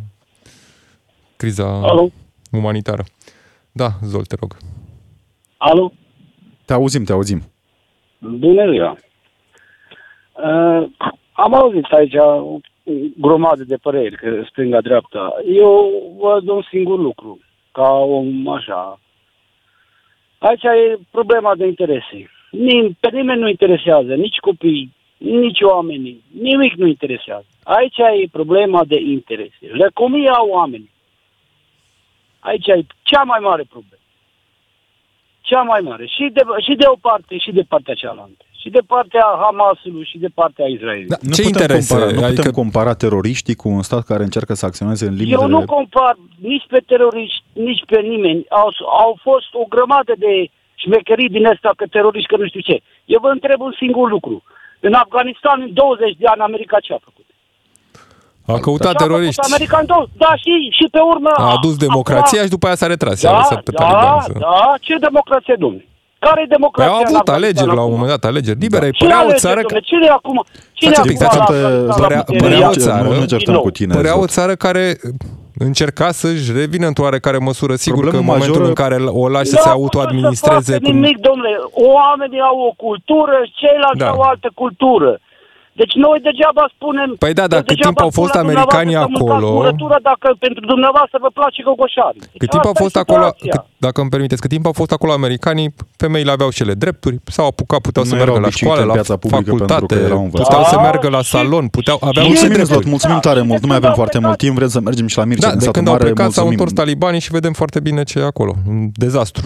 criza 1.37 1.65
Alo? 1.65 2.11
umanitară. 2.51 3.05
Da, 3.73 3.89
Zol, 4.03 4.25
te 4.25 4.37
rog. 4.41 4.57
Alo? 5.57 5.93
Te 6.65 6.73
auzim, 6.73 7.05
te 7.05 7.13
auzim. 7.13 7.41
Bună 8.19 8.71
ziua! 8.71 8.97
Uh, 10.33 10.89
am 11.33 11.55
auzit 11.55 11.85
aici 11.85 12.15
o 12.15 12.59
grămadă 13.17 13.65
de 13.65 13.77
păreri, 13.77 14.17
că 14.17 14.43
stânga-dreapta. 14.51 15.33
Eu 15.47 15.91
văd 16.19 16.49
un 16.49 16.63
singur 16.71 16.99
lucru, 16.99 17.39
ca 17.73 17.89
om 17.89 18.49
așa. 18.49 19.01
Aici 20.39 20.63
e 20.63 20.99
problema 21.11 21.55
de 21.55 21.67
interese. 21.67 22.31
Nim, 22.51 22.97
pe 23.01 23.09
nimeni 23.13 23.41
nu 23.41 23.49
interesează, 23.49 24.15
nici 24.15 24.37
copii, 24.37 24.95
nici 25.19 25.61
oamenii, 25.61 26.25
nimic 26.41 26.75
nu 26.75 26.87
interesează. 26.87 27.47
Aici 27.63 27.99
e 27.99 28.29
problema 28.33 28.85
de 28.85 29.01
interese. 29.01 29.67
Lăcomia 29.73 30.45
oamenii. 30.49 30.91
Aici 32.49 32.67
e 32.67 32.87
cea 33.03 33.23
mai 33.23 33.41
mare 33.49 33.65
problemă. 33.75 34.03
Cea 35.41 35.63
mai 35.63 35.81
mare. 35.81 36.07
Și 36.07 36.25
de, 36.33 36.43
și 36.67 36.75
de 36.75 36.87
o 36.95 36.97
parte, 37.01 37.39
și 37.39 37.51
de 37.53 37.65
partea 37.69 37.95
cealaltă. 37.95 38.45
Și 38.61 38.69
de 38.71 38.83
partea 38.87 39.27
Hamasului, 39.43 40.05
și 40.11 40.19
de 40.19 40.29
partea 40.35 40.67
Israelului. 40.67 41.09
Da, 41.09 41.17
Nu 41.21 41.33
ce 41.33 41.43
putem 41.43 41.61
interese? 41.61 41.89
Compara, 41.95 42.11
nu 42.19 42.25
Adică- 42.25 42.41
putem 42.41 42.53
compara 42.63 42.95
teroriștii 43.05 43.55
cu 43.55 43.69
un 43.69 43.83
stat 43.83 44.05
care 44.05 44.23
încearcă 44.23 44.55
să 44.55 44.67
acționeze 44.67 45.07
în 45.07 45.15
limitele... 45.15 45.43
Eu 45.43 45.49
nu 45.49 45.65
compar 45.65 46.15
nici 46.51 46.67
pe 46.69 46.81
teroriști, 46.87 47.43
nici 47.53 47.85
pe 47.87 48.01
nimeni. 48.01 48.45
Au, 48.49 48.69
au 49.05 49.19
fost 49.23 49.49
o 49.63 49.65
grămadă 49.75 50.13
de 50.19 50.33
șmecherii 50.75 51.29
din 51.37 51.47
asta 51.47 51.71
că 51.77 51.85
teroriști, 51.87 52.29
că 52.29 52.37
nu 52.37 52.47
știu 52.47 52.61
ce. 52.61 52.77
Eu 53.05 53.21
vă 53.21 53.29
întreb 53.29 53.61
un 53.61 53.75
singur 53.83 54.11
lucru. 54.11 54.43
În 54.81 54.93
Afganistan, 54.93 55.61
în 55.61 55.73
20 55.73 56.17
de 56.19 56.27
ani, 56.27 56.41
America 56.41 56.81
ce 56.81 56.93
a 56.93 56.99
făcut? 57.09 57.22
A 58.47 58.59
căutat 58.59 58.91
Ce 58.97 58.97
a 58.97 59.03
teroriști. 59.05 59.35
făcut 59.35 59.53
America 59.53 59.79
în 59.81 59.87
20? 59.87 60.09
Da, 60.25 60.31
și, 60.43 60.53
și 60.79 60.85
pe 60.95 61.01
urmă... 61.13 61.31
A 61.45 61.51
adus 61.57 61.75
democrația 61.87 62.43
și 62.43 62.49
după 62.57 62.67
aia 62.67 62.75
s-a 62.81 62.87
retras. 62.95 63.17
i-a 63.23 63.31
Da, 63.31 63.37
lăsat 63.37 63.61
pe 63.69 63.71
da, 63.71 63.79
talibani 63.83 64.23
să- 64.27 64.33
da, 64.47 64.75
ce 64.81 64.95
democrație, 65.09 65.55
domnule? 65.65 65.87
Care 66.27 66.41
e 66.41 66.47
Păi 66.47 66.55
democrația 66.57 66.93
au 66.93 66.99
în 66.99 67.05
avut 67.07 67.29
Afganistan 67.29 67.35
alegeri 67.43 67.67
la 67.67 67.73
un 67.73 67.79
acum? 67.89 67.93
moment 67.93 68.11
dat, 68.15 68.23
alegeri 68.31 68.59
libere. 68.65 68.89
Ce 68.91 69.03
Părea 69.05 69.17
o 69.19 69.25
alegeri, 69.25 69.41
țară, 69.47 69.61
domnule? 69.63 69.81
Cine 69.91 70.05
e 70.11 70.15
acum? 70.21 70.39
Cine 70.79 70.93
Stați 70.93 71.09
un 71.09 71.09
e 71.09 71.13
pic, 71.13 71.23
acum 71.23 71.31
stați 71.33 71.39
un 71.39 71.45
la 71.45 71.51
pic. 71.53 71.65
Afganistan 71.65 72.01
la 72.01 72.07
Părea- 72.07 72.23
putere? 72.25 72.43
părea 72.45 72.69
o 72.69 72.73
Ia- 72.73 72.83
țară- 72.87 73.03
Nu, 73.07 73.13
nu 73.13 73.19
din 73.25 73.33
certăm 73.35 73.55
nou. 73.59 73.63
cu 73.67 73.71
tine. 73.79 73.93
părea 74.01 74.15
o 74.17 74.25
Zot. 74.27 74.31
țară 74.37 74.55
care 74.67 74.85
încerca 75.69 76.09
să-și 76.21 76.47
revină 76.61 76.87
într-o 76.91 77.05
oarecare 77.09 77.39
măsură. 77.51 77.75
Sigur 77.87 78.05
că 78.05 78.05
în 78.05 78.11
Problema 78.17 78.33
momentul 78.33 78.63
majoră- 78.63 78.69
în 78.73 78.79
care 78.83 78.97
o 79.23 79.25
lași 79.37 79.51
să 79.55 79.57
Nu 79.59 79.63
se 79.67 79.69
au 79.69 79.81
putut 79.83 79.87
autoadministreze... 80.01 80.73
Să 80.73 80.79
facă 80.79 80.85
cum- 80.85 80.95
nimic, 80.99 81.17
domnule. 81.29 81.53
Oamenii 81.99 82.41
au 82.51 82.59
o 82.69 82.73
cultură, 82.87 83.37
ceilalți 83.61 84.03
Da. 84.05 84.09
au 84.15 84.21
altă 84.33 84.49
cultură. 84.63 85.11
Deci 85.81 85.95
noi 86.05 86.17
degeaba 86.29 86.65
spunem... 86.77 87.09
Păi 87.25 87.33
da, 87.41 87.45
dar 87.53 87.61
noi 87.61 87.69
cât 87.69 87.77
degeaba 87.77 87.89
timp 87.95 87.99
au 88.07 88.11
fost 88.21 88.33
spunem 88.33 88.47
americanii 88.47 88.95
dumneavoastră 88.97 89.19
să 89.19 89.25
mâncați 89.25 89.45
acolo- 89.45 89.59
Murătură 89.61 89.97
dacă 90.11 90.27
pentru 90.47 90.63
dumneavoastră 90.73 91.17
vă 91.25 91.31
place 91.39 91.61
gogoșarii. 91.69 92.23
Deci 92.33 92.41
Cât 92.43 92.51
timp 92.55 92.65
au 92.69 92.73
asta 92.73 92.81
e 92.83 92.85
fost 92.87 92.97
acolo, 93.05 93.25
situația. 93.27 93.55
cât, 93.63 93.85
dacă 93.87 93.99
îmi 94.03 94.11
permiteți, 94.15 94.41
cât 94.45 94.53
timp 94.55 94.65
au 94.71 94.75
fost 94.83 94.93
acolo 94.97 95.13
americanii, 95.21 95.69
femeile 96.03 96.31
aveau 96.37 96.51
și 96.57 96.61
ele 96.65 96.75
drepturi, 96.85 97.17
s-au 97.37 97.47
apucat, 97.53 97.81
puteau 97.89 98.05
Nu 98.05 98.11
să 98.11 98.15
erau 98.17 98.27
meargă 98.29 98.45
la 98.47 98.51
biciuite 98.53 98.65
școală, 98.67 98.83
în 98.87 98.91
la 98.93 98.97
piața 98.99 99.15
publică 99.25 99.43
pentru 99.51 99.55
facultate, 99.65 99.93
că 99.95 100.05
erau 100.09 100.21
învățați. 100.27 100.49
puteau 100.49 100.65
să 100.73 100.77
Da, 100.79 100.83
meargă 100.87 101.09
la 101.17 101.23
și- 101.27 101.33
salon, 101.35 101.65
puteau, 101.77 101.99
aveau 102.09 102.13
și- 102.13 102.19
multe 102.31 102.33
Mulțumim, 102.33 102.55
Zlot, 102.55 102.67
drepturi. 102.69 102.89
mulțumim 102.95 103.19
tare 103.29 103.41
mult. 103.49 103.61
Nu 103.65 103.69
mai 103.73 103.81
avem 103.83 103.93
foarte 104.01 104.19
mult 104.25 104.39
timp, 104.45 104.55
vrem 104.61 104.71
să 104.77 104.81
mergem 104.89 105.07
și 105.13 105.17
la 105.21 105.25
Mircea 105.31 105.47
Da, 105.47 105.53
din 105.55 105.59
de 105.59 105.65
satul 105.65 105.77
când 105.79 105.87
au 105.91 105.97
mare. 105.97 106.05
plecat 106.05 106.31
s-au 106.33 106.45
Mulțumim. 106.45 106.53
întors 106.59 106.73
talibanii 106.81 107.21
și 107.27 107.31
vedem 107.39 107.53
foarte 107.61 107.79
bine 107.87 108.03
ce 108.11 108.19
e 108.19 108.25
acolo. 108.35 108.53
Un 108.69 108.79
dezastru. 109.05 109.45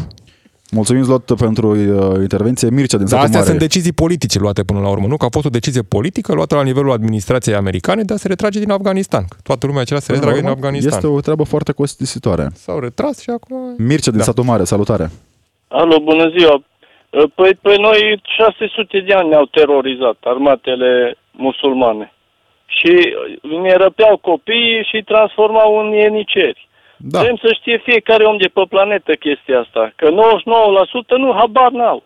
Mulțumim, 0.71 1.03
Zlot, 1.03 1.33
pentru 1.37 1.69
uh, 1.71 2.17
intervenție. 2.21 2.71
Mircea 2.71 2.97
din 2.97 3.07
Dar 3.07 3.19
satul 3.19 3.25
astea 3.25 3.39
mare. 3.39 3.51
sunt 3.51 3.59
decizii 3.59 3.93
politice 3.93 4.39
luate 4.39 4.63
până 4.65 4.81
la 4.81 4.89
urmă, 4.89 5.07
nu? 5.07 5.17
Că 5.17 5.25
a 5.25 5.29
fost 5.31 5.47
o 5.47 5.49
decizie 5.49 5.83
politică 5.83 6.35
luată 6.35 6.55
la 6.55 6.63
nivelul 6.63 6.91
administrației 6.93 7.55
americane 7.55 8.03
de 8.03 8.13
a 8.13 8.17
se 8.17 8.29
retrage 8.29 8.59
din 8.59 8.71
Afganistan. 8.71 9.25
Că 9.29 9.37
Toată 9.43 9.67
lumea 9.67 9.85
cerea 9.85 10.01
să 10.01 10.07
se 10.07 10.13
Până 10.13 10.25
la 10.25 10.31
retragă 10.33 10.47
din 10.49 10.57
urmă, 10.57 10.67
Afganistan. 10.67 10.99
Este 10.99 11.17
o 11.17 11.21
treabă 11.21 11.45
foarte 11.45 11.73
costisitoare. 11.73 12.47
S-au 12.55 12.79
retras 12.79 13.21
și 13.21 13.31
acum... 13.31 13.75
Mircea 13.79 14.11
din 14.11 14.19
Da. 14.19 14.25
satul 14.25 14.45
mare, 14.45 14.65
salutare. 14.65 15.11
Alo, 15.69 15.99
bună 16.01 16.33
ziua. 16.39 16.63
Păi 17.35 17.59
pe 17.63 17.75
noi 17.79 18.23
600 18.25 19.05
de 19.07 19.13
ani 19.13 19.29
ne-au 19.29 19.45
terorizat 19.45 20.17
armatele 20.21 21.17
musulmane. 21.31 22.13
Și 22.67 23.15
ne 23.63 23.75
răpeau 23.77 24.17
copiii 24.17 24.87
și 24.89 24.95
îi 24.97 25.03
transformau 25.03 25.79
în 25.79 25.93
ieniceri. 25.93 26.66
Da. 26.97 27.21
Vrem 27.21 27.37
să 27.37 27.53
știe 27.53 27.79
fiecare 27.85 28.25
om 28.25 28.37
de 28.37 28.51
pe 28.55 28.63
planetă 28.69 29.13
chestia 29.15 29.61
asta. 29.61 29.93
Că 29.97 30.09
99% 30.09 30.13
nu, 31.17 31.33
habar 31.33 31.71
n-au. 31.71 32.03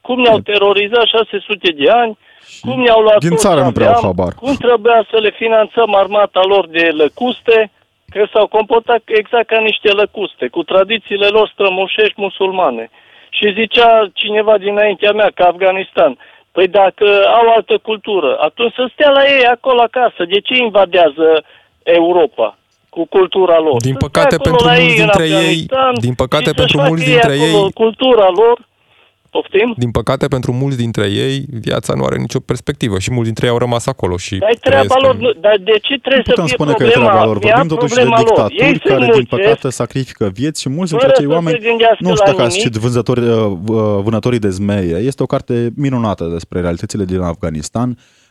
Cum 0.00 0.20
ne-au 0.20 0.38
terorizat 0.38 1.06
600 1.06 1.70
de 1.70 1.90
ani, 1.90 2.18
cum 2.60 2.80
ne-au 2.80 3.00
luat 3.00 3.18
din 3.18 3.28
tot 3.28 3.38
țară 3.38 3.60
ce 3.60 3.64
nu 3.64 3.72
prea 3.72 3.86
au 3.86 3.92
aveam, 3.92 4.06
habar. 4.10 4.32
Cum 4.34 4.54
trebuia 4.54 5.06
să 5.10 5.18
le 5.18 5.30
finanțăm 5.30 5.94
armata 5.94 6.40
lor 6.44 6.68
de 6.68 6.88
lăcuste, 6.92 7.70
că 8.10 8.26
s-au 8.32 8.46
comportat 8.46 9.02
exact 9.04 9.46
ca 9.46 9.60
niște 9.60 9.90
lăcuste, 9.90 10.48
cu 10.48 10.62
tradițiile 10.62 11.26
lor 11.26 11.48
strămoșești 11.52 12.20
musulmane. 12.20 12.90
Și 13.30 13.52
zicea 13.52 14.10
cineva 14.12 14.58
dinaintea 14.58 15.12
mea 15.12 15.30
că 15.34 15.42
Afganistan, 15.42 16.18
păi 16.52 16.68
dacă 16.68 17.06
au 17.26 17.48
altă 17.54 17.78
cultură, 17.78 18.36
atunci 18.40 18.74
să 18.74 18.90
stea 18.92 19.10
la 19.10 19.22
ei 19.24 19.44
acolo 19.44 19.80
acasă. 19.80 20.24
De 20.24 20.40
ce 20.40 20.54
invadează 20.56 21.44
Europa 21.82 22.57
cu 22.88 23.06
cultura 23.06 23.58
lor? 23.58 23.80
Din 23.88 23.96
Să 23.98 23.98
stea 23.98 24.08
păcate, 24.08 24.34
acolo 24.34 24.48
pentru 24.50 24.66
la 24.66 24.72
mulți 24.72 24.86
ei 24.92 24.98
în 24.98 25.04
dintre 25.04 25.24
ei- 25.24 25.34
Afganistan 25.36 25.92
din 26.00 26.14
păcate, 26.14 26.42
și 26.44 26.48
să-și 26.50 26.58
pentru 26.60 26.76
facă 26.76 26.88
mulți 26.88 27.04
ei 27.04 27.10
dintre 27.12 27.32
acolo 27.32 27.64
ei- 27.64 27.72
cultura 27.72 28.28
lor. 28.42 28.66
Poftim? 29.30 29.74
Din 29.76 29.90
păcate, 29.90 30.26
pentru 30.28 30.52
mulți 30.52 30.76
dintre 30.76 31.06
ei, 31.24 31.44
viața 31.60 31.92
nu 31.96 32.04
are 32.04 32.16
nicio 32.16 32.40
perspectivă 32.40 32.98
și 32.98 33.10
mulți 33.10 33.24
dintre 33.24 33.46
ei 33.46 33.52
au 33.52 33.58
rămas 33.58 33.86
acolo 33.86 34.16
și 34.16 34.36
Dar 34.36 34.50
e 34.50 34.58
treaba 34.60 34.84
trăiesc 34.94 35.06
lor, 35.06 35.14
în- 35.14 35.20
nu, 35.20 35.30
dar 35.40 35.56
de 35.70 35.76
ce 35.82 35.92
Nu 35.92 35.98
trebuie 35.98 36.22
să 36.26 36.30
putem 36.30 36.44
fie 36.44 36.54
spune 36.54 36.72
că 36.72 36.82
e 36.84 36.86
problema 36.88 37.10
treaba 37.10 37.24
lor. 37.26 37.38
mea, 37.42 37.52
Vorbim 37.54 37.68
totuși 37.76 37.94
de 37.94 38.00
problema 38.00 38.20
lor? 38.36 38.50
Ei 38.50 38.72
dictaturi 38.72 38.78
se 38.82 38.88
care, 38.88 39.04
din 39.04 39.14
muncesc, 39.14 39.28
păcate, 39.42 39.68
sacrifică 39.70 40.24
vieți 40.40 40.60
și 40.60 40.68
mulți 40.68 40.90
dintre 40.90 41.08
fără 41.08 41.18
acei 41.18 41.26
să 41.26 41.30
se 41.30 41.36
oameni 41.38 41.58
gândească 41.68 41.96
nu 42.06 42.10
știu 42.14 42.24
la 42.24 42.30
dacă 42.30 42.42
ați 42.42 42.56
nimic. 42.56 42.64
citit 42.66 42.80
vânzători, 42.84 43.20
uh, 43.20 43.28
uh, 43.68 43.98
vânătorii 44.06 44.38
de 44.46 44.50
zmeie. 44.58 44.96
Este 45.10 45.22
o 45.22 45.26
carte 45.34 45.54
minunată 45.76 46.24
despre 46.36 46.60
realitățile 46.60 47.04
din 47.04 47.20
Afganistan. 47.20 47.88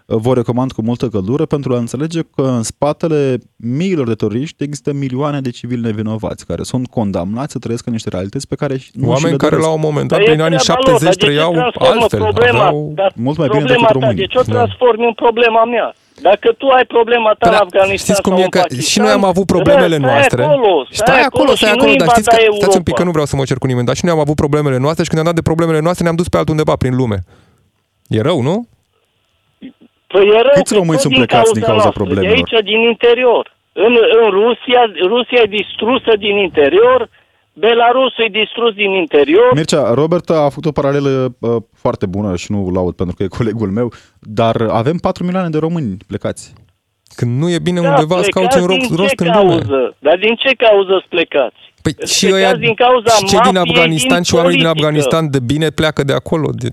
Uh, 0.09 0.17
Vă 0.21 0.33
recomand 0.33 0.71
cu 0.71 0.81
multă 0.81 1.07
căldură 1.07 1.45
pentru 1.45 1.73
a 1.73 1.77
înțelege 1.77 2.21
că 2.35 2.41
în 2.41 2.63
spatele 2.63 3.37
miilor 3.55 4.07
de 4.07 4.13
teroriști 4.13 4.63
există 4.63 4.93
milioane 4.93 5.41
de 5.41 5.49
civili 5.49 5.81
nevinovați 5.81 6.45
care 6.45 6.63
sunt 6.63 6.87
condamnați 6.87 7.51
să 7.51 7.59
trăiesc 7.59 7.85
în 7.85 7.93
niște 7.93 8.09
realități 8.09 8.47
pe 8.47 8.55
care 8.55 8.73
nu 8.73 9.03
și 9.03 9.09
Oameni 9.13 9.31
le 9.31 9.37
care 9.37 9.49
doresc. 9.55 9.67
la 9.69 9.73
un 9.75 9.81
moment 9.87 10.07
dat, 10.07 10.17
Dar 10.19 10.27
e 10.27 10.29
prin 10.31 10.41
anii 10.47 10.57
treaba 10.57 10.81
lor, 10.85 10.99
70, 10.99 11.01
dar 11.01 11.09
de 11.09 11.17
ce 11.17 11.25
trăiau 11.25 11.51
transformă 11.53 12.01
altfel. 12.01 12.19
Problema, 12.19 12.65
Aveau... 12.65 12.91
dar 12.99 13.11
mult 13.15 13.37
mai 13.37 13.47
bine 13.47 13.59
problema 13.63 13.79
decât 13.87 13.93
ta, 13.93 13.99
românii. 13.99 14.21
de 14.23 14.29
ce 14.33 14.37
o 14.37 14.41
Da. 14.41 14.51
transformi 14.57 15.05
în 15.11 15.13
problema 15.23 15.63
mea? 15.73 15.87
Dacă 16.29 16.47
tu 16.59 16.65
ai 16.77 16.85
problema 16.95 17.29
ta 17.31 17.37
Păi 17.39 17.49
în 17.49 17.55
da, 17.57 17.63
Afganistan 17.67 17.97
știți 18.05 18.21
cum 18.25 18.33
sau 18.33 18.41
e 18.41 18.43
în 18.47 18.53
că 18.55 18.59
Pakistan, 18.63 18.89
și 18.91 18.99
noi 19.05 19.13
am 19.19 19.25
avut 19.31 19.45
problemele 19.55 19.97
stai 19.97 20.07
noastre. 20.09 20.41
Acolo, 20.43 20.71
Stai 21.01 21.21
acolo, 21.29 21.51
stai 21.55 21.69
și 21.69 21.75
acolo, 21.75 21.91
nu 21.91 21.99
dar 22.01 22.09
știți 22.15 22.29
că, 22.33 22.37
invada 22.41 22.57
stați 22.61 22.77
un 22.79 22.85
pic 22.87 22.93
că 22.97 23.01
Europa. 23.03 23.07
nu 23.07 23.11
vreau 23.15 23.27
să 23.31 23.35
mă 23.39 23.43
cer 23.49 23.57
cu 23.63 23.67
nimeni, 23.71 23.87
dar 23.89 23.95
și 23.99 24.05
noi 24.05 24.13
am 24.17 24.23
avut 24.25 24.37
problemele 24.43 24.77
noastre 24.85 25.01
și 25.05 25.09
când 25.11 25.19
ne-am 25.21 25.29
dat 25.33 25.39
de 25.41 25.47
problemele 25.49 25.81
noastre 25.85 26.03
ne-am 26.05 26.19
dus 26.21 26.27
pe 26.33 26.37
altundeva 26.41 26.73
prin 26.83 26.93
lume. 27.01 27.17
E 28.17 28.21
rău, 28.29 28.39
nu? 28.49 28.55
Păi 30.07 30.25
e 30.37 30.41
rău 30.47 30.51
Câți 30.53 30.71
că 30.73 30.77
români 30.79 30.99
tot 30.99 31.05
sunt 31.05 31.13
plecați 31.13 31.53
din 31.53 31.61
cauza 31.61 31.83
noastră, 31.83 32.03
problemelor? 32.03 32.29
De 32.29 32.35
aici, 32.37 32.63
din 32.71 32.79
interior. 32.93 33.55
În, 33.73 33.93
în 34.23 34.29
Rusia, 34.41 34.81
Rusia 35.13 35.41
e 35.43 35.55
distrusă 35.61 36.11
din 36.25 36.35
interior, 36.37 37.09
Belarusul 37.53 38.23
e 38.25 38.39
distrus 38.43 38.73
din 38.73 38.91
interior. 38.91 39.49
Mircea, 39.53 39.93
Robert 39.93 40.29
a 40.29 40.49
făcut 40.49 40.65
o 40.65 40.71
paralelă 40.71 41.35
uh, 41.39 41.55
foarte 41.73 42.05
bună 42.05 42.35
și 42.35 42.51
nu 42.51 42.69
laud 42.73 42.95
pentru 42.95 43.15
că 43.15 43.23
e 43.23 43.27
colegul 43.27 43.71
meu, 43.71 43.91
dar 44.19 44.55
avem 44.69 44.97
4 44.97 45.23
milioane 45.23 45.49
de 45.49 45.57
români 45.57 45.97
plecați. 46.07 46.53
Când 47.15 47.39
nu 47.41 47.49
e 47.49 47.59
bine 47.59 47.81
Da, 47.81 47.89
undeva, 47.89 48.17
îți 48.17 48.29
cauți 48.29 48.57
un 48.57 48.65
plecați 48.65 48.79
rost, 48.79 48.87
din 48.89 48.97
rost 49.01 49.15
ce 49.15 49.23
în 49.23 49.31
lume. 49.37 49.57
cauză? 49.59 49.95
Dar 49.99 50.17
din 50.17 50.35
ce 50.35 50.51
cauză 50.55 50.93
îți 50.99 51.07
plecați? 51.07 51.55
Păi 51.81 51.93
Îți 51.97 52.17
și 52.17 52.25
plecați 52.25 52.43
ăia, 52.45 52.55
din 52.55 52.73
cauza 52.73 53.09
și 53.09 53.25
cei 53.25 53.39
din 53.39 53.53
mafiei, 53.53 53.75
Afganistan 53.75 54.15
din 54.15 54.23
și 54.23 54.35
oamenii 54.35 54.57
din 54.57 54.65
politică. 54.65 54.85
Afganistan 54.85 55.29
de 55.29 55.39
bine 55.39 55.69
pleacă 55.69 56.03
de 56.03 56.13
acolo. 56.13 56.49
De, 56.63 56.67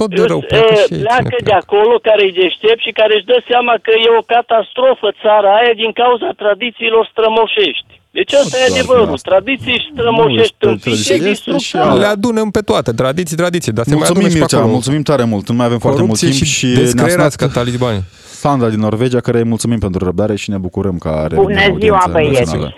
tot 0.00 0.08
de 0.18 0.22
rău 0.32 0.40
Îți, 0.42 0.48
pleacă 0.52 0.72
e, 0.74 0.82
și 0.86 0.92
ei. 0.94 1.02
pleacă 1.06 1.30
Cine 1.36 1.48
de 1.50 1.54
acolo 1.62 1.94
care 2.08 2.22
e 2.28 2.38
deștept 2.42 2.80
și 2.86 2.92
care 3.00 3.12
își 3.16 3.28
dă 3.32 3.38
seama 3.50 3.74
că 3.86 3.92
e 4.06 4.18
o 4.20 4.24
catastrofă 4.34 5.08
țara 5.22 5.50
aia 5.60 5.74
din 5.82 5.92
cauza 6.00 6.28
tradițiilor 6.42 7.04
strămoșești. 7.12 7.90
Deci 8.18 8.32
asta 8.40 8.56
e 8.56 8.60
doar 8.60 8.70
adevărul. 8.74 9.14
asta. 9.16 9.28
Tradiții 9.30 9.78
strămoșești 9.92 10.56
Nu, 10.58 10.70
în 10.70 10.78
tradiție 10.84 11.14
fișe, 11.14 11.14
este 11.14 11.30
și 11.66 11.74
distrug 11.76 11.98
Le 12.02 12.08
adunăm 12.16 12.48
pe 12.56 12.62
toate, 12.70 12.90
tradiții, 13.02 13.36
tradiții, 13.42 13.72
dar 13.76 13.84
se 13.84 13.90
mai 13.90 13.98
Mulțumim, 14.02 14.24
adună 14.26 14.34
și 14.34 14.38
pe 14.40 14.44
Mircea, 14.44 14.56
acolo. 14.60 14.72
mulțumim 14.76 15.02
tare 15.10 15.24
mult. 15.32 15.44
Nu 15.50 15.56
mai 15.60 15.66
avem 15.70 15.80
foarte 15.86 16.02
mult 16.08 16.18
Corupție 16.18 16.36
timp 16.38 16.50
și, 16.50 16.58
și 16.58 16.66
ne-a 16.66 16.82
descreierați 16.82 17.36
ca 17.40 17.46
sunat 17.48 17.58
talibani. 17.60 18.00
Sandra 18.44 18.68
din 18.74 18.80
Norvegia, 18.88 19.20
care 19.26 19.38
îi 19.38 19.44
mulțumim 19.54 19.78
pentru 19.86 20.00
răbdare 20.04 20.34
și 20.42 20.48
ne 20.50 20.58
bucurăm 20.66 20.96
că 21.04 21.08
are 21.08 21.34
Bună 21.34 21.60
ziua, 21.80 22.02
băieți! 22.10 22.56
Bună 22.56 22.72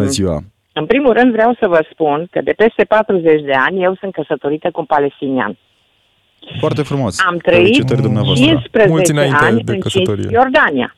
Uh, 0.00 0.06
ziua! 0.18 0.38
în 0.72 0.86
primul 0.86 1.12
rând 1.12 1.32
vreau 1.32 1.56
să 1.60 1.66
vă 1.68 1.80
spun 1.92 2.26
că 2.30 2.40
de 2.44 2.52
peste 2.62 2.84
40 2.84 3.42
de 3.42 3.52
ani 3.66 3.82
eu 3.82 3.96
sunt 4.00 4.12
căsătorită 4.12 4.68
cu 4.72 4.80
un 4.80 4.86
palestinian. 4.86 5.58
Foarte 6.60 6.82
frumos. 6.82 7.18
Am 7.26 7.36
trăit 7.36 7.60
Felicitări 7.60 8.02
dumneavoastră. 8.02 8.46
15 8.46 8.92
Mulți 8.92 9.10
înainte 9.10 9.44
ani 9.44 9.62
de 9.62 9.72
în 9.72 9.80
căsătorie. 9.80 10.24
Cisjordania. 10.24 10.96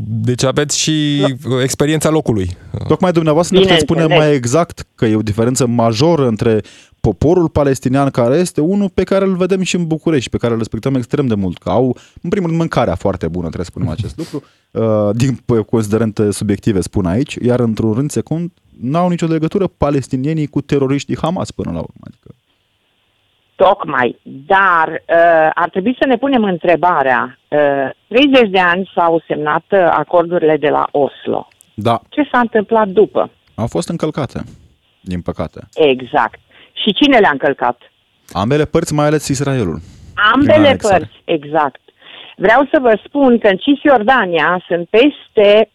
Deci 0.00 0.44
aveți 0.44 0.78
și 0.78 1.24
uh, 1.48 1.62
experiența 1.62 2.10
locului. 2.10 2.56
Tocmai 2.88 3.12
dumneavoastră 3.12 3.56
ne 3.56 3.62
puteți 3.62 3.80
spune 3.80 4.00
Bineînțeles. 4.00 4.28
mai 4.28 4.36
exact 4.36 4.86
că 4.94 5.06
e 5.06 5.14
o 5.14 5.22
diferență 5.22 5.66
majoră 5.66 6.26
între 6.26 6.60
poporul 7.00 7.48
palestinian 7.48 8.10
care 8.10 8.36
este 8.36 8.60
unul 8.60 8.88
pe 8.94 9.02
care 9.02 9.24
îl 9.24 9.36
vedem 9.36 9.62
și 9.62 9.76
în 9.76 9.86
București, 9.86 10.30
pe 10.30 10.36
care 10.36 10.52
îl 10.52 10.58
respectăm 10.58 10.94
extrem 10.94 11.26
de 11.26 11.34
mult, 11.34 11.58
că 11.58 11.68
au, 11.68 11.96
în 12.22 12.30
primul 12.30 12.46
rând, 12.48 12.60
mâncarea 12.60 12.94
foarte 12.94 13.28
bună, 13.28 13.46
trebuie 13.46 13.64
să 13.64 13.70
spunem 13.70 13.88
acest 13.88 14.16
lucru, 14.16 14.42
uh, 14.82 15.10
din 15.16 15.36
p- 15.36 15.64
considerente 15.70 16.30
subiective 16.30 16.80
spun 16.80 17.06
aici, 17.06 17.34
iar 17.42 17.60
într-un 17.60 17.92
rând 17.92 18.10
secund, 18.10 18.50
n-au 18.80 19.08
nicio 19.08 19.26
legătură 19.26 19.66
palestinienii 19.66 20.46
cu 20.46 20.60
teroriștii 20.60 21.16
Hamas 21.20 21.50
până 21.50 21.70
la 21.70 21.78
urmă. 21.78 22.00
Adică, 22.00 22.34
Tocmai. 23.64 24.18
Dar 24.22 24.88
uh, 24.88 25.50
ar 25.54 25.68
trebui 25.70 25.96
să 26.00 26.06
ne 26.06 26.16
punem 26.16 26.44
întrebarea. 26.44 27.38
Uh, 27.48 27.90
30 28.08 28.50
de 28.50 28.58
ani 28.58 28.90
s-au 28.94 29.22
semnat 29.26 29.64
uh, 29.70 29.78
acordurile 29.90 30.56
de 30.56 30.68
la 30.68 30.88
Oslo. 30.90 31.48
da, 31.74 32.00
Ce 32.08 32.28
s-a 32.32 32.38
întâmplat 32.38 32.88
după? 32.88 33.30
au 33.54 33.66
fost 33.66 33.88
încălcate, 33.88 34.40
din 35.00 35.20
păcate. 35.20 35.60
Exact. 35.74 36.40
Și 36.72 36.92
cine 36.92 37.18
le-a 37.18 37.30
încălcat? 37.32 37.78
Ambele 38.32 38.64
părți, 38.64 38.94
mai 38.94 39.06
ales 39.06 39.28
Israelul. 39.28 39.80
Ambele 40.32 40.66
anexare. 40.66 40.98
părți, 40.98 41.22
exact. 41.24 41.80
Vreau 42.36 42.68
să 42.72 42.78
vă 42.80 43.00
spun 43.04 43.38
că 43.38 43.48
în 43.48 43.56
Cisjordania 43.56 44.64
sunt 44.68 44.88
peste 44.88 45.70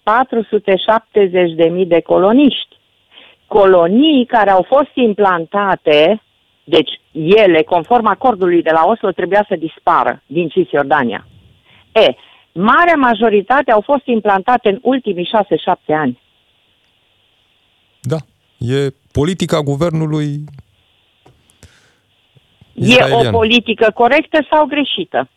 470.000 1.82 1.88
de 1.88 2.02
coloniști. 2.02 2.78
Colonii 3.48 4.26
care 4.26 4.50
au 4.50 4.66
fost 4.68 4.92
implantate, 4.94 6.22
deci 6.64 7.02
ele, 7.12 7.62
conform 7.64 8.06
acordului 8.06 8.62
de 8.62 8.72
la 8.72 8.84
Oslo, 8.86 9.12
trebuia 9.12 9.46
să 9.48 9.56
dispară 9.56 10.22
din 10.26 10.48
Cisjordania. 10.48 11.28
E, 11.92 12.16
marea 12.52 12.96
majoritate 12.96 13.72
au 13.72 13.82
fost 13.82 14.06
implantate 14.06 14.70
în 14.70 14.80
ultimii 14.82 15.30
6-7 15.74 15.78
ani. 15.88 16.22
Da. 18.02 18.18
E 18.58 18.94
politica 19.12 19.62
guvernului 19.62 20.44
E 22.74 22.86
israelian. 22.86 23.28
o 23.28 23.38
politică 23.38 23.92
corectă 23.94 24.48
sau 24.52 24.66
greșită? 24.66 25.30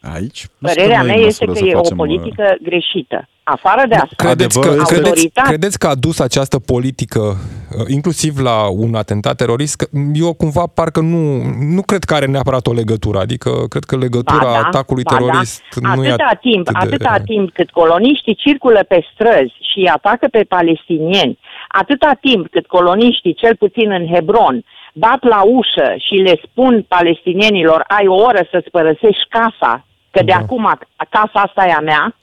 Aici? 0.00 0.46
nu 0.58 0.68
Părerea 0.68 0.98
suntem 0.98 1.06
noi 1.06 1.14
mea 1.14 1.22
în 1.22 1.28
este 1.28 1.44
măsură 1.44 1.64
că 1.64 1.70
să 1.70 1.76
e 1.76 1.78
o 1.78 1.82
facem, 1.82 1.98
uh, 1.98 2.06
politică 2.06 2.56
greșită. 2.62 3.28
Afară 3.44 3.82
de 3.88 3.94
asta, 3.94 4.14
Credeți 4.16 4.60
că, 4.60 4.66
Adevărul 4.68 4.80
este- 4.80 4.94
credeți, 4.94 5.08
Autoritate. 5.10 5.48
credeți 5.48 5.78
că 5.78 5.86
a 5.86 5.94
dus 5.94 6.18
această 6.18 6.58
politică, 6.58 7.20
uh, 7.20 7.84
inclusiv 7.88 8.38
la 8.38 8.68
un 8.70 8.94
atentat 8.94 9.36
terorist? 9.36 9.76
Că 9.76 9.86
eu 10.14 10.32
cumva 10.34 10.64
parcă 10.74 11.00
nu, 11.00 11.42
nu 11.74 11.82
cred 11.82 12.04
că 12.04 12.14
are 12.14 12.26
neapărat 12.26 12.66
o 12.66 12.72
legătură. 12.72 13.18
Adică 13.18 13.50
cred 13.68 13.84
că 13.84 13.96
legătura 13.96 14.38
Ba 14.44 14.50
da, 14.60 14.66
atacului 14.66 15.02
ba 15.02 15.16
terorist 15.16 15.62
da. 15.80 15.94
nu 15.94 16.04
e 16.04 16.08
atâta 16.08 16.38
timp, 16.40 16.68
atât 16.72 16.88
de... 16.88 16.94
atâta 17.04 17.22
timp 17.24 17.52
cât 17.52 17.70
coloniștii 17.70 18.34
circulă 18.34 18.80
pe 18.88 18.98
străzi 19.14 19.54
și 19.70 19.78
îi 19.78 19.88
atacă 19.88 20.26
pe 20.30 20.42
palestinieni, 20.48 21.38
atâta 21.68 22.12
timp 22.20 22.48
cât 22.50 22.66
coloniștii, 22.66 23.34
cel 23.34 23.56
puțin 23.56 23.90
în 23.90 24.06
Hebron, 24.06 24.64
bat 24.94 25.22
la 25.24 25.40
ușă 25.42 25.88
și 26.06 26.14
le 26.14 26.40
spun 26.44 26.84
palestinienilor, 26.88 27.84
ai 27.88 28.06
o 28.06 28.14
oră 28.14 28.46
să-ți 28.50 28.70
părăsești 28.70 29.26
casa, 29.28 29.86
că 30.10 30.22
de 30.24 30.32
Da. 30.32 30.36
acum 30.36 30.78
casa 31.10 31.30
asta 31.46 31.66
e 31.68 31.72
a 31.72 31.80
mea, 31.80 32.16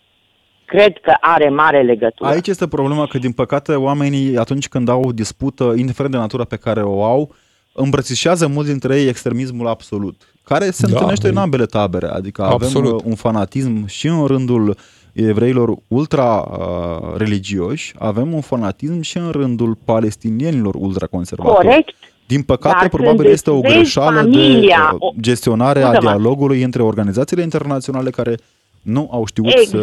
cred 0.70 0.94
că 1.02 1.14
are 1.22 1.50
mare 1.50 1.82
legătură. 1.82 2.30
Aici 2.30 2.48
este 2.48 2.68
problema 2.68 3.06
că, 3.06 3.18
din 3.18 3.32
păcate, 3.32 3.76
oamenii, 3.76 4.38
atunci 4.38 4.68
când 4.68 4.90
au 4.90 5.04
o 5.04 5.12
dispută, 5.12 5.74
indiferent 5.76 6.14
de 6.14 6.20
natura 6.20 6.44
pe 6.44 6.56
care 6.56 6.82
o 6.82 7.04
au, 7.04 7.36
îmbrățișează 7.74 8.48
mulți 8.48 8.70
dintre 8.70 9.00
ei 9.02 9.08
extremismul 9.08 9.68
absolut, 9.68 10.34
care 10.44 10.70
se 10.70 10.86
Da, 10.86 10.92
întâlnește 10.92 11.28
e- 11.28 11.30
în 11.30 11.38
ambele 11.38 11.66
tabere. 11.66 12.08
Adică 12.08 12.42
Absolut. 12.44 12.86
avem 12.86 12.96
uh, 12.96 13.02
un 13.06 13.16
fanatism 13.16 13.86
și 13.88 14.08
în 14.08 14.26
rândul 14.26 14.76
evreilor 15.14 15.76
ultra-religioși, 15.88 17.94
avem 18.00 18.34
un 18.34 18.42
fanatism 18.42 19.02
și 19.02 19.18
în 19.18 19.30
rândul 19.32 19.78
palestinienilor 19.86 20.76
ultraconservatori. 20.78 21.68
Corect, 21.68 21.90
Din 22.28 22.42
păcate, 22.42 22.78
Dar 22.80 22.90
probabil 22.90 23.18
când 23.20 23.34
este 23.34 23.50
o 23.52 23.60
vezi 23.60 23.74
greșeală 23.74 24.20
familia, 24.20 24.88
de 24.92 24.96
o- 25.00 25.08
uh, 25.08 25.14
gestionare 25.22 25.82
a 25.82 25.92
Scuze-mă. 25.92 26.10
dialogului 26.10 26.62
între 26.62 26.82
organizațiile 26.82 27.42
internaționale 27.44 28.10
care 28.10 28.36
nu 28.82 29.10
au 29.12 29.26
știut 29.26 29.48
să... 29.68 29.78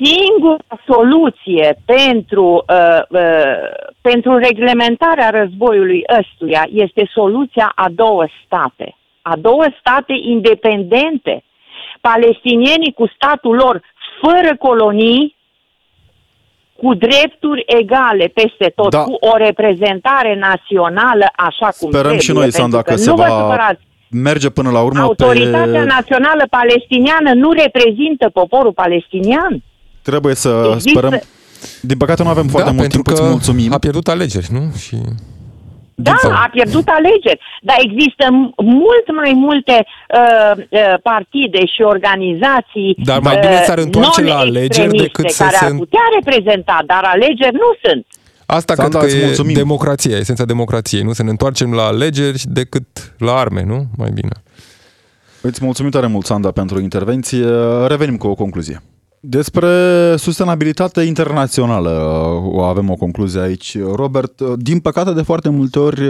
Exact. 0.00 0.20
Singura 0.20 0.56
soluție 0.86 1.78
pentru, 1.84 2.64
uh, 2.68 3.00
uh, 3.08 3.20
pentru 4.00 4.36
reglementarea 4.38 5.30
războiului 5.30 6.02
ăstuia 6.20 6.66
este 6.72 7.10
soluția 7.14 7.72
a 7.74 7.86
două 7.94 8.26
state. 8.44 8.96
A 9.22 9.36
două 9.36 9.64
state 9.80 10.12
independente. 10.22 11.44
Palestinienii 12.00 12.92
cu 12.92 13.06
statul 13.14 13.54
lor 13.54 13.82
fără 14.22 14.56
colonii, 14.58 15.36
cu 16.76 16.94
drepturi 16.94 17.64
egale 17.66 18.26
peste 18.34 18.72
tot, 18.74 18.90
Da. 18.90 19.02
cu 19.02 19.12
o 19.20 19.36
reprezentare 19.36 20.34
națională 20.34 21.26
așa 21.36 21.68
cum 21.78 21.88
Sperăm 21.88 22.00
trebuie. 22.00 22.18
și 22.20 22.32
noi, 22.32 22.52
Sandra, 22.52 22.82
pentru 22.82 22.94
că 22.94 23.00
se 23.00 23.10
nu 23.10 23.16
vă 23.16 23.22
va 23.22 23.40
supărați. 23.40 23.82
merge 24.10 24.50
până 24.50 24.70
la 24.70 24.82
urmă 24.82 25.00
Autoritatea 25.00 25.80
pe... 25.80 25.86
națională 25.86 26.44
palestiniană 26.50 27.32
nu 27.34 27.52
reprezintă 27.52 28.28
poporul 28.28 28.72
palestinian. 28.72 29.62
Trebuie 30.02 30.34
să 30.34 30.70
Există- 30.74 30.90
sperăm... 30.98 31.20
Din 31.80 31.96
păcate 31.96 32.22
nu 32.22 32.28
avem 32.28 32.46
foarte 32.46 32.68
da, 32.70 32.74
mult 32.76 32.88
pentru 32.88 33.02
timp, 33.02 33.06
îți 33.16 33.20
că 33.26 33.30
mulțumim. 33.36 33.72
a 33.72 33.78
pierdut 33.78 34.08
alegeri, 34.08 34.48
nu? 34.52 34.62
Și 34.78 34.96
Da, 35.94 36.14
Sau- 36.22 36.30
a 36.30 36.48
pierdut 36.52 36.86
alegeri, 36.98 37.40
dar 37.62 37.76
există 37.88 38.24
m- 38.36 38.54
mult 38.82 39.06
mai 39.20 39.32
multe 39.46 39.76
uh, 39.86 40.52
uh, 40.68 40.94
partide 41.02 41.66
și 41.66 41.82
organizații 41.82 42.90
Dar 43.04 43.20
mai 43.20 43.34
uh, 43.34 43.40
bine 43.40 43.62
s-ar 43.66 43.78
întoarce 43.78 44.22
la 44.22 44.36
alegeri 44.38 44.86
non-extremiste 44.86 45.02
decât 45.06 45.30
să 45.30 45.42
care 45.42 45.56
se 45.56 45.64
ar 45.64 45.72
putea 45.84 46.00
reprezenta, 46.18 46.76
dar 46.86 47.02
alegeri 47.04 47.52
nu 47.64 47.70
sunt. 47.84 48.06
Asta 48.46 48.74
Sandra, 48.74 48.98
cred 48.98 49.10
că 49.10 49.16
îți 49.16 49.22
e 49.22 49.26
mulțumim. 49.26 49.54
democrația, 49.54 50.16
esența 50.16 50.44
democrației. 50.44 51.02
Nu 51.02 51.12
să 51.12 51.22
ne 51.22 51.30
întoarcem 51.30 51.72
la 51.74 51.82
alegeri 51.82 52.42
decât 52.46 52.86
la 53.18 53.32
arme, 53.34 53.62
nu? 53.66 53.84
Mai 53.96 54.10
bine. 54.14 54.32
Îți 55.40 55.64
mulțumim 55.64 55.90
tare 55.90 56.06
mult, 56.06 56.26
Sandra, 56.26 56.50
pentru 56.50 56.80
intervenție. 56.80 57.44
Revenim 57.86 58.16
cu 58.16 58.26
o 58.26 58.34
concluzie. 58.34 58.82
Despre 59.20 60.14
sustenabilitate 60.16 61.00
internațională 61.02 61.90
o 62.42 62.60
avem 62.62 62.90
o 62.90 62.94
concluzie 62.94 63.40
aici. 63.40 63.78
Robert, 63.78 64.40
din 64.42 64.80
păcate 64.80 65.12
de 65.12 65.22
foarte 65.22 65.48
multe 65.48 65.78
ori 65.78 66.00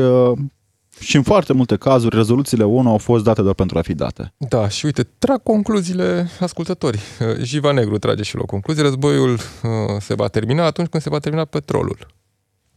și 1.01 1.17
în 1.17 1.23
foarte 1.23 1.53
multe 1.53 1.77
cazuri 1.77 2.17
rezoluțiile 2.17 2.65
ONU 2.65 2.91
au 2.91 2.99
fost 2.99 3.25
date 3.25 3.43
doar 3.43 3.55
pentru 3.55 3.79
a 3.79 3.83
fi 3.83 3.95
date. 3.95 4.33
Da, 4.37 4.69
și 4.69 4.85
uite, 4.85 5.09
trag 5.19 5.43
concluziile 5.43 6.29
ascultători. 6.41 6.99
Uh, 7.21 7.43
Jiva 7.45 7.73
Negru 7.73 7.99
trage 7.99 8.23
și 8.23 8.35
la 8.35 8.41
o 8.43 8.47
concluzie. 8.47 8.83
Războiul 8.83 9.33
uh, 9.33 9.39
se 10.01 10.15
va 10.15 10.27
termina 10.29 10.65
atunci 10.65 10.89
când 10.89 11.03
se 11.03 11.09
va 11.11 11.19
termina 11.19 11.45
petrolul. 11.45 11.99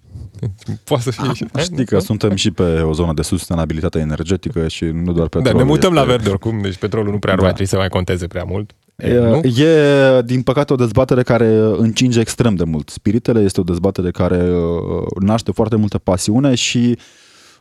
Poate 0.84 1.04
să 1.04 1.12
fie 1.12 1.34
și... 1.34 1.46
Știi 1.58 1.86
că 1.86 2.00
suntem 2.00 2.36
și 2.36 2.52
pe 2.52 2.80
o 2.82 2.94
zonă 2.94 3.14
de 3.14 3.22
sustenabilitate 3.22 4.00
energetică 4.00 4.68
și 4.68 4.86
nu 4.86 5.12
doar 5.12 5.28
Da, 5.28 5.40
petrol. 5.40 5.58
ne 5.62 5.64
mutăm 5.68 5.94
la 5.94 6.00
este- 6.02 6.12
verde 6.12 6.30
oricum, 6.30 6.62
deci 6.62 6.78
petrolul 6.78 7.12
nu 7.12 7.20
prea 7.20 7.32
ar 7.34 7.38
Da. 7.40 7.44
mai 7.46 7.54
trebui 7.54 7.72
să 7.72 7.78
mai 7.78 7.90
conteze 7.90 8.28
prea 8.28 8.44
mult. 8.44 8.72
E, 9.04 9.10
E, 9.10 9.20
nu? 9.20 9.42
e, 9.46 10.22
din 10.22 10.42
păcate, 10.42 10.74
o 10.74 10.76
dezbatere 10.76 11.24
care 11.24 11.48
încinge 11.78 12.20
extrem 12.20 12.56
de 12.56 12.64
mult 12.64 12.90
spiritele, 12.90 13.40
este 13.40 13.60
o 13.60 13.64
dezbatere 13.64 14.12
care 14.12 14.52
uh, 14.52 15.06
naște 15.20 15.52
foarte 15.52 15.76
multă 15.76 15.98
pasiune 15.98 16.56
și 16.56 16.98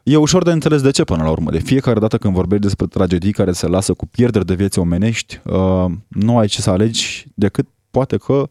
e 0.02 0.16
ușor 0.16 0.42
de 0.42 0.50
înțeles 0.50 0.82
de 0.82 0.90
ce 0.90 1.04
până 1.04 1.22
la 1.22 1.30
urmă. 1.30 1.50
De 1.50 1.58
fiecare 1.58 2.00
dată 2.00 2.18
când 2.18 2.34
vorbești 2.34 2.64
despre 2.64 2.86
tragedii 2.86 3.32
care 3.32 3.52
se 3.52 3.66
lasă 3.66 3.92
cu 3.92 4.06
pierderi 4.06 4.46
de 4.46 4.54
vieți 4.54 4.78
omenești, 4.78 5.40
uh, 5.44 5.84
nu 6.08 6.38
ai 6.38 6.46
ce 6.46 6.60
să 6.60 6.70
alegi 6.70 7.26
decât 7.34 7.66
poate 7.90 8.16
că 8.16 8.48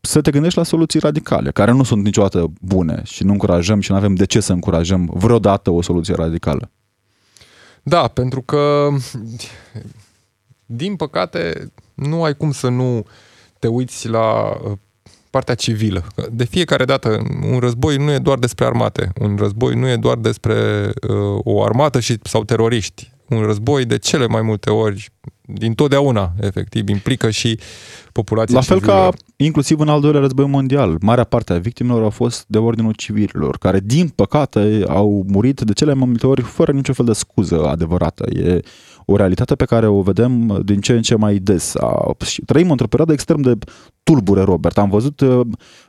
să 0.00 0.20
te 0.20 0.30
gândești 0.30 0.58
la 0.58 0.64
soluții 0.64 1.00
radicale, 1.00 1.50
care 1.50 1.72
nu 1.72 1.82
sunt 1.82 2.04
niciodată 2.04 2.52
bune 2.60 3.00
și 3.04 3.24
nu 3.24 3.32
încurajăm 3.32 3.80
și 3.80 3.90
nu 3.90 3.96
avem 3.96 4.14
de 4.14 4.24
ce 4.24 4.40
să 4.40 4.52
încurajăm 4.52 5.10
vreodată 5.14 5.70
o 5.70 5.82
soluție 5.82 6.14
radicală. 6.14 6.70
Da, 7.82 8.08
pentru 8.08 8.42
că, 8.42 8.88
din 10.72 10.96
păcate, 10.96 11.72
nu 11.94 12.22
ai 12.22 12.36
cum 12.36 12.52
să 12.52 12.68
nu 12.68 13.04
te 13.58 13.66
uiți 13.66 14.08
la 14.08 14.60
uh, 14.64 14.72
partea 15.30 15.54
civilă. 15.54 16.04
Că 16.14 16.26
De 16.32 16.44
fiecare 16.44 16.84
dată, 16.84 17.22
un 17.50 17.58
război 17.58 17.96
nu 17.96 18.10
e 18.10 18.18
doar 18.18 18.38
despre 18.38 18.64
armate. 18.64 19.12
Un 19.20 19.36
război 19.36 19.74
nu 19.74 19.88
e 19.88 19.96
doar 19.96 20.16
despre 20.16 20.90
uh, 21.08 21.38
o 21.42 21.64
armată 21.64 22.00
și, 22.00 22.18
sau 22.22 22.44
teroriști. 22.44 23.12
Un 23.28 23.42
război, 23.42 23.84
de 23.84 23.98
cele 23.98 24.26
mai 24.26 24.42
multe 24.42 24.70
ori, 24.70 25.08
din 25.54 25.74
totdeauna, 25.74 26.32
efectiv, 26.40 26.88
implică 26.88 27.30
și 27.30 27.58
populația 28.12 28.54
La 28.54 28.60
fel 28.60 28.76
civilă. 28.78 28.92
ca 28.94 29.10
inclusiv 29.36 29.80
în 29.80 29.88
al 29.88 30.00
doilea 30.00 30.20
război 30.20 30.46
mondial. 30.46 30.96
Marea 31.00 31.24
parte 31.24 31.52
a 31.52 31.58
victimelor 31.58 32.02
au 32.02 32.10
fost 32.10 32.44
de 32.48 32.58
ordinul 32.58 32.92
civililor, 32.92 33.58
care 33.58 33.80
din 33.84 34.08
păcate 34.08 34.84
au 34.88 35.24
murit 35.28 35.60
de 35.60 35.72
cele 35.72 35.94
mai 35.94 36.08
multe 36.08 36.26
ori 36.26 36.42
fără 36.42 36.72
niciun 36.72 36.94
fel 36.94 37.04
de 37.06 37.12
scuză 37.12 37.64
adevărată. 37.66 38.26
E 38.30 38.60
o 39.04 39.16
realitate 39.16 39.54
pe 39.54 39.64
care 39.64 39.86
o 39.86 40.00
vedem 40.02 40.60
din 40.64 40.80
ce 40.80 40.92
în 40.92 41.02
ce 41.02 41.14
mai 41.14 41.34
des. 41.34 41.74
A- 41.74 42.16
și 42.24 42.42
Trăim 42.46 42.70
într-o 42.70 42.86
perioadă 42.86 43.12
extrem 43.12 43.40
de 43.40 43.58
tulbure, 44.02 44.42
Robert. 44.42 44.78
Am 44.78 44.90
văzut 44.90 45.20
uh, 45.20 45.40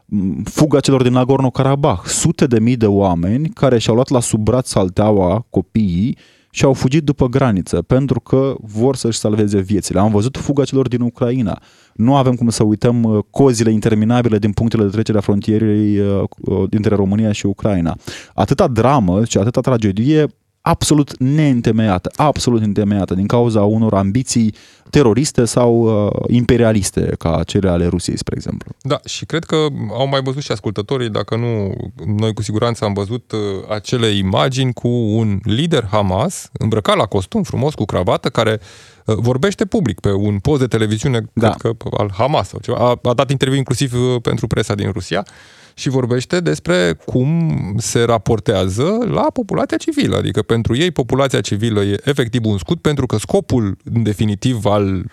m, 0.05 0.43
fuga 0.43 0.79
celor 0.79 1.01
din 1.03 1.11
Nagorno-Karabakh. 1.13 2.03
Sute 2.05 2.45
de 2.47 2.59
mii 2.59 2.75
de 2.77 2.85
oameni 2.87 3.49
care 3.49 3.77
și-au 3.77 3.95
luat 3.95 4.09
la 4.09 4.19
sub 4.19 4.43
braț 4.43 4.67
salteaua 4.69 5.45
copiii 5.49 6.17
și 6.51 6.65
au 6.65 6.73
fugit 6.73 7.03
după 7.03 7.27
graniță 7.27 7.81
pentru 7.81 8.19
că 8.19 8.55
vor 8.61 8.95
să-și 8.95 9.19
salveze 9.19 9.59
viețile. 9.59 9.99
Am 9.99 10.11
văzut 10.11 10.37
fuga 10.37 10.63
celor 10.63 10.87
din 10.87 11.01
Ucraina. 11.01 11.61
Nu 11.93 12.15
avem 12.15 12.35
cum 12.35 12.49
să 12.49 12.63
uităm 12.63 13.03
uh, 13.03 13.23
cozile 13.29 13.71
interminabile 13.71 14.37
din 14.37 14.51
punctele 14.51 14.83
de 14.83 14.89
trecere 14.89 15.17
a 15.17 15.21
frontierei 15.21 15.99
uh, 15.99 16.23
uh, 16.39 16.69
dintre 16.69 16.95
România 16.95 17.31
și 17.31 17.45
Ucraina. 17.45 17.97
Atâta 18.33 18.67
dramă 18.67 19.25
și 19.25 19.37
atâta 19.37 19.61
tragedie 19.61 20.27
absolut 20.61 21.17
neîntemeiată, 21.19 22.11
absolut 22.15 22.59
neîntemeiată 22.59 23.13
din 23.13 23.27
cauza 23.27 23.63
unor 23.63 23.93
ambiții 23.93 24.53
teroriste 24.89 25.45
sau 25.45 26.05
uh, 26.05 26.11
imperialiste 26.27 27.15
ca 27.17 27.43
cele 27.45 27.69
ale 27.69 27.87
Rusiei, 27.87 28.17
spre 28.17 28.35
exemplu. 28.35 28.71
Da, 28.81 28.99
și 29.05 29.25
cred 29.25 29.43
că 29.43 29.55
au 29.93 30.07
mai 30.07 30.21
văzut 30.21 30.41
și 30.41 30.51
ascultătorii, 30.51 31.09
dacă 31.09 31.35
nu, 31.35 31.73
noi 32.05 32.33
cu 32.33 32.41
siguranță 32.41 32.85
am 32.85 32.93
văzut 32.93 33.31
uh, 33.31 33.39
acele 33.69 34.07
imagini 34.07 34.73
cu 34.73 34.87
un 34.87 35.39
lider 35.43 35.87
Hamas, 35.91 36.49
îmbrăcat 36.53 36.95
la 36.95 37.05
costum 37.05 37.43
frumos, 37.43 37.73
cu 37.73 37.85
cravată, 37.85 38.29
care 38.29 38.59
uh, 39.05 39.15
vorbește 39.15 39.65
public 39.65 39.99
pe 39.99 40.11
un 40.11 40.39
post 40.39 40.59
de 40.59 40.67
televiziune, 40.67 41.25
Da. 41.33 41.49
cred 41.49 41.75
că 41.77 41.87
al 41.97 42.11
Hamas 42.17 42.47
sau 42.47 42.59
ceva. 42.59 42.77
A, 42.77 42.99
a 43.09 43.13
dat 43.13 43.29
interviu 43.31 43.57
inclusiv 43.57 43.93
uh, 43.93 44.21
pentru 44.21 44.47
presa 44.47 44.75
din 44.75 44.91
Rusia 44.91 45.25
și 45.73 45.89
vorbește 45.89 46.39
despre 46.39 46.97
cum 47.05 47.51
se 47.77 48.03
raportează 48.03 48.97
la 49.11 49.27
populația 49.33 49.77
civilă. 49.77 50.17
Adică 50.17 50.41
pentru 50.41 50.75
ei 50.75 50.91
populația 50.91 51.41
civilă 51.41 51.81
e 51.81 51.95
efectiv 52.03 52.45
un 52.45 52.57
scut 52.57 52.81
pentru 52.81 53.05
că 53.05 53.17
scopul 53.17 53.77
în 53.93 54.03
definitiv 54.03 54.65
al 54.65 55.05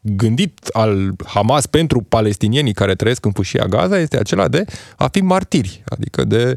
gândit 0.00 0.66
al 0.72 1.14
Hamas 1.26 1.66
pentru 1.66 2.00
palestinienii 2.00 2.72
care 2.72 2.94
trăiesc 2.94 3.24
în 3.24 3.32
fâșia 3.32 3.64
Gaza 3.64 3.98
este 3.98 4.18
acela 4.18 4.48
de 4.48 4.64
a 4.96 5.08
fi 5.08 5.20
martiri, 5.20 5.82
adică 5.84 6.24
de 6.24 6.54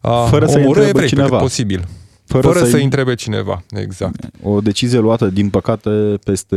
a 0.00 0.24
Fără 0.24 0.46
să-i 0.46 0.62
omorâ 0.62 0.80
întrebe 0.80 0.88
evrei 0.88 1.08
pe 1.08 1.14
cât 1.14 1.18
cineva. 1.18 1.36
posibil. 1.36 1.88
Fără 2.30 2.46
Fără, 2.46 2.58
să-i- 2.58 2.70
să 2.70 2.76
întrebe 2.76 3.14
cineva, 3.14 3.62
exact. 3.70 4.24
O 4.42 4.60
decizie 4.60 4.98
luată, 4.98 5.26
din 5.26 5.48
păcate, 5.50 5.90
peste 6.24 6.56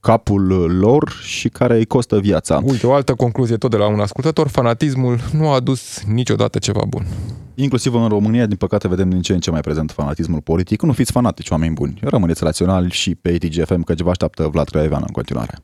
capul 0.00 0.76
lor 0.80 1.12
și 1.22 1.48
care 1.48 1.76
îi 1.76 1.86
costă 1.86 2.18
viața. 2.18 2.60
Uite, 2.64 2.86
o 2.86 2.92
altă 2.92 3.14
concluzie 3.14 3.56
tot 3.56 3.70
de 3.70 3.76
la 3.76 3.86
un 3.86 4.00
ascultător, 4.00 4.48
fanatismul 4.48 5.18
nu 5.32 5.48
a 5.48 5.54
adus 5.54 6.02
niciodată 6.06 6.58
ceva 6.58 6.82
bun. 6.88 7.06
Inclusiv 7.54 7.94
în 7.94 8.08
România, 8.08 8.46
din 8.46 8.56
păcate, 8.56 8.88
vedem 8.88 9.10
din 9.10 9.20
ce 9.20 9.32
în 9.32 9.40
ce 9.40 9.50
mai 9.50 9.60
prezent 9.60 9.90
fanatismul 9.90 10.40
politic. 10.40 10.82
Nu 10.82 10.92
fiți 10.92 11.12
fanatici, 11.12 11.50
oameni 11.50 11.74
buni. 11.74 11.98
Rămâneți 12.02 12.44
raționali 12.44 12.90
și 12.90 13.14
pe 13.14 13.28
ATGFM, 13.42 13.82
că 13.82 13.94
vă 13.96 14.10
așteaptă 14.10 14.48
Vlad 14.52 14.68
Craioveanu 14.68 15.04
în 15.06 15.12
continuare. 15.12 15.58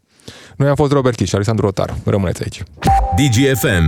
Noi 0.56 0.68
am 0.68 0.74
fost 0.74 0.92
Robert 0.92 1.16
Kiș 1.16 1.28
și 1.28 1.34
Alexandru 1.34 1.66
Otar. 1.66 1.94
Rămâneți 2.04 2.42
aici. 2.42 2.62
DGFM. 3.16 3.84